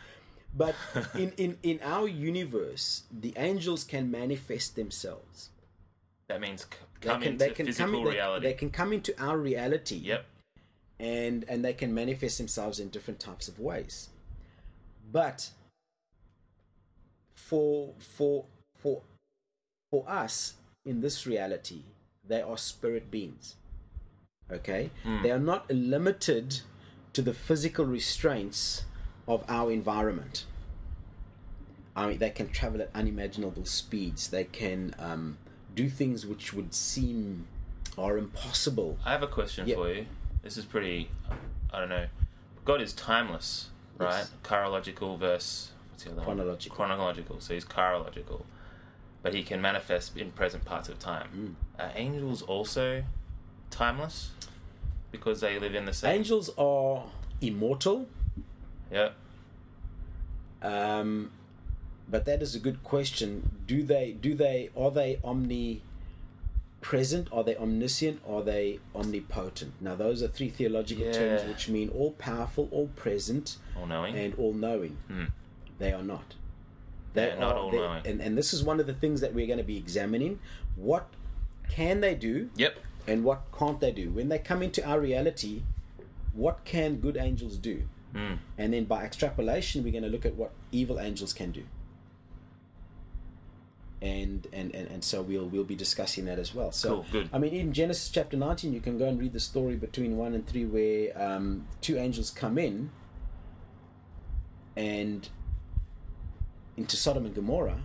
but 0.56 0.76
in, 1.16 1.32
in, 1.38 1.58
in 1.64 1.80
our 1.84 2.08
universe 2.08 3.04
the 3.12 3.34
angels 3.38 3.84
can 3.84 4.10
manifest 4.12 4.76
themselves 4.76 5.50
That 6.28 6.42
means 6.42 6.62
c- 6.64 6.68
they 7.02 7.08
come 7.10 7.22
can, 7.22 7.32
into 7.34 7.46
they 7.46 7.52
can 7.52 7.66
physical 7.68 7.86
come 7.92 7.96
in, 7.96 8.04
they- 8.06 8.12
reality. 8.12 8.48
They, 8.48 8.54
can 8.54 8.70
come 8.70 8.94
into 8.94 9.14
our 9.24 9.38
reality 9.38 9.96
Yep. 9.98 10.26
and 11.00 11.46
and 11.48 11.64
they 11.64 11.74
can 11.74 11.94
manifest 11.94 12.38
themselves 12.38 12.80
in 12.80 12.90
different 12.90 13.20
types 13.20 13.48
of 13.48 13.60
ways 13.60 14.10
but 15.12 15.52
for 17.36 17.94
for 17.98 18.46
for 18.76 19.02
for 19.92 20.08
us 20.10 20.54
in 20.86 21.02
this 21.02 21.26
reality 21.26 21.82
they 22.28 22.42
are 22.42 22.58
spirit 22.58 23.10
beings 23.10 23.56
okay 24.52 24.92
hmm. 25.04 25.22
they 25.24 25.32
are 25.32 25.40
not 25.40 25.70
limited 25.72 26.62
to 27.14 27.22
the 27.22 27.34
physical 27.34 27.86
restraints 27.86 28.84
of 29.30 29.46
our 29.48 29.72
environment 29.72 30.46
I 31.96 32.08
mean, 32.08 32.18
they 32.20 32.30
can 32.30 32.48
travel 32.50 32.82
at 32.82 32.90
unimaginable 32.96 33.66
speeds. 33.66 34.30
They 34.30 34.46
can 34.46 34.96
um, 35.00 35.38
do 35.76 35.90
things 35.90 36.26
which 36.26 36.54
would 36.54 36.74
seem 36.74 37.46
are 37.98 38.18
impossible. 38.18 38.98
I 39.06 39.12
have 39.12 39.24
a 39.24 39.28
question 39.28 39.68
Yeah. 39.68 39.76
for 39.76 39.92
you. 39.92 40.06
This 40.42 40.56
is 40.56 40.64
pretty. 40.64 41.10
I 41.74 41.80
don't 41.80 41.90
know. 41.90 42.08
God 42.64 42.82
is 42.82 42.94
timeless, 42.94 43.70
right? 43.98 44.12
Yes. 44.12 44.32
Chronological 44.44 45.18
versus 45.18 45.72
what's 45.90 46.04
the 46.06 46.12
other 46.12 46.20
one? 46.20 46.26
Chronological. 46.38 46.76
Chronological. 46.78 47.40
So 47.42 47.54
he's 47.54 47.66
chronological, 47.66 48.46
but 49.22 49.34
he 49.34 49.44
can 49.44 49.62
manifest 49.62 50.16
in 50.16 50.32
present 50.32 50.64
parts 50.64 50.88
of 50.88 51.00
time. 51.00 51.56
Mm. 51.78 51.84
Are 51.84 51.92
angels 51.96 52.42
also 52.44 53.04
timeless 53.72 54.32
because 55.12 55.42
they 55.42 55.60
live 55.60 55.76
in 55.76 55.84
the 55.84 55.94
same? 55.94 56.16
Angels 56.20 56.50
are 56.58 57.04
immortal, 57.42 58.08
Yeah. 58.92 59.10
um, 60.62 61.32
but 62.10 62.26
that 62.26 62.42
is 62.42 62.56
a 62.56 62.60
good 62.60 62.84
question. 62.84 63.62
Do 63.68 63.84
they? 63.84 64.12
Do 64.14 64.34
they? 64.34 64.70
Are 64.76 64.92
they 64.92 65.20
omnipresent? 65.24 67.28
Are 67.32 67.44
they 67.44 67.56
omniscient? 67.56 68.22
Are 68.28 68.42
they 68.42 68.80
omnipotent? 68.96 69.74
Now, 69.80 69.96
those 69.96 70.24
are 70.24 70.28
three 70.28 70.50
theological 70.50 71.12
terms 71.12 71.44
which 71.48 71.70
mean 71.70 71.90
all 71.90 72.12
powerful, 72.14 72.68
all 72.72 72.88
present, 72.96 73.58
All 73.78 73.86
knowing. 73.86 74.18
and 74.18 74.34
all 74.36 74.54
knowing. 74.54 74.98
Hmm. 75.08 75.26
They 75.78 75.94
are 75.94 76.04
not. 76.04 76.36
They're 77.14 77.38
not 77.40 77.56
all-knowing. 77.56 78.06
And, 78.06 78.22
and 78.22 78.38
this 78.38 78.54
is 78.54 78.64
one 78.64 78.80
of 78.80 78.86
the 78.86 78.94
things 78.94 79.20
that 79.22 79.34
we're 79.34 79.48
going 79.48 79.58
to 79.58 79.64
be 79.64 79.78
examining. 79.78 80.40
What 80.76 81.08
can 81.68 82.02
they 82.02 82.14
do 82.14 82.52
Yep. 82.56 82.78
and 83.08 83.24
what 83.24 83.42
can't 83.58 83.80
they 83.80 83.92
do? 83.92 84.12
When 84.12 84.30
they 84.30 84.38
come 84.38 84.62
into 84.62 84.88
our 84.88 85.00
reality, 85.00 85.64
what 86.34 86.64
can 86.66 86.98
good 87.00 87.18
angels 87.18 87.58
do? 87.58 87.84
Hmm. 88.14 88.36
And 88.58 88.74
then 88.74 88.86
by 88.86 89.04
extrapolation, 89.04 89.84
we're 89.84 89.92
going 89.92 90.04
to 90.04 90.10
look 90.10 90.26
at 90.26 90.36
what 90.36 90.52
evil 90.72 91.00
angels 91.00 91.34
can 91.34 91.52
do. 91.52 91.64
And, 94.02 94.48
and, 94.54 94.74
and, 94.74 94.88
and 94.88 95.04
so 95.04 95.22
we'll 95.22 95.48
we'll 95.48 95.66
be 95.66 95.76
discussing 95.76 96.26
that 96.26 96.40
as 96.40 96.56
well. 96.56 96.72
So 96.72 96.90
Cool, 96.90 97.06
good. 97.12 97.30
I 97.34 97.38
mean, 97.38 97.54
in 97.54 97.74
Genesis 97.74 98.10
chapter 98.10 98.38
nineteen, 98.38 98.72
you 98.72 98.80
can 98.80 98.98
go 98.98 99.06
and 99.06 99.20
read 99.20 99.34
the 99.34 99.42
story 99.42 99.76
between 99.76 100.16
one 100.16 100.34
and 100.34 100.48
three, 100.48 100.66
where 100.66 101.12
um, 101.22 101.68
two 101.82 101.98
angels 101.98 102.32
come 102.32 102.58
in, 102.58 102.92
and 104.78 105.28
into 106.78 106.96
Sodom 106.96 107.26
and 107.26 107.36
Gomorrah, 107.36 107.82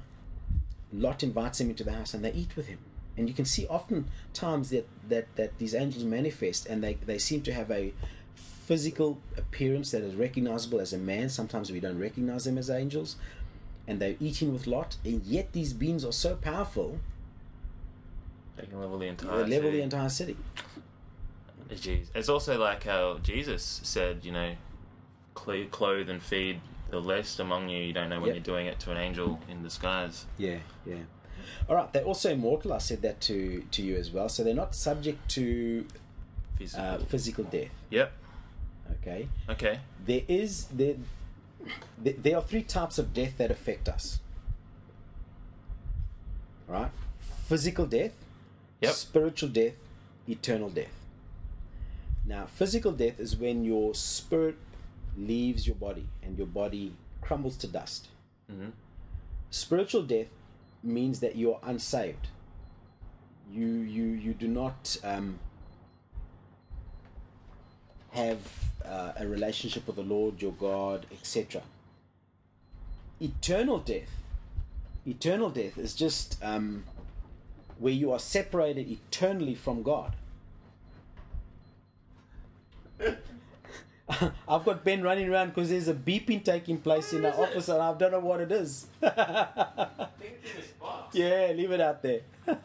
Lot 0.92 1.24
invites 1.24 1.60
him 1.60 1.68
into 1.68 1.82
the 1.82 1.92
house 1.92 2.14
and 2.14 2.24
they 2.24 2.32
eat 2.32 2.54
with 2.54 2.68
him. 2.68 2.78
And 3.16 3.28
you 3.28 3.34
can 3.34 3.44
see 3.44 3.66
often 3.66 4.06
times 4.32 4.70
that, 4.70 4.88
that, 5.08 5.34
that 5.34 5.58
these 5.58 5.74
angels 5.74 6.04
manifest 6.04 6.66
and 6.66 6.82
they, 6.82 6.94
they 6.94 7.18
seem 7.18 7.42
to 7.42 7.52
have 7.52 7.70
a 7.70 7.92
physical 8.66 9.18
appearance 9.36 9.90
that 9.90 10.02
is 10.02 10.14
recognizable 10.14 10.80
as 10.80 10.92
a 10.92 10.98
man. 10.98 11.28
Sometimes 11.28 11.70
we 11.70 11.80
don't 11.80 11.98
recognize 11.98 12.44
them 12.44 12.56
as 12.58 12.70
angels. 12.70 13.16
And 13.86 14.00
they're 14.00 14.16
eating 14.20 14.52
with 14.52 14.66
Lot. 14.66 14.96
And 15.04 15.22
yet 15.24 15.52
these 15.52 15.72
beings 15.72 16.04
are 16.04 16.12
so 16.12 16.36
powerful, 16.36 16.98
They 18.56 18.66
can 18.66 18.80
level 18.80 18.98
the 18.98 19.06
entire. 19.06 19.30
they 19.44 19.50
level 19.56 19.68
city. 19.68 19.76
the 19.76 19.82
entire 19.82 20.08
city. 20.08 20.36
Jeez. 21.70 22.06
It's 22.14 22.28
also 22.28 22.58
like 22.58 22.84
how 22.84 23.18
Jesus 23.22 23.80
said, 23.82 24.24
you 24.24 24.32
know, 24.32 24.54
clothe 25.34 26.08
and 26.08 26.22
feed 26.22 26.60
the 26.90 27.00
least 27.00 27.40
among 27.40 27.68
you. 27.68 27.82
You 27.82 27.92
don't 27.92 28.08
know 28.08 28.18
when 28.20 28.26
Yep. 28.28 28.34
you're 28.36 28.44
doing 28.44 28.66
it 28.66 28.78
to 28.80 28.90
an 28.92 28.96
angel 28.96 29.40
in 29.48 29.62
disguise. 29.62 30.26
Yeah, 30.38 30.58
yeah. 30.86 30.96
All 31.68 31.74
right, 31.76 31.92
they're 31.92 32.04
also 32.04 32.30
immortal. 32.32 32.72
I 32.72 32.78
said 32.78 33.02
that 33.02 33.20
to 33.22 33.62
to 33.70 33.82
you 33.82 33.96
as 33.96 34.10
well. 34.10 34.28
So 34.28 34.44
they're 34.44 34.54
not 34.54 34.74
subject 34.74 35.28
to 35.30 35.84
Physical. 36.56 36.84
uh, 36.84 36.98
physical 36.98 37.44
death. 37.44 37.70
yep. 37.90 38.12
Okay, 38.92 39.28
Okay. 39.48 39.80
there 40.06 40.22
is 40.28 40.64
there, 40.66 40.96
there 41.98 42.14
there 42.14 42.36
are 42.36 42.42
three 42.42 42.62
types 42.62 42.98
of 42.98 43.12
death 43.14 43.36
that 43.38 43.50
affect 43.50 43.88
us. 43.88 44.20
Right? 46.66 46.90
physical 47.46 47.84
death, 47.86 48.12
Yep. 48.80 48.92
spiritual 48.94 49.48
death, 49.50 49.74
eternal 50.26 50.70
death. 50.70 50.94
Now, 52.24 52.46
physical 52.46 52.90
death 52.92 53.20
is 53.20 53.36
when 53.36 53.64
your 53.64 53.94
spirit 53.94 54.56
leaves 55.16 55.66
your 55.66 55.76
body 55.76 56.06
and 56.22 56.38
your 56.38 56.46
body 56.46 56.94
crumbles 57.20 57.56
to 57.58 57.66
dust. 57.66 58.08
hmm 58.48 58.70
Spiritual 59.50 60.02
death 60.04 60.28
means 60.82 61.20
that 61.20 61.36
you 61.36 61.52
are 61.54 61.60
unsaved. 61.62 62.28
You 63.52 63.66
you 63.66 64.04
you 64.06 64.32
do 64.34 64.48
not 64.48 64.96
um, 65.04 65.38
have 68.14 68.38
uh, 68.84 69.12
a 69.18 69.26
relationship 69.26 69.86
with 69.86 69.96
the 69.96 70.02
Lord 70.02 70.40
your 70.40 70.52
God, 70.52 71.06
etc. 71.12 71.62
Eternal 73.20 73.78
death, 73.78 74.10
eternal 75.06 75.50
death 75.50 75.78
is 75.78 75.94
just 75.94 76.42
um, 76.42 76.84
where 77.78 77.92
you 77.92 78.12
are 78.12 78.18
separated 78.18 78.88
eternally 78.88 79.54
from 79.54 79.82
God. 79.82 80.16
I've 84.48 84.64
got 84.64 84.84
Ben 84.84 85.02
running 85.02 85.28
around 85.28 85.48
because 85.48 85.70
there's 85.70 85.88
a 85.88 85.94
beeping 85.94 86.44
taking 86.44 86.78
place 86.78 87.12
in 87.12 87.22
the 87.22 87.30
is 87.30 87.34
it? 87.34 87.40
office 87.40 87.68
and 87.68 87.82
I 87.82 87.92
don't 87.94 88.12
know 88.12 88.20
what 88.20 88.40
it 88.40 88.52
is. 88.52 88.86
yeah, 89.02 90.06
leave 91.54 91.72
it 91.72 91.80
out 91.80 92.00
there. 92.02 92.20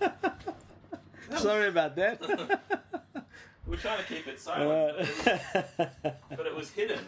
Sorry 1.37 1.69
about 1.69 1.95
that. 1.95 2.21
We're 3.69 3.75
trying 3.77 3.99
to 3.99 4.03
keep 4.05 4.27
it 4.27 4.39
Uh, 4.47 5.05
but 6.35 6.45
it 6.47 6.55
was 6.55 6.71
hidden. 6.71 6.99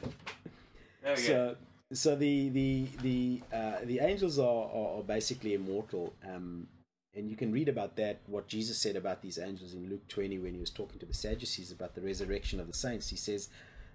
There 1.01 1.15
we 1.15 1.21
so, 1.21 1.55
so 1.91 2.15
the 2.15 2.49
the 2.49 2.87
the 3.01 3.41
uh, 3.51 3.77
the 3.83 3.99
angels 3.99 4.37
are, 4.37 4.69
are, 4.71 4.97
are 4.99 5.03
basically 5.03 5.55
immortal, 5.55 6.13
um, 6.23 6.67
and 7.15 7.27
you 7.27 7.35
can 7.35 7.51
read 7.51 7.67
about 7.67 7.95
that. 7.95 8.19
What 8.27 8.47
Jesus 8.47 8.77
said 8.77 8.95
about 8.95 9.23
these 9.23 9.39
angels 9.39 9.73
in 9.73 9.89
Luke 9.89 10.07
twenty 10.07 10.37
when 10.37 10.53
he 10.53 10.59
was 10.59 10.69
talking 10.69 10.99
to 10.99 11.05
the 11.07 11.15
Sadducees 11.15 11.71
about 11.71 11.95
the 11.95 12.01
resurrection 12.01 12.59
of 12.59 12.67
the 12.67 12.73
saints. 12.73 13.09
He 13.09 13.17
says, 13.17 13.49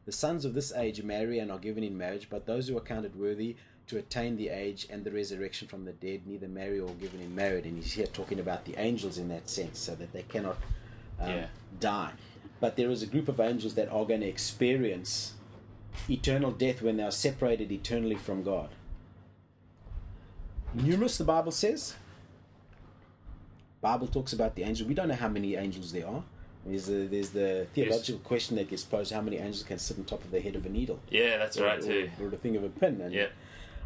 "The 0.05 0.13
sons 0.13 0.45
of 0.45 0.55
this 0.55 0.73
age 0.75 1.01
marry 1.05 1.39
and 1.39 1.53
are 1.53 1.59
given 1.61 1.85
in 1.85 1.97
marriage, 1.97 2.27
but 2.29 2.47
those 2.47 2.67
who 2.67 2.77
are 2.77 2.81
counted 2.81 3.15
worthy 3.15 3.55
to 3.87 3.97
attain 3.97 4.37
the 4.37 4.49
age 4.49 4.89
and 4.91 5.05
the 5.05 5.13
resurrection 5.13 5.69
from 5.69 5.85
the 5.85 5.93
dead 5.93 6.27
neither 6.27 6.49
marry 6.49 6.81
or 6.81 6.91
given 6.95 7.21
in 7.21 7.33
marriage." 7.33 7.65
And 7.67 7.77
he's 7.81 7.93
here 7.93 8.07
talking 8.09 8.41
about 8.41 8.65
the 8.65 8.75
angels 8.77 9.19
in 9.19 9.29
that 9.29 9.49
sense, 9.49 9.79
so 9.79 9.95
that 9.95 10.13
they 10.13 10.23
cannot 10.25 10.57
um, 11.21 11.31
Yeah. 11.31 11.47
die. 11.79 12.13
But 12.61 12.77
there 12.77 12.91
is 12.91 13.03
a 13.03 13.07
group 13.07 13.29
of 13.29 13.41
angels 13.41 13.75
that 13.75 13.89
are 13.91 14.05
going 14.05 14.21
to 14.21 14.27
experience 14.27 15.35
eternal 16.09 16.51
death 16.51 16.83
when 16.83 16.97
they 16.97 17.03
are 17.03 17.11
separated 17.11 17.71
eternally 17.73 18.17
from 18.17 18.43
God. 18.43 18.69
Numerous, 20.75 21.19
the 21.19 21.25
Bible 21.25 21.53
says. 21.53 21.95
Bible 23.81 24.07
talks 24.07 24.33
about 24.33 24.57
the 24.57 24.63
angels. 24.63 24.89
We 24.89 24.95
don't 24.95 25.09
know 25.09 25.15
how 25.15 25.29
many 25.29 25.55
angels 25.55 25.93
there 25.93 26.07
are. 26.07 26.23
There's 26.65 26.87
the, 26.87 27.07
there's 27.07 27.31
the 27.31 27.67
theological 27.75 28.21
question 28.21 28.57
that 28.57 28.69
gets 28.69 28.83
posed: 28.83 29.13
How 29.13 29.21
many 29.21 29.37
angels 29.37 29.63
can 29.63 29.79
sit 29.79 29.99
on 29.99 30.05
top 30.05 30.25
of 30.25 30.33
the 30.33 30.41
head 30.41 30.57
of 30.57 30.67
a 30.67 30.69
needle, 30.69 30.99
Yeah, 31.11 31.37
that's 31.39 31.59
right 31.61 31.79
or, 31.79 31.83
too. 31.83 32.11
or, 32.19 32.27
or 32.27 32.31
the 32.31 32.37
thing 32.37 32.57
of 32.57 32.65
a 32.65 32.69
pin? 32.69 33.01
And 33.01 33.15
Yeah. 33.15 33.29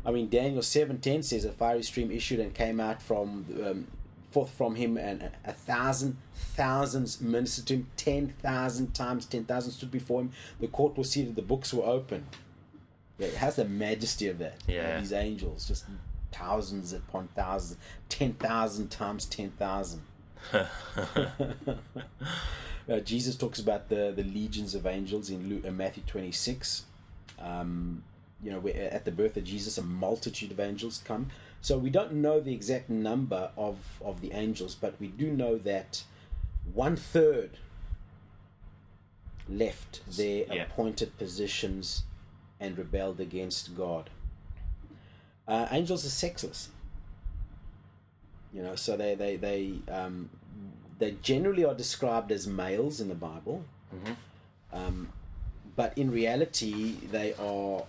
I 0.05 0.13
mean, 0.13 0.31
Daniel 0.31 0.63
seven 0.63 0.99
ten 0.99 1.23
says 1.23 1.45
a 1.45 1.53
fiery 1.53 1.83
stream 1.83 2.11
issued 2.11 2.41
and 2.41 2.55
came 2.55 2.81
out 2.81 3.03
from 3.03 3.45
um, 3.63 3.87
forth 4.31 4.51
from 4.51 4.77
him, 4.77 4.97
and 4.97 5.31
a, 5.45 5.53
thousand 5.53 6.17
thousands 6.35 7.21
ministered 7.21 7.67
to 7.67 7.75
him. 7.75 7.87
Ten 7.97 8.29
thousand 8.29 8.95
times 8.95 9.27
ten 9.27 9.45
thousand 9.45 9.73
stood 9.73 9.91
before 9.91 10.23
him. 10.23 10.33
The 10.61 10.69
court 10.69 10.97
was 10.97 11.11
seated. 11.11 11.37
The 11.37 11.43
books 11.43 11.73
were 11.73 11.85
open. 11.85 12.27
Yeah, 13.19 13.29
it 13.29 13.35
has 13.35 13.57
the 13.57 13.65
majesty 13.65 14.29
of 14.29 14.39
that. 14.39 14.57
Yeah. 14.67 14.99
these 14.99 15.13
angels, 15.13 15.69
just 15.69 15.85
thousands 16.33 16.93
upon 16.93 17.29
thousands, 17.35 17.79
ten 18.09 18.35
thousand 18.35 18.91
times 18.91 19.27
ten 19.27 19.51
thousand. 19.51 20.03
Uh, 22.91 22.99
Jesus 22.99 23.37
talks 23.37 23.61
about 23.61 23.89
the, 23.89 24.13
the 24.15 24.25
legions 24.25 24.75
of 24.75 24.85
angels 24.85 25.31
in 25.31 25.49
Luke, 25.49 25.65
uh, 25.65 25.71
Matthew 25.71 26.03
26. 26.07 26.85
Um, 27.39 28.03
you 28.43 28.51
know, 28.51 28.67
at 28.69 29.05
the 29.05 29.13
birth 29.13 29.37
of 29.37 29.45
Jesus, 29.45 29.79
a 29.79 29.83
multitude 29.83 30.51
of 30.51 30.59
angels 30.59 31.01
come. 31.05 31.29
So 31.61 31.77
we 31.79 31.91
don't 31.91 32.13
know 32.15 32.41
the 32.41 32.55
exact 32.55 32.89
number 32.89 33.51
of, 33.57 34.01
of 34.03 34.21
the 34.21 34.33
angels, 34.33 34.75
but 34.75 34.99
we 35.01 35.09
do 35.09 35.31
know 35.31 35.59
that 35.59 36.05
one 36.73 36.97
third 36.97 37.59
left 39.49 40.01
their 40.17 40.45
Yeah. 40.47 40.63
appointed 40.65 41.17
positions 41.19 42.05
and 42.59 42.79
rebelled 42.79 43.21
against 43.21 43.77
God. 43.77 44.11
Uh, 45.49 45.67
angels 45.71 46.05
are 46.07 46.11
sexless. 46.11 46.69
You 48.53 48.63
know, 48.63 48.75
so 48.77 48.97
they 48.97 49.15
they 49.15 49.37
they 49.37 49.75
um, 49.89 50.31
they 50.99 51.13
generally 51.23 51.65
are 51.65 51.75
described 51.75 52.33
as 52.33 52.47
males 52.47 53.01
in 53.01 53.09
the 53.09 53.15
Bible, 53.15 53.65
Mhm. 53.95 54.17
um, 54.73 55.13
but 55.77 55.97
in 55.97 56.11
reality 56.11 56.95
they 57.11 57.33
are 57.35 57.85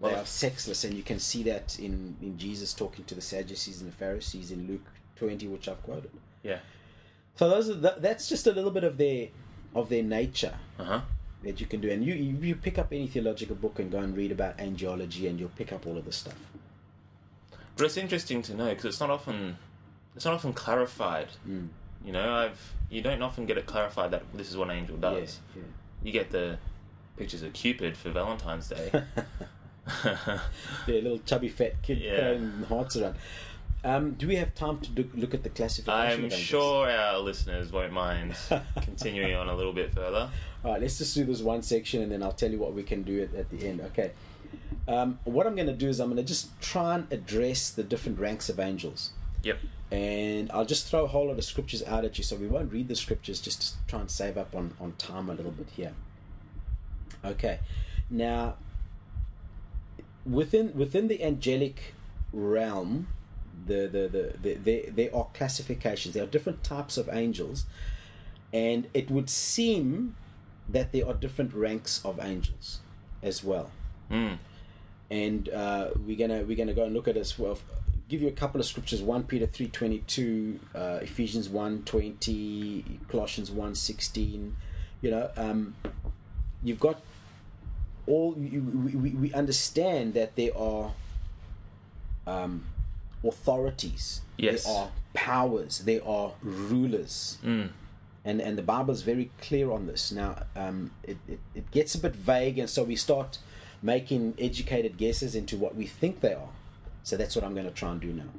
Well- 0.00 0.22
are 0.22 0.26
sexless, 0.26 0.82
and 0.84 0.94
you 0.94 1.02
can 1.02 1.18
see 1.18 1.42
that 1.44 1.78
in 1.78 2.16
in 2.22 2.38
Jesus 2.38 2.72
talking 2.72 3.04
to 3.04 3.14
the 3.14 3.20
Sadducees 3.20 3.80
and 3.80 3.92
the 3.92 3.96
Pharisees 3.96 4.50
in 4.50 4.66
Luke 4.66 4.86
twenty, 5.16 5.46
which 5.46 5.68
I've 5.68 5.82
quoted. 5.82 6.10
Yeah. 6.42 6.60
So 7.36 7.48
those 7.48 7.68
are 7.70 7.80
th- 7.80 8.00
that's 8.00 8.28
just 8.28 8.46
a 8.46 8.52
little 8.52 8.70
bit 8.70 8.84
of 8.84 8.96
their 8.96 9.28
of 9.74 9.88
their 9.88 10.02
nature 10.02 10.54
Uh 10.78 10.84
huh. 10.84 11.00
that 11.42 11.60
you 11.60 11.66
can 11.66 11.80
do, 11.80 11.90
and 11.90 12.04
you 12.04 12.14
you 12.14 12.54
pick 12.56 12.78
up 12.78 12.92
any 12.92 13.06
theological 13.06 13.54
book 13.56 13.78
and 13.78 13.90
go 13.90 13.98
and 13.98 14.16
read 14.16 14.32
about 14.32 14.56
angelology, 14.58 15.28
and 15.28 15.38
you'll 15.38 15.50
pick 15.50 15.72
up 15.72 15.86
all 15.86 15.96
of 15.98 16.04
this 16.06 16.16
stuff. 16.16 16.38
But 17.76 17.84
it's 17.86 17.96
interesting 17.96 18.42
to 18.42 18.54
know 18.54 18.68
because 18.70 18.86
it's 18.86 19.00
not 19.00 19.10
often 19.10 19.56
it's 20.16 20.24
not 20.24 20.34
often 20.34 20.52
clarified. 20.54 21.28
Mm. 21.48 21.68
You 22.04 22.12
know, 22.12 22.32
I've 22.32 22.74
you 22.88 23.02
don't 23.02 23.22
often 23.22 23.44
get 23.46 23.58
it 23.58 23.66
clarified 23.66 24.10
that 24.12 24.22
this 24.34 24.48
is 24.50 24.56
what 24.56 24.70
an 24.70 24.76
angel 24.78 24.96
does. 24.96 25.40
Yeah, 25.54 25.62
You 26.02 26.12
get 26.12 26.30
the 26.30 26.58
pictures 27.16 27.42
of 27.42 27.52
Cupid 27.52 27.96
for 27.96 28.10
Valentine's 28.10 28.68
Day. 28.68 28.90
the 30.86 31.00
little 31.00 31.18
chubby 31.20 31.48
fat 31.48 31.80
kid 31.82 31.98
Yeah. 31.98 32.16
throwing 32.16 32.62
hearts 32.68 32.96
around. 32.96 33.16
Um, 33.82 34.12
do 34.12 34.28
we 34.28 34.36
have 34.36 34.54
time 34.54 34.78
to 34.80 34.90
look, 34.92 35.06
look 35.14 35.32
at 35.34 35.42
the 35.42 35.48
classification? 35.48 36.24
I'm 36.24 36.30
sure 36.30 36.90
our 36.90 37.18
listeners 37.18 37.72
won't 37.72 37.92
mind 37.92 38.36
continuing 38.82 39.34
on 39.34 39.48
a 39.48 39.56
little 39.56 39.72
bit 39.72 39.94
further. 39.94 40.28
All 40.64 40.72
right, 40.72 40.80
let's 40.82 40.98
just 40.98 41.14
do 41.14 41.24
this 41.24 41.40
one 41.40 41.62
section, 41.62 42.02
and 42.02 42.12
then 42.12 42.22
I'll 42.22 42.32
tell 42.32 42.50
you 42.50 42.58
what 42.58 42.74
we 42.74 42.82
can 42.82 43.02
do 43.02 43.22
at, 43.22 43.34
at 43.34 43.48
the 43.50 43.66
end. 43.66 43.80
Okay. 43.80 44.10
Um, 44.86 45.18
what 45.24 45.46
I'm 45.46 45.54
going 45.54 45.68
to 45.68 45.72
do 45.72 45.88
is 45.88 45.98
I'm 45.98 46.08
going 46.08 46.18
to 46.18 46.22
just 46.28 46.60
try 46.60 46.94
and 46.96 47.10
address 47.10 47.70
the 47.70 47.82
different 47.82 48.18
ranks 48.18 48.48
of 48.50 48.60
angels. 48.60 49.10
Yep. 49.42 49.58
and 49.90 50.50
I'll 50.52 50.66
just 50.66 50.86
throw 50.86 51.04
a 51.04 51.06
whole 51.06 51.28
lot 51.28 51.38
of 51.38 51.44
scriptures 51.44 51.82
out 51.84 52.04
at 52.04 52.18
you. 52.18 52.24
So 52.24 52.36
we 52.36 52.46
won't 52.46 52.70
read 52.70 52.88
the 52.88 52.96
scriptures, 52.96 53.40
just 53.40 53.62
to 53.62 53.68
try 53.88 54.00
and 54.00 54.10
save 54.10 54.36
up 54.36 54.54
on, 54.54 54.74
on 54.78 54.92
time 54.98 55.30
a 55.30 55.34
little 55.34 55.52
bit 55.52 55.68
here. 55.74 55.94
Okay, 57.24 57.60
now 58.10 58.56
within 60.24 60.72
within 60.76 61.08
the 61.08 61.22
angelic 61.22 61.94
realm, 62.32 63.08
the 63.66 63.86
the 63.88 64.08
the, 64.08 64.34
the 64.42 64.54
there, 64.54 64.82
there 64.90 65.16
are 65.16 65.28
classifications. 65.34 66.14
There 66.14 66.24
are 66.24 66.28
different 66.30 66.62
types 66.64 66.96
of 66.96 67.08
angels, 67.12 67.66
and 68.52 68.86
it 68.94 69.10
would 69.10 69.30
seem 69.30 70.16
that 70.68 70.92
there 70.92 71.06
are 71.06 71.14
different 71.14 71.52
ranks 71.52 72.00
of 72.04 72.20
angels 72.20 72.78
as 73.22 73.42
well 73.44 73.70
Mm. 74.10 74.38
and 75.10 75.48
uh, 75.48 75.90
we're 76.04 76.16
gonna 76.16 76.42
we're 76.42 76.56
gonna 76.56 76.74
go 76.74 76.84
and 76.84 76.94
look 76.94 77.06
at 77.08 77.16
as 77.16 77.38
well. 77.38 77.58
Give 78.08 78.22
you 78.22 78.28
a 78.28 78.32
couple 78.32 78.60
of 78.60 78.66
scriptures: 78.66 79.02
one 79.02 79.22
Peter 79.24 79.46
three 79.46 79.68
twenty 79.68 79.98
two, 80.00 80.58
uh, 80.74 80.98
Ephesians 81.02 81.48
one 81.48 81.82
twenty, 81.84 82.84
Colossians 83.08 83.50
one 83.50 83.74
sixteen. 83.76 84.56
You 85.00 85.12
know, 85.12 85.30
um, 85.36 85.74
you've 86.62 86.80
got 86.80 87.00
all. 88.10 88.36
You, 88.38 88.60
we, 88.86 88.92
we- 89.04 89.18
we 89.24 89.32
understand 89.32 90.14
that 90.14 90.36
there 90.36 90.56
are 90.56 90.92
um, 92.26 92.64
authorities. 93.24 94.20
Yes. 94.36 94.64
There 94.64 94.74
are 94.74 94.88
powers. 95.14 95.80
There 95.80 96.04
are 96.06 96.32
rulers 96.42 97.38
Mm. 97.44 97.70
and 98.24 98.40
and 98.40 98.56
the 98.58 98.62
Bible 98.62 98.92
is 98.94 99.02
very 99.02 99.30
clear 99.40 99.70
on 99.70 99.86
this. 99.86 100.12
Now, 100.12 100.44
um, 100.56 100.90
it, 101.02 101.16
it 101.28 101.40
it 101.54 101.70
gets 101.70 101.94
a 101.94 101.98
bit 101.98 102.14
vague, 102.14 102.58
and 102.58 102.68
so 102.70 102.82
we 102.84 102.96
start 102.96 103.38
making 103.82 104.34
educated 104.38 104.96
guesses 104.98 105.34
into 105.34 105.56
what 105.56 105.74
we 105.74 105.86
think 105.86 106.20
they 106.20 106.34
are. 106.34 106.50
So 107.02 107.16
that's 107.16 107.34
what 107.34 107.44
I'm 107.44 107.54
going 107.54 107.66
to 107.66 107.72
try 107.72 107.90
and 107.92 108.00
do 108.00 108.12
now. 108.12 108.30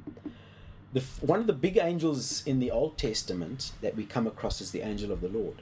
The 0.92 1.00
one 1.20 1.40
of 1.40 1.46
the 1.46 1.52
big 1.66 1.76
angels 1.78 2.42
in 2.46 2.60
the 2.60 2.70
Old 2.70 2.96
Testament 2.96 3.72
that 3.80 3.96
we 3.96 4.04
come 4.04 4.26
across 4.26 4.60
is 4.60 4.70
the 4.70 4.82
angel 4.82 5.10
of 5.10 5.20
the 5.20 5.28
Lord, 5.28 5.56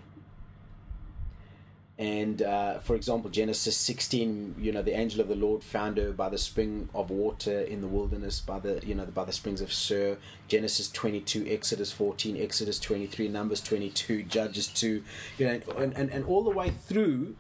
And 2.01 2.41
uh, 2.41 2.79
for 2.79 2.97
example, 2.97 3.29
Genesis 3.29 3.77
16, 3.77 4.55
you 4.59 4.73
know, 4.73 4.81
the 4.81 4.99
angel 4.99 5.21
of 5.21 5.29
the 5.29 5.35
Lord 5.37 5.63
found 5.63 5.99
her 5.99 6.13
by 6.13 6.31
the 6.31 6.39
spring 6.39 6.89
of 6.95 7.11
water 7.11 7.61
in 7.61 7.83
the 7.83 7.87
wilderness, 7.87 8.41
by 8.41 8.59
the 8.59 8.81
you 8.83 8.95
know 8.95 9.05
by 9.05 9.27
the 9.27 9.35
springs 9.35 9.61
of 9.61 9.71
Shur. 9.71 10.17
Genesis 10.49 10.91
22, 10.91 11.45
Exodus 11.47 11.93
14, 11.93 12.39
Exodus 12.39 12.81
23, 12.81 13.29
Numbers 13.29 13.61
22, 13.61 14.23
Judges 14.23 14.69
2, 14.69 15.05
you 15.37 15.47
know, 15.47 15.61
and 15.77 15.93
and, 15.95 16.09
and 16.11 16.25
all 16.25 16.43
the 16.43 16.49
way 16.49 16.71
through, 16.71 17.37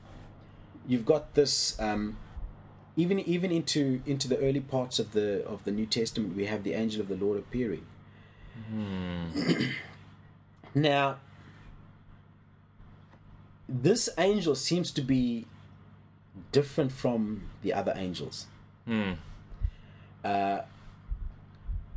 you've 0.87 1.07
got 1.07 1.35
this. 1.35 1.81
Um, 1.81 2.18
even 2.96 3.18
even 3.20 3.51
into 3.51 4.03
into 4.05 4.29
the 4.29 4.37
early 4.40 4.61
parts 4.61 4.99
of 4.99 5.12
the 5.12 5.42
of 5.46 5.64
the 5.64 5.70
New 5.70 5.87
Testament, 5.87 6.37
we 6.37 6.44
have 6.44 6.64
the 6.64 6.75
angel 6.75 7.01
of 7.01 7.09
the 7.09 7.16
Lord 7.16 7.38
appearing. 7.38 7.87
now, 10.75 11.16
this 13.70 14.09
angel 14.18 14.56
seems 14.56 14.90
to 14.90 15.00
be 15.00 15.46
different 16.50 16.90
from 16.90 17.48
the 17.62 17.72
other 17.72 17.94
angels. 17.96 18.46
Hmm. 18.85 19.12
Uh, 20.24 20.62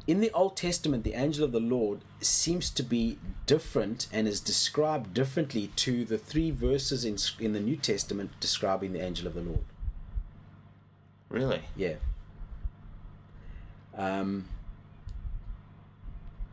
in 0.06 0.20
the 0.20 0.32
Old 0.32 0.56
Testament, 0.56 1.04
the 1.04 1.14
angel 1.14 1.44
of 1.44 1.52
the 1.52 1.60
Lord 1.60 2.02
seems 2.22 2.70
to 2.72 2.84
be 2.84 3.18
different 3.46 4.08
and 4.12 4.28
is 4.28 4.40
described 4.40 5.14
differently 5.14 5.72
to 5.78 6.06
the 6.06 6.18
three 6.18 6.52
verses 6.52 7.06
in 7.06 7.18
in 7.44 7.54
the 7.54 7.60
New 7.60 7.78
Testament 7.78 8.32
describing 8.40 8.94
the 8.94 9.02
angel 9.02 9.28
of 9.28 9.34
the 9.34 9.42
Lord. 9.42 9.64
Really? 11.30 11.64
Yeah. 11.76 11.96
Um, 13.96 14.46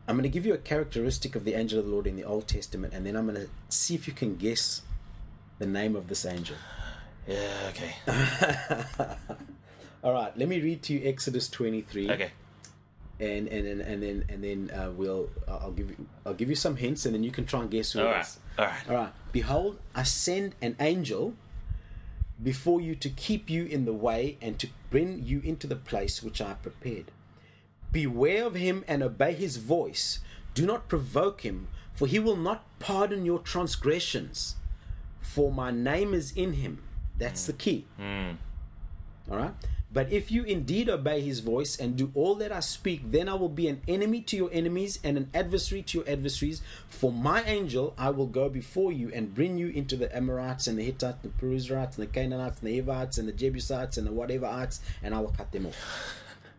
I'm 0.07 0.15
going 0.15 0.23
to 0.23 0.29
give 0.29 0.45
you 0.45 0.53
a 0.53 0.57
characteristic 0.57 1.35
of 1.35 1.43
the 1.43 1.53
angel 1.53 1.79
of 1.79 1.85
the 1.85 1.91
Lord 1.91 2.07
in 2.07 2.15
the 2.15 2.23
Old 2.23 2.47
Testament, 2.47 2.93
and 2.93 3.05
then 3.05 3.15
I'm 3.15 3.27
going 3.27 3.39
to 3.39 3.49
see 3.69 3.95
if 3.95 4.07
you 4.07 4.13
can 4.13 4.37
guess 4.37 4.81
the 5.61 5.67
name 5.67 5.95
of 5.95 6.07
this 6.07 6.25
angel. 6.25 6.55
Yeah. 7.27 7.69
Okay. 7.69 7.93
All 10.03 10.11
right, 10.11 10.35
let 10.35 10.47
me 10.49 10.59
read 10.59 10.81
to 10.83 10.93
you 10.93 11.07
Exodus 11.07 11.47
23. 11.49 12.09
Okay. 12.09 12.31
And 13.19 13.47
and 13.47 13.67
and, 13.67 13.81
and 13.81 14.01
then 14.01 14.25
and 14.29 14.43
then 14.43 14.71
uh, 14.75 14.89
we'll 14.89 15.29
I'll 15.47 15.71
give 15.71 15.91
you 15.91 16.07
I'll 16.25 16.33
give 16.33 16.49
you 16.49 16.55
some 16.55 16.75
hints, 16.77 17.05
and 17.05 17.13
then 17.13 17.23
you 17.23 17.29
can 17.29 17.45
try 17.45 17.61
and 17.61 17.69
guess 17.69 17.91
who 17.91 17.99
All 17.99 18.07
it 18.07 18.09
right. 18.09 18.25
is. 18.25 18.39
All 18.57 18.65
right. 18.65 18.89
All 18.89 18.95
right. 18.95 19.13
Behold, 19.31 19.77
I 19.93 20.01
send 20.01 20.55
an 20.63 20.75
angel 20.79 21.35
before 22.41 22.81
you 22.81 22.95
to 22.95 23.09
keep 23.09 23.47
you 23.47 23.65
in 23.65 23.85
the 23.85 23.93
way 23.93 24.39
and 24.41 24.57
to 24.57 24.67
bring 24.89 25.21
you 25.23 25.41
into 25.43 25.67
the 25.67 25.75
place 25.75 26.23
which 26.23 26.41
I 26.41 26.47
have 26.47 26.63
prepared. 26.63 27.11
Beware 27.91 28.47
of 28.47 28.55
him 28.55 28.83
and 28.87 29.03
obey 29.03 29.33
his 29.33 29.57
voice. 29.57 30.21
Do 30.55 30.65
not 30.65 30.89
provoke 30.89 31.41
him, 31.41 31.67
for 31.93 32.07
he 32.07 32.17
will 32.17 32.35
not 32.35 32.65
pardon 32.79 33.25
your 33.25 33.37
transgressions. 33.37 34.55
For 35.33 35.49
my 35.49 35.71
name 35.71 36.13
is 36.13 36.33
in 36.33 36.53
him. 36.53 36.83
That's 37.17 37.45
the 37.45 37.53
key. 37.53 37.85
Hmm. 37.97 38.31
All 39.29 39.37
right. 39.37 39.53
But 39.93 40.11
if 40.11 40.29
you 40.29 40.43
indeed 40.43 40.89
obey 40.89 41.21
his 41.21 41.39
voice 41.39 41.77
and 41.77 41.95
do 41.95 42.11
all 42.13 42.35
that 42.35 42.51
I 42.51 42.59
speak, 42.59 43.11
then 43.11 43.29
I 43.29 43.35
will 43.35 43.49
be 43.49 43.67
an 43.69 43.81
enemy 43.87 44.21
to 44.21 44.35
your 44.35 44.49
enemies 44.51 44.99
and 45.05 45.17
an 45.17 45.29
adversary 45.33 45.83
to 45.83 45.99
your 45.99 46.09
adversaries. 46.09 46.61
For 46.89 47.13
my 47.13 47.43
angel, 47.43 47.93
I 47.97 48.09
will 48.09 48.27
go 48.27 48.49
before 48.49 48.91
you 48.91 49.09
and 49.13 49.33
bring 49.33 49.57
you 49.57 49.67
into 49.67 49.95
the 49.95 50.13
Amorites 50.15 50.67
and 50.67 50.77
the 50.77 50.83
Hittites, 50.83 51.19
and 51.23 51.33
the 51.33 51.37
Perizzites 51.37 51.97
and 51.97 52.07
the 52.07 52.11
Canaanites 52.11 52.59
and 52.59 52.69
the 52.69 52.75
Hivites 52.77 53.17
and 53.17 53.27
the 53.27 53.33
Jebusites 53.33 53.97
and 53.97 54.05
the 54.05 54.11
whateverites, 54.11 54.79
and 55.01 55.15
I 55.15 55.19
will 55.19 55.31
cut 55.31 55.51
them 55.53 55.65
off. 55.65 55.75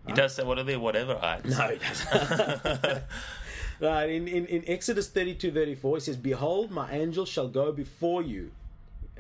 He 0.06 0.14
does 0.14 0.34
say, 0.34 0.44
"What 0.44 0.58
are 0.58 0.64
they? 0.64 0.76
Whatever." 0.76 1.14
I. 1.14 1.40
No, 1.44 1.66
it 1.66 1.80
doesn't. 1.80 3.02
right, 3.80 4.10
in, 4.10 4.28
in, 4.28 4.46
in 4.46 4.64
Exodus 4.66 5.08
32 5.08 5.52
34, 5.52 5.96
it 5.96 6.00
says, 6.00 6.16
Behold, 6.16 6.70
my 6.70 6.90
angel 6.90 7.24
shall 7.24 7.48
go 7.48 7.70
before 7.70 8.22
you. 8.22 8.50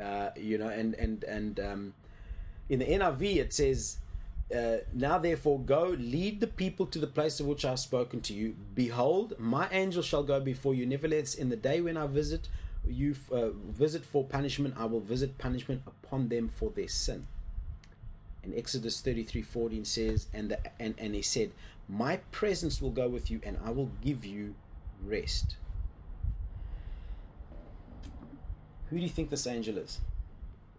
Uh, 0.00 0.30
you 0.36 0.58
know, 0.58 0.68
and, 0.68 0.94
and, 0.94 1.24
and 1.24 1.60
um, 1.60 1.94
in 2.68 2.78
the 2.78 2.86
NIV, 2.86 3.36
it 3.36 3.52
says, 3.52 3.98
uh, 4.54 4.78
Now 4.92 5.18
therefore 5.18 5.60
go, 5.60 5.96
lead 5.98 6.40
the 6.40 6.46
people 6.46 6.86
to 6.86 6.98
the 6.98 7.06
place 7.06 7.40
of 7.40 7.46
which 7.46 7.64
I 7.64 7.70
have 7.70 7.78
spoken 7.78 8.20
to 8.22 8.34
you. 8.34 8.56
Behold, 8.74 9.34
my 9.38 9.68
angel 9.70 10.02
shall 10.02 10.22
go 10.22 10.40
before 10.40 10.74
you. 10.74 10.86
Nevertheless, 10.86 11.34
in 11.34 11.48
the 11.50 11.56
day 11.56 11.80
when 11.80 11.96
I 11.96 12.06
visit 12.06 12.48
you, 12.86 13.14
uh, 13.30 13.50
visit 13.50 14.04
for 14.04 14.24
punishment, 14.24 14.74
I 14.78 14.86
will 14.86 15.00
visit 15.00 15.38
punishment 15.38 15.82
upon 15.86 16.28
them 16.28 16.48
for 16.48 16.70
their 16.70 16.88
sin. 16.88 17.26
And 18.42 18.54
Exodus 18.54 19.00
33 19.00 19.42
14 19.42 19.84
says, 19.84 20.26
and, 20.32 20.50
the, 20.50 20.58
and, 20.80 20.94
and 20.98 21.14
he 21.14 21.22
said, 21.22 21.52
My 21.88 22.16
presence 22.32 22.82
will 22.82 22.90
go 22.90 23.08
with 23.08 23.30
you, 23.30 23.40
and 23.44 23.58
I 23.64 23.70
will 23.70 23.90
give 24.02 24.24
you 24.24 24.54
rest. 25.04 25.56
Who 28.92 28.98
do 28.98 29.04
you 29.04 29.08
think 29.08 29.30
this 29.30 29.46
angel 29.46 29.78
is? 29.78 30.00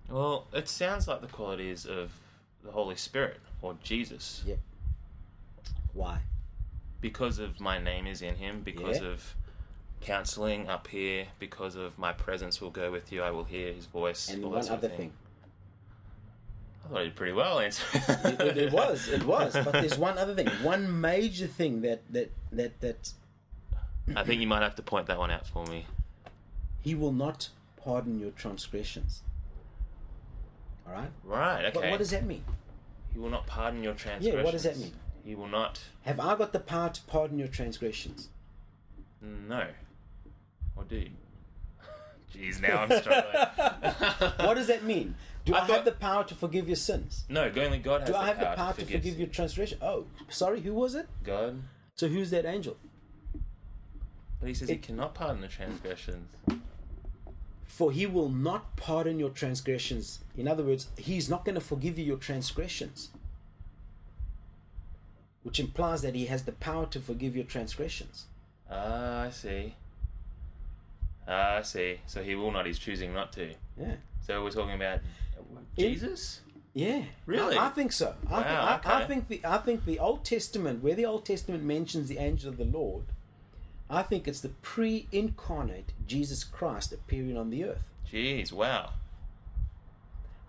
Well, 0.08 0.46
it 0.54 0.70
sounds 0.70 1.08
like 1.08 1.22
the 1.22 1.28
qualities 1.28 1.88
of 1.88 2.12
the 2.64 2.72
Holy 2.72 2.96
Spirit 2.96 3.40
or 3.64 3.76
Jesus, 3.84 4.44
Yep. 4.46 4.60
Why? 5.94 6.20
because 7.02 7.40
of 7.40 7.60
my 7.60 7.80
name 7.80 8.06
is 8.06 8.22
in 8.22 8.36
him, 8.36 8.62
because 8.62 9.02
Yeah. 9.02 9.08
of 9.08 9.36
counseling 10.02 10.70
up 10.70 10.88
here, 10.88 11.26
because 11.40 11.76
of 11.76 11.98
my 11.98 12.14
presence 12.14 12.62
will 12.62 12.70
go 12.70 12.92
with 12.92 13.12
you. 13.12 13.24
I 13.24 13.32
will 13.32 13.46
hear 13.46 13.74
his 13.74 13.88
voice. 13.88 14.30
And 14.30 14.44
one 14.46 14.70
other 14.70 14.90
thing. 14.90 15.12
I 16.86 16.88
thought 16.90 16.98
I 17.00 17.04
did 17.06 17.16
pretty 17.16 17.34
well. 17.34 17.60
Answer. 17.60 17.84
It, 17.96 18.42
it, 18.42 18.58
it 18.58 18.72
was, 18.72 19.08
it 19.08 19.24
was. 19.24 19.54
But 19.54 19.72
there's 19.72 19.98
one 19.98 20.18
other 20.20 20.36
thing, 20.36 20.48
one 20.62 21.02
major 21.02 21.48
thing 21.48 21.82
that 21.82 22.02
that 22.14 22.30
that 22.52 22.80
that 22.82 23.14
I 24.16 24.24
think 24.24 24.40
you 24.40 24.48
might 24.48 24.62
have 24.62 24.76
to 24.76 24.84
point 24.84 25.08
that 25.08 25.18
one 25.18 25.32
out 25.32 25.48
for 25.48 25.66
me. 25.66 25.88
he 26.82 26.94
will 26.94 27.14
not 27.14 27.50
pardon 27.84 28.20
your 28.20 28.32
transgressions. 28.32 29.24
All 30.88 30.94
right. 30.94 31.10
Right. 31.24 31.66
Okay. 31.66 31.72
But 31.74 31.90
what 31.92 32.00
does 32.00 32.12
that 32.12 32.26
mean? 32.26 32.44
He 33.14 33.20
will 33.20 33.30
not 33.30 33.46
pardon 33.48 33.84
your 33.84 33.94
transgressions. 33.94 34.36
Yeah, 34.38 34.44
what 34.44 34.52
does 34.52 34.64
that 34.64 34.78
mean? 34.78 34.94
He 35.24 35.36
will 35.36 35.48
not. 35.48 35.80
Have 36.02 36.20
I 36.20 36.36
got 36.36 36.52
the 36.52 36.60
power 36.60 36.90
to 36.90 37.02
pardon 37.04 37.40
your 37.40 37.48
transgressions? 37.48 38.30
No. 39.22 39.68
Or 40.76 40.84
do 40.84 40.98
you? 40.98 41.10
Jeez, 42.36 42.62
now 42.62 42.80
I'm 42.82 43.02
struggling. 43.02 44.34
What 44.48 44.56
does 44.56 44.68
that 44.68 44.84
mean? 44.84 45.16
Do 45.46 45.54
I, 45.54 45.58
I 45.58 45.60
have 45.62 45.68
thought- 45.70 45.86
the 45.86 45.92
power 45.92 46.24
to 46.26 46.36
forgive 46.36 46.68
your 46.68 46.76
sins? 46.76 47.26
No, 47.30 47.52
only 47.58 47.78
God 47.80 48.02
has 48.02 48.08
Do 48.10 48.14
the 48.14 48.20
I 48.20 48.28
have 48.28 48.38
power 48.38 48.50
the 48.50 48.56
power 48.56 48.74
to 48.74 48.82
forgive 48.82 49.02
forgive 49.02 49.20
your 49.20 49.28
transgression? 49.28 49.78
Oh, 49.82 50.06
sorry, 50.30 50.62
who 50.62 50.74
was 50.74 50.96
it? 50.96 51.08
God. 51.24 51.62
So 51.96 52.08
who's 52.08 52.32
that 52.32 52.46
angel? 52.46 52.78
But 54.40 54.48
he 54.50 54.54
says 54.56 54.68
he 54.70 54.78
cannot 54.78 55.14
pardon 55.14 55.42
the 55.42 55.48
transgressions. 55.48 56.28
For 57.76 57.92
he 57.92 58.06
will 58.06 58.30
not 58.30 58.76
pardon 58.78 59.18
your 59.20 59.32
transgressions. 59.32 60.20
In 60.38 60.48
other 60.48 60.64
words, 60.64 60.90
he's 60.96 61.28
not 61.28 61.44
going 61.44 61.56
to 61.56 61.62
forgive 61.62 61.98
you 61.98 62.06
your 62.06 62.18
transgressions. 62.18 63.10
Which 65.42 65.60
implies 65.60 66.04
that 66.04 66.14
he 66.14 66.28
has 66.28 66.44
the 66.44 66.52
power 66.52 66.86
to 66.86 67.00
forgive 67.00 67.36
your 67.36 67.46
transgressions. 67.46 68.26
Ah, 68.70 69.24
I 69.24 69.30
see. 69.32 69.74
Ah, 71.28 71.56
I 71.58 71.62
see. 71.64 72.00
So 72.06 72.22
he 72.22 72.36
will 72.36 72.52
not. 72.52 72.68
He's 72.68 72.78
choosing 72.78 73.12
not 73.12 73.34
to. 73.34 73.56
Yeah. 73.80 73.96
So 74.26 74.44
we're 74.44 74.52
talking 74.52 74.76
about 74.76 75.00
In- 75.76 75.94
Jesus. 75.94 76.42
Yeah, 76.76 77.04
Really? 77.26 77.58
I, 77.58 77.68
I 77.68 77.70
think 77.70 77.92
so. 77.92 78.16
I, 78.30 78.32
Wow, 78.42 78.80
I, 78.84 78.90
I 78.90 78.98
okay. 79.04 79.08
think 79.08 79.28
the 79.30 79.42
I 79.46 79.58
think 79.58 79.86
the 79.86 79.98
Old 80.00 80.24
Testament, 80.26 80.84
where 80.84 80.96
the 80.96 81.06
Old 81.06 81.26
Testament 81.26 81.64
mentions 81.64 82.08
the 82.08 82.18
angel 82.20 82.50
of 82.50 82.58
the 82.58 82.66
Lord, 82.66 83.06
I 83.90 84.02
think 84.04 84.28
it's 84.28 84.42
the 84.42 84.50
pre-incarnate 84.50 85.94
Jesus 86.08 86.44
Christ 86.44 86.94
appearing 86.94 87.38
on 87.38 87.50
the 87.50 87.66
earth. 87.66 87.90
Jeez, 88.12 88.52
wow. 88.52 88.92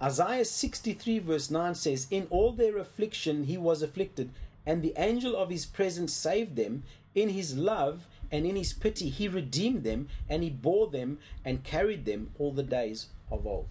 Isaiah 0.01 0.45
63 0.45 1.19
verse 1.19 1.51
9 1.51 1.75
says, 1.75 2.07
In 2.11 2.27
all 2.31 2.53
their 2.53 2.79
affliction 2.79 3.45
he 3.45 3.57
was 3.57 3.83
afflicted, 3.83 4.31
and 4.67 4.83
the 4.83 4.95
angel 4.97 5.37
of 5.37 5.51
his 5.51 5.67
presence 5.67 6.13
saved 6.13 6.57
them. 6.57 6.85
In 7.15 7.29
his 7.29 7.57
love 7.57 8.09
and 8.33 8.45
in 8.45 8.57
his 8.57 8.73
pity 8.73 9.09
he 9.09 9.29
redeemed 9.29 9.85
them, 9.85 10.09
and 10.29 10.43
he 10.43 10.51
bore 10.51 10.89
them 10.89 11.19
and 11.45 11.63
carried 11.63 12.05
them 12.05 12.33
all 12.39 12.53
the 12.53 12.63
days 12.63 13.07
of 13.31 13.47
old. 13.47 13.69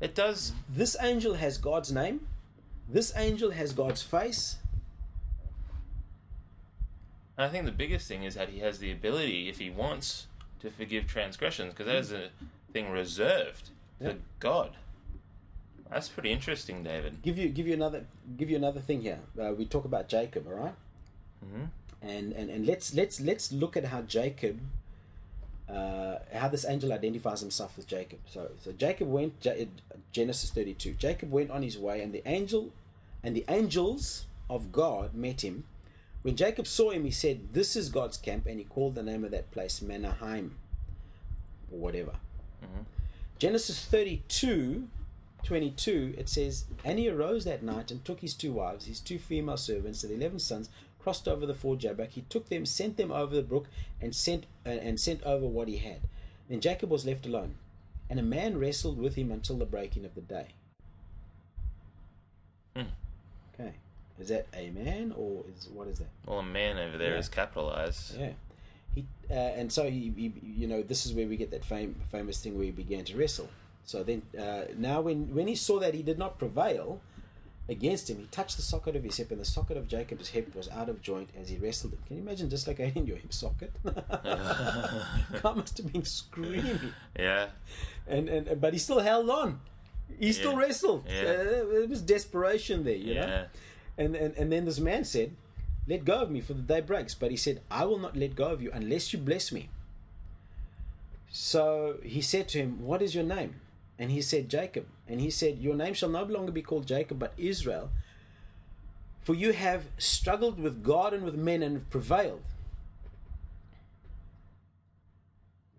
It 0.00 0.14
does. 0.14 0.52
This 0.68 0.96
angel 1.00 1.34
has 1.34 1.58
God's 1.58 1.92
name. 1.92 2.26
This 2.88 3.12
angel 3.16 3.50
has 3.50 3.72
God's 3.72 4.02
face. 4.02 4.56
I 7.38 7.48
think 7.48 7.64
the 7.66 7.72
biggest 7.72 8.08
thing 8.08 8.24
is 8.24 8.34
that 8.34 8.48
he 8.48 8.60
has 8.60 8.78
the 8.78 8.90
ability, 8.90 9.48
if 9.48 9.58
he 9.58 9.68
wants, 9.70 10.26
to 10.60 10.70
forgive 10.70 11.06
transgressions, 11.06 11.74
because 11.74 11.86
that 11.86 11.96
is 11.96 12.12
a 12.12 12.30
thing 12.72 12.90
reserved 12.90 13.70
to 14.00 14.06
Yeah. 14.08 14.14
God. 14.40 14.76
That's 15.90 16.08
pretty 16.08 16.32
interesting, 16.32 16.82
David. 16.82 17.22
Give 17.22 17.38
you 17.38 17.48
give 17.48 17.66
you 17.68 17.74
another 17.74 18.06
give 18.36 18.50
you 18.50 18.56
another 18.56 18.80
thing 18.80 19.02
here. 19.02 19.20
Uh, 19.40 19.52
we 19.56 19.66
talk 19.66 19.84
about 19.84 20.08
Jacob, 20.08 20.46
all 20.48 20.54
right? 20.54 20.74
Mhm. 21.44 21.68
And 22.02 22.32
and 22.32 22.50
and 22.50 22.66
let's 22.66 22.92
let's 22.94 23.20
let's 23.20 23.52
look 23.52 23.76
at 23.76 23.84
how 23.84 24.02
Jacob, 24.02 24.58
uh, 25.68 26.18
how 26.32 26.48
this 26.48 26.64
angel 26.64 26.92
identifies 26.92 27.40
himself 27.40 27.76
with 27.76 27.86
Jacob. 27.86 28.18
So 28.28 28.50
so 28.62 28.72
Jacob 28.72 29.08
went 29.08 29.34
Ja- 29.44 29.66
Genesis 30.12 30.50
thirty 30.50 30.74
two. 30.74 30.94
Jacob 30.94 31.30
went 31.30 31.50
on 31.50 31.62
his 31.62 31.78
way, 31.78 32.02
and 32.02 32.12
the 32.12 32.22
angel, 32.26 32.72
and 33.22 33.36
the 33.36 33.44
angels 33.48 34.26
of 34.50 34.72
God 34.72 35.14
met 35.14 35.42
him. 35.44 35.64
When 36.26 36.34
Jacob 36.34 36.66
saw 36.66 36.90
him, 36.90 37.04
he 37.04 37.12
said, 37.12 37.52
"This 37.52 37.76
is 37.76 37.88
God's 37.88 38.16
camp," 38.16 38.46
and 38.46 38.58
he 38.58 38.64
called 38.64 38.96
the 38.96 39.02
name 39.04 39.22
of 39.22 39.30
that 39.30 39.52
place 39.52 39.80
Manaheim, 39.80 40.56
or 41.70 41.78
whatever. 41.78 42.16
Genesis 43.38 43.84
32, 43.84 44.88
22, 45.44 46.16
it 46.18 46.28
says, 46.28 46.64
And 46.84 46.98
he 46.98 47.08
arose 47.08 47.44
that 47.44 47.62
night 47.62 47.92
and 47.92 48.04
took 48.04 48.22
his 48.22 48.34
two 48.34 48.50
wives, 48.50 48.86
his 48.86 48.98
two 48.98 49.20
female 49.20 49.56
servants, 49.56 50.02
and 50.02 50.12
eleven 50.12 50.40
sons, 50.40 50.68
crossed 50.98 51.28
over 51.28 51.46
the 51.46 51.54
ford 51.54 51.78
Jabbok. 51.78 52.10
He 52.10 52.22
took 52.22 52.48
them, 52.48 52.66
sent 52.66 52.96
them 52.96 53.12
over 53.12 53.32
the 53.32 53.42
brook, 53.42 53.68
and 54.00 54.12
sent 54.12 54.46
uh, 54.66 54.70
and 54.70 54.98
sent 54.98 55.22
over 55.22 55.46
what 55.46 55.68
he 55.68 55.76
had. 55.76 56.00
Then 56.48 56.60
Jacob 56.60 56.90
was 56.90 57.06
left 57.06 57.24
alone, 57.24 57.54
and 58.10 58.18
a 58.18 58.24
man 58.24 58.58
wrestled 58.58 58.98
with 58.98 59.14
him 59.14 59.30
until 59.30 59.58
the 59.58 59.64
breaking 59.64 60.04
of 60.04 60.16
the 60.16 60.22
day. 60.22 60.48
Hmm. 62.74 62.90
Okay, 63.54 63.74
is 64.20 64.28
that 64.28 64.46
a 64.54 64.70
man 64.70 65.12
or 65.16 65.44
is 65.56 65.68
what 65.72 65.88
is 65.88 65.98
that? 65.98 66.08
Well, 66.26 66.38
a 66.38 66.42
man 66.42 66.78
over 66.78 66.96
there 66.98 67.12
Yeah. 67.12 67.18
is 67.18 67.28
capitalized. 67.28 68.16
Yeah. 68.18 68.32
He, 68.94 69.04
uh, 69.30 69.34
and 69.34 69.70
so 69.70 69.84
he, 69.90 70.12
he, 70.16 70.32
you 70.42 70.66
know, 70.66 70.82
this 70.82 71.04
is 71.04 71.12
where 71.12 71.26
we 71.26 71.36
get 71.36 71.50
that 71.50 71.64
fame, 71.64 71.96
famous 72.10 72.40
thing 72.42 72.54
where 72.56 72.64
he 72.64 72.70
began 72.70 73.04
to 73.04 73.16
wrestle. 73.16 73.48
So 73.84 74.02
then, 74.02 74.22
uh, 74.38 74.62
now 74.76 75.00
when 75.02 75.34
when 75.34 75.46
he 75.48 75.54
saw 75.54 75.78
that 75.80 75.94
he 75.94 76.02
did 76.02 76.18
not 76.18 76.38
prevail 76.38 77.00
against 77.68 78.08
him, 78.08 78.18
he 78.18 78.24
touched 78.26 78.56
the 78.56 78.62
socket 78.62 78.96
of 78.96 79.02
his 79.04 79.16
hip, 79.16 79.30
and 79.30 79.40
the 79.40 79.44
socket 79.44 79.76
of 79.76 79.86
Jacob's 79.86 80.28
hip 80.28 80.54
was 80.56 80.68
out 80.70 80.88
of 80.88 81.02
joint 81.02 81.28
as 81.40 81.48
he 81.50 81.56
wrestled 81.58 81.92
him. 81.92 81.98
Can 82.06 82.16
you 82.16 82.22
imagine 82.22 82.48
dislocating 82.48 83.06
your 83.06 83.16
hip 83.18 83.32
socket? 83.34 83.72
Guy 83.84 85.52
must 85.54 85.76
have 85.78 85.92
been 85.92 86.04
screaming, 86.04 86.92
Yeah. 87.18 87.48
and 88.06 88.28
and 88.28 88.60
but 88.60 88.72
he 88.72 88.78
still 88.78 89.00
held 89.00 89.28
on. 89.30 89.60
He 90.18 90.32
still 90.32 90.52
Yeah. 90.52 90.58
wrestled. 90.58 91.04
Yeah. 91.08 91.22
Uh, 91.22 91.82
it 91.82 91.88
was 91.90 92.00
desperation 92.02 92.84
there, 92.84 92.94
you 92.96 93.14
know. 93.14 93.46
And, 93.98 94.14
and 94.14 94.34
and 94.36 94.52
then 94.52 94.64
this 94.64 94.78
man 94.78 95.04
said, 95.04 95.32
"Let 95.86 96.04
go 96.04 96.20
of 96.20 96.30
me, 96.30 96.40
for 96.40 96.54
the 96.54 96.62
day 96.62 96.80
breaks." 96.80 97.14
But 97.14 97.30
he 97.30 97.36
said, 97.36 97.62
"I 97.70 97.84
will 97.84 97.98
not 97.98 98.16
let 98.16 98.36
go 98.36 98.46
of 98.46 98.62
you 98.62 98.70
unless 98.72 99.12
you 99.12 99.18
bless 99.18 99.52
me." 99.52 99.68
So 101.30 101.98
he 102.02 102.20
said 102.20 102.48
to 102.48 102.58
him, 102.58 102.82
"What 102.82 103.02
is 103.02 103.14
your 103.14 103.24
name?" 103.24 103.60
And 103.98 104.10
he 104.10 104.20
said, 104.20 104.48
"Jacob." 104.48 104.86
And 105.08 105.20
he 105.20 105.30
said, 105.30 105.58
"Your 105.58 105.74
name 105.74 105.94
shall 105.94 106.10
no 106.10 106.24
longer 106.24 106.52
be 106.52 106.62
called 106.62 106.86
Jacob, 106.86 107.18
but 107.18 107.32
Israel, 107.36 107.90
for 109.22 109.34
you 109.34 109.52
have 109.52 109.86
struggled 109.98 110.60
with 110.60 110.82
God 110.82 111.14
and 111.14 111.24
with 111.24 111.36
men 111.36 111.62
and 111.62 111.74
have 111.74 111.90
prevailed." 111.90 112.42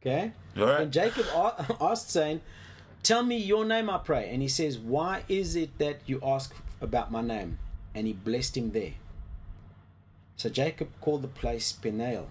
Okay. 0.07 0.31
All 0.57 0.65
right. 0.65 0.81
And 0.81 0.93
Jacob 0.93 1.25
asked, 1.81 2.09
saying, 2.09 2.41
Tell 3.03 3.23
me 3.23 3.37
your 3.37 3.65
name, 3.65 3.89
I 3.89 3.97
pray. 3.97 4.29
And 4.29 4.41
he 4.41 4.47
says, 4.47 4.77
Why 4.77 5.23
is 5.27 5.55
it 5.55 5.77
that 5.79 5.99
you 6.05 6.19
ask 6.23 6.55
about 6.81 7.11
my 7.11 7.21
name? 7.21 7.59
And 7.97 8.05
he 8.05 8.13
blessed 8.13 8.55
him 8.55 8.73
there. 8.73 8.93
So 10.35 10.49
Jacob 10.49 10.89
called 11.01 11.23
the 11.23 11.27
place 11.27 11.71
Peniel, 11.71 12.29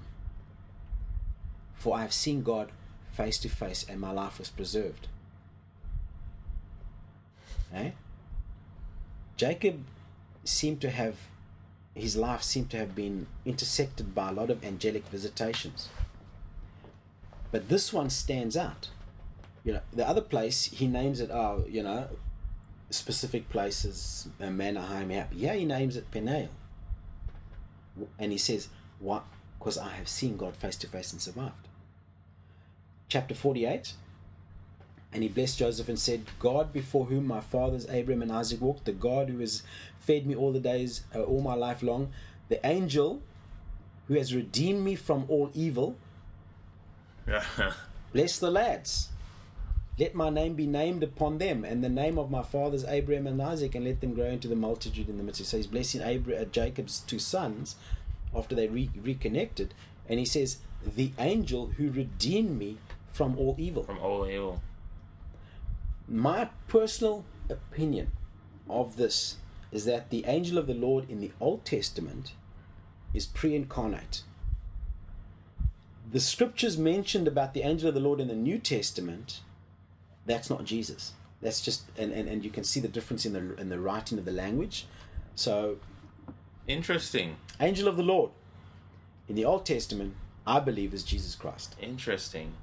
for 1.74 1.96
I 1.96 2.02
have 2.02 2.12
seen 2.12 2.44
God 2.44 2.70
face 3.10 3.36
to 3.38 3.48
face, 3.48 3.84
and 3.88 4.00
my 4.00 4.12
life 4.12 4.38
was 4.38 4.48
preserved. 4.48 5.08
Eh? 7.74 7.90
Jacob 9.36 9.82
seemed 10.44 10.80
to 10.82 10.90
have, 10.90 11.16
his 11.96 12.16
life 12.16 12.44
seemed 12.44 12.70
to 12.70 12.76
have 12.76 12.94
been 12.94 13.26
intersected 13.44 14.14
by 14.14 14.28
a 14.28 14.32
lot 14.32 14.50
of 14.50 14.64
angelic 14.64 15.08
visitations. 15.08 15.88
But 17.50 17.68
this 17.68 17.92
one 17.92 18.10
stands 18.10 18.56
out. 18.56 18.90
You 19.64 19.72
know, 19.72 19.80
the 19.92 20.08
other 20.08 20.20
place 20.20 20.66
he 20.66 20.86
names 20.86 21.18
it, 21.18 21.32
oh, 21.32 21.64
you 21.68 21.82
know, 21.82 22.06
specific 22.90 23.48
places, 23.48 24.28
uh, 24.40 24.50
Manaheim, 24.50 25.10
yeah, 25.10 25.26
yeah, 25.32 25.54
he 25.54 25.64
names 25.64 25.96
it 25.96 26.10
Peniel. 26.10 26.48
And 28.18 28.32
he 28.32 28.38
says, 28.38 28.68
What? 28.98 29.24
Because 29.58 29.78
I 29.78 29.90
have 29.90 30.08
seen 30.08 30.36
God 30.36 30.56
face 30.56 30.76
to 30.76 30.86
face 30.86 31.12
and 31.12 31.20
survived. 31.20 31.68
Chapter 33.08 33.34
48. 33.34 33.94
And 35.12 35.22
he 35.22 35.28
blessed 35.28 35.58
Joseph 35.58 35.88
and 35.88 35.98
said, 35.98 36.24
God 36.38 36.72
before 36.72 37.06
whom 37.06 37.26
my 37.26 37.40
fathers 37.40 37.86
Abraham 37.88 38.22
and 38.22 38.32
Isaac 38.32 38.60
walked, 38.60 38.84
the 38.84 38.92
God 38.92 39.30
who 39.30 39.38
has 39.38 39.62
fed 39.98 40.26
me 40.26 40.34
all 40.34 40.52
the 40.52 40.60
days, 40.60 41.04
uh, 41.14 41.22
all 41.22 41.40
my 41.40 41.54
life 41.54 41.82
long, 41.82 42.12
the 42.48 42.64
angel 42.66 43.22
who 44.08 44.14
has 44.14 44.34
redeemed 44.34 44.84
me 44.84 44.94
from 44.94 45.24
all 45.28 45.50
evil, 45.54 45.96
Bless 48.12 48.38
the 48.38 48.50
lads. 48.50 49.08
Let 49.98 50.14
my 50.14 50.28
name 50.28 50.54
be 50.54 50.66
named 50.66 51.02
upon 51.02 51.38
them, 51.38 51.64
and 51.64 51.82
the 51.82 51.88
name 51.88 52.18
of 52.18 52.30
my 52.30 52.42
fathers 52.42 52.84
Abraham 52.84 53.26
and 53.26 53.40
Isaac, 53.40 53.74
and 53.74 53.84
let 53.84 54.02
them 54.02 54.12
grow 54.12 54.26
into 54.26 54.48
the 54.48 54.56
multitude 54.56 55.08
in 55.08 55.16
the 55.16 55.22
midst. 55.22 55.44
So 55.46 55.56
he's 55.56 55.66
blessing 55.66 56.02
Abra- 56.02 56.42
uh, 56.42 56.44
Jacob's 56.44 57.00
two 57.00 57.18
sons 57.18 57.76
after 58.34 58.54
they 58.54 58.68
re- 58.68 58.90
reconnected, 58.94 59.72
and 60.08 60.18
he 60.18 60.26
says, 60.26 60.58
"The 60.84 61.12
angel 61.18 61.68
who 61.78 61.90
redeemed 61.90 62.58
me 62.58 62.76
from 63.10 63.38
all 63.38 63.54
evil." 63.56 63.84
From 63.84 63.98
all 63.98 64.26
evil. 64.26 64.62
My 66.06 66.50
personal 66.68 67.24
opinion 67.48 68.12
of 68.68 68.96
this 68.96 69.36
is 69.72 69.86
that 69.86 70.10
the 70.10 70.24
angel 70.26 70.58
of 70.58 70.66
the 70.66 70.74
Lord 70.74 71.08
in 71.08 71.20
the 71.20 71.32
Old 71.40 71.64
Testament 71.64 72.32
is 73.14 73.26
pre-incarnate. 73.26 74.22
The 76.08 76.20
scriptures 76.20 76.76
mentioned 76.78 77.26
about 77.26 77.54
the 77.54 77.62
angel 77.62 77.88
of 77.88 77.94
the 77.94 78.00
Lord 78.00 78.20
in 78.20 78.28
the 78.28 78.34
New 78.34 78.58
Testament, 78.58 79.40
that's 80.26 80.50
not 80.50 80.64
Jesus. 80.64 81.12
That's 81.40 81.60
just 81.60 81.82
and, 81.98 82.12
and, 82.12 82.28
and 82.28 82.44
you 82.44 82.50
can 82.50 82.64
see 82.64 82.80
the 82.80 82.88
difference 82.88 83.24
in 83.26 83.32
the 83.32 83.54
in 83.60 83.68
the 83.68 83.78
writing 83.78 84.18
of 84.18 84.24
the 84.24 84.32
language. 84.32 84.86
So 85.34 85.78
Interesting. 86.66 87.36
angel 87.60 87.88
of 87.88 87.96
the 87.96 88.02
Lord 88.02 88.30
in 89.28 89.34
the 89.36 89.44
Old 89.44 89.64
Testament, 89.66 90.14
I 90.46 90.60
believe 90.60 90.92
is 90.94 91.02
Jesus 91.04 91.34
Christ. 91.34 91.76
Interesting. 91.80 92.54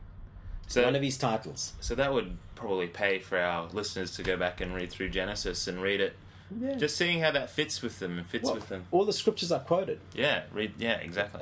So, 0.68 0.84
One 0.84 0.95
of 0.95 1.01
his 1.01 1.18
titles. 1.18 1.74
so 1.82 1.93
that 1.95 2.14
would 2.14 2.38
probably 2.55 2.88
pay 2.88 3.20
for 3.20 3.38
our 3.38 3.68
listeners 3.74 4.16
to 4.16 4.24
go 4.24 4.38
back 4.38 4.61
and 4.61 4.74
read 4.74 4.89
through 4.91 5.09
Genesis 5.09 5.68
and 5.68 5.82
read 5.82 5.99
it. 5.99 6.16
Yeah. 6.57 6.76
Just 6.76 6.95
seeing 6.95 7.20
how 7.20 7.32
that 7.32 7.49
fits 7.49 7.82
with 7.82 7.99
them 7.99 8.18
and 8.18 8.26
fits 8.26 8.45
Well, 8.45 8.55
with 8.55 8.70
them. 8.70 8.86
all 8.91 9.05
the 9.05 9.14
scriptures 9.14 9.51
are 9.51 9.59
quoted. 9.59 9.99
Yeah, 10.14 10.43
read. 10.53 10.74
Yeah, 10.78 10.95
exactly. 10.97 11.41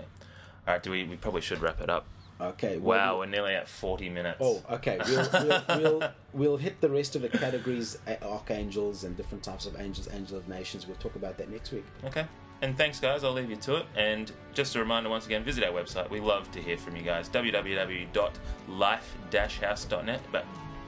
All 0.68 0.74
right, 0.74 0.84
do 0.84 0.90
we? 0.92 1.04
We 1.04 1.16
probably 1.18 1.42
should 1.42 1.60
wrap 1.62 1.82
it 1.82 1.90
up. 1.90 2.06
Okay. 2.42 2.78
well, 2.78 2.98
Wow, 2.98 3.20
we're 3.20 3.26
nearly 3.28 3.54
at 3.54 3.68
forty 3.68 4.10
minutes. 4.10 4.38
Oh, 4.42 4.62
okay. 4.72 5.00
We'll, 5.06 5.30
we'll, 5.34 5.64
we'll, 5.78 6.10
we'll 6.34 6.58
hit 6.58 6.82
the 6.82 6.90
rest 6.90 7.16
of 7.16 7.22
the 7.22 7.30
categories, 7.30 7.98
archangels 8.22 9.04
and 9.04 9.16
different 9.16 9.44
types 9.44 9.66
of 9.66 9.80
angels, 9.80 10.10
angel 10.12 10.38
of 10.38 10.48
nations. 10.50 10.88
We'll 10.88 10.98
talk 10.98 11.16
about 11.16 11.38
that 11.38 11.50
next 11.50 11.72
week. 11.72 11.86
Okay. 12.06 12.26
And 12.64 12.78
thanks, 12.78 13.00
guys. 13.00 13.24
I'll 13.24 13.34
leave 13.34 13.50
you 13.50 13.56
to 13.58 13.78
it. 13.78 13.86
And 13.96 14.32
just 14.54 14.76
a 14.76 14.80
reminder 14.80 15.10
once 15.10 15.26
again, 15.26 15.44
visit 15.44 15.64
our 15.64 15.72
website. 15.72 16.12
We 16.12 16.20
love 16.20 16.52
to 16.52 16.62
hear 16.62 16.78
from 16.78 16.96
you 16.96 17.02
guys. 17.02 17.28
www.life-house.net. 17.30 20.22
But 20.32 20.46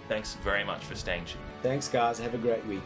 thanks 0.08 0.36
very 0.43 0.64
much 0.64 0.84
for 0.84 0.93
staying 0.95 1.26
tuned. 1.26 1.43
Thanks, 1.64 1.88
guys. 1.88 2.20
Have 2.20 2.36
a 2.36 2.38
great 2.38 2.64
week. 2.68 2.84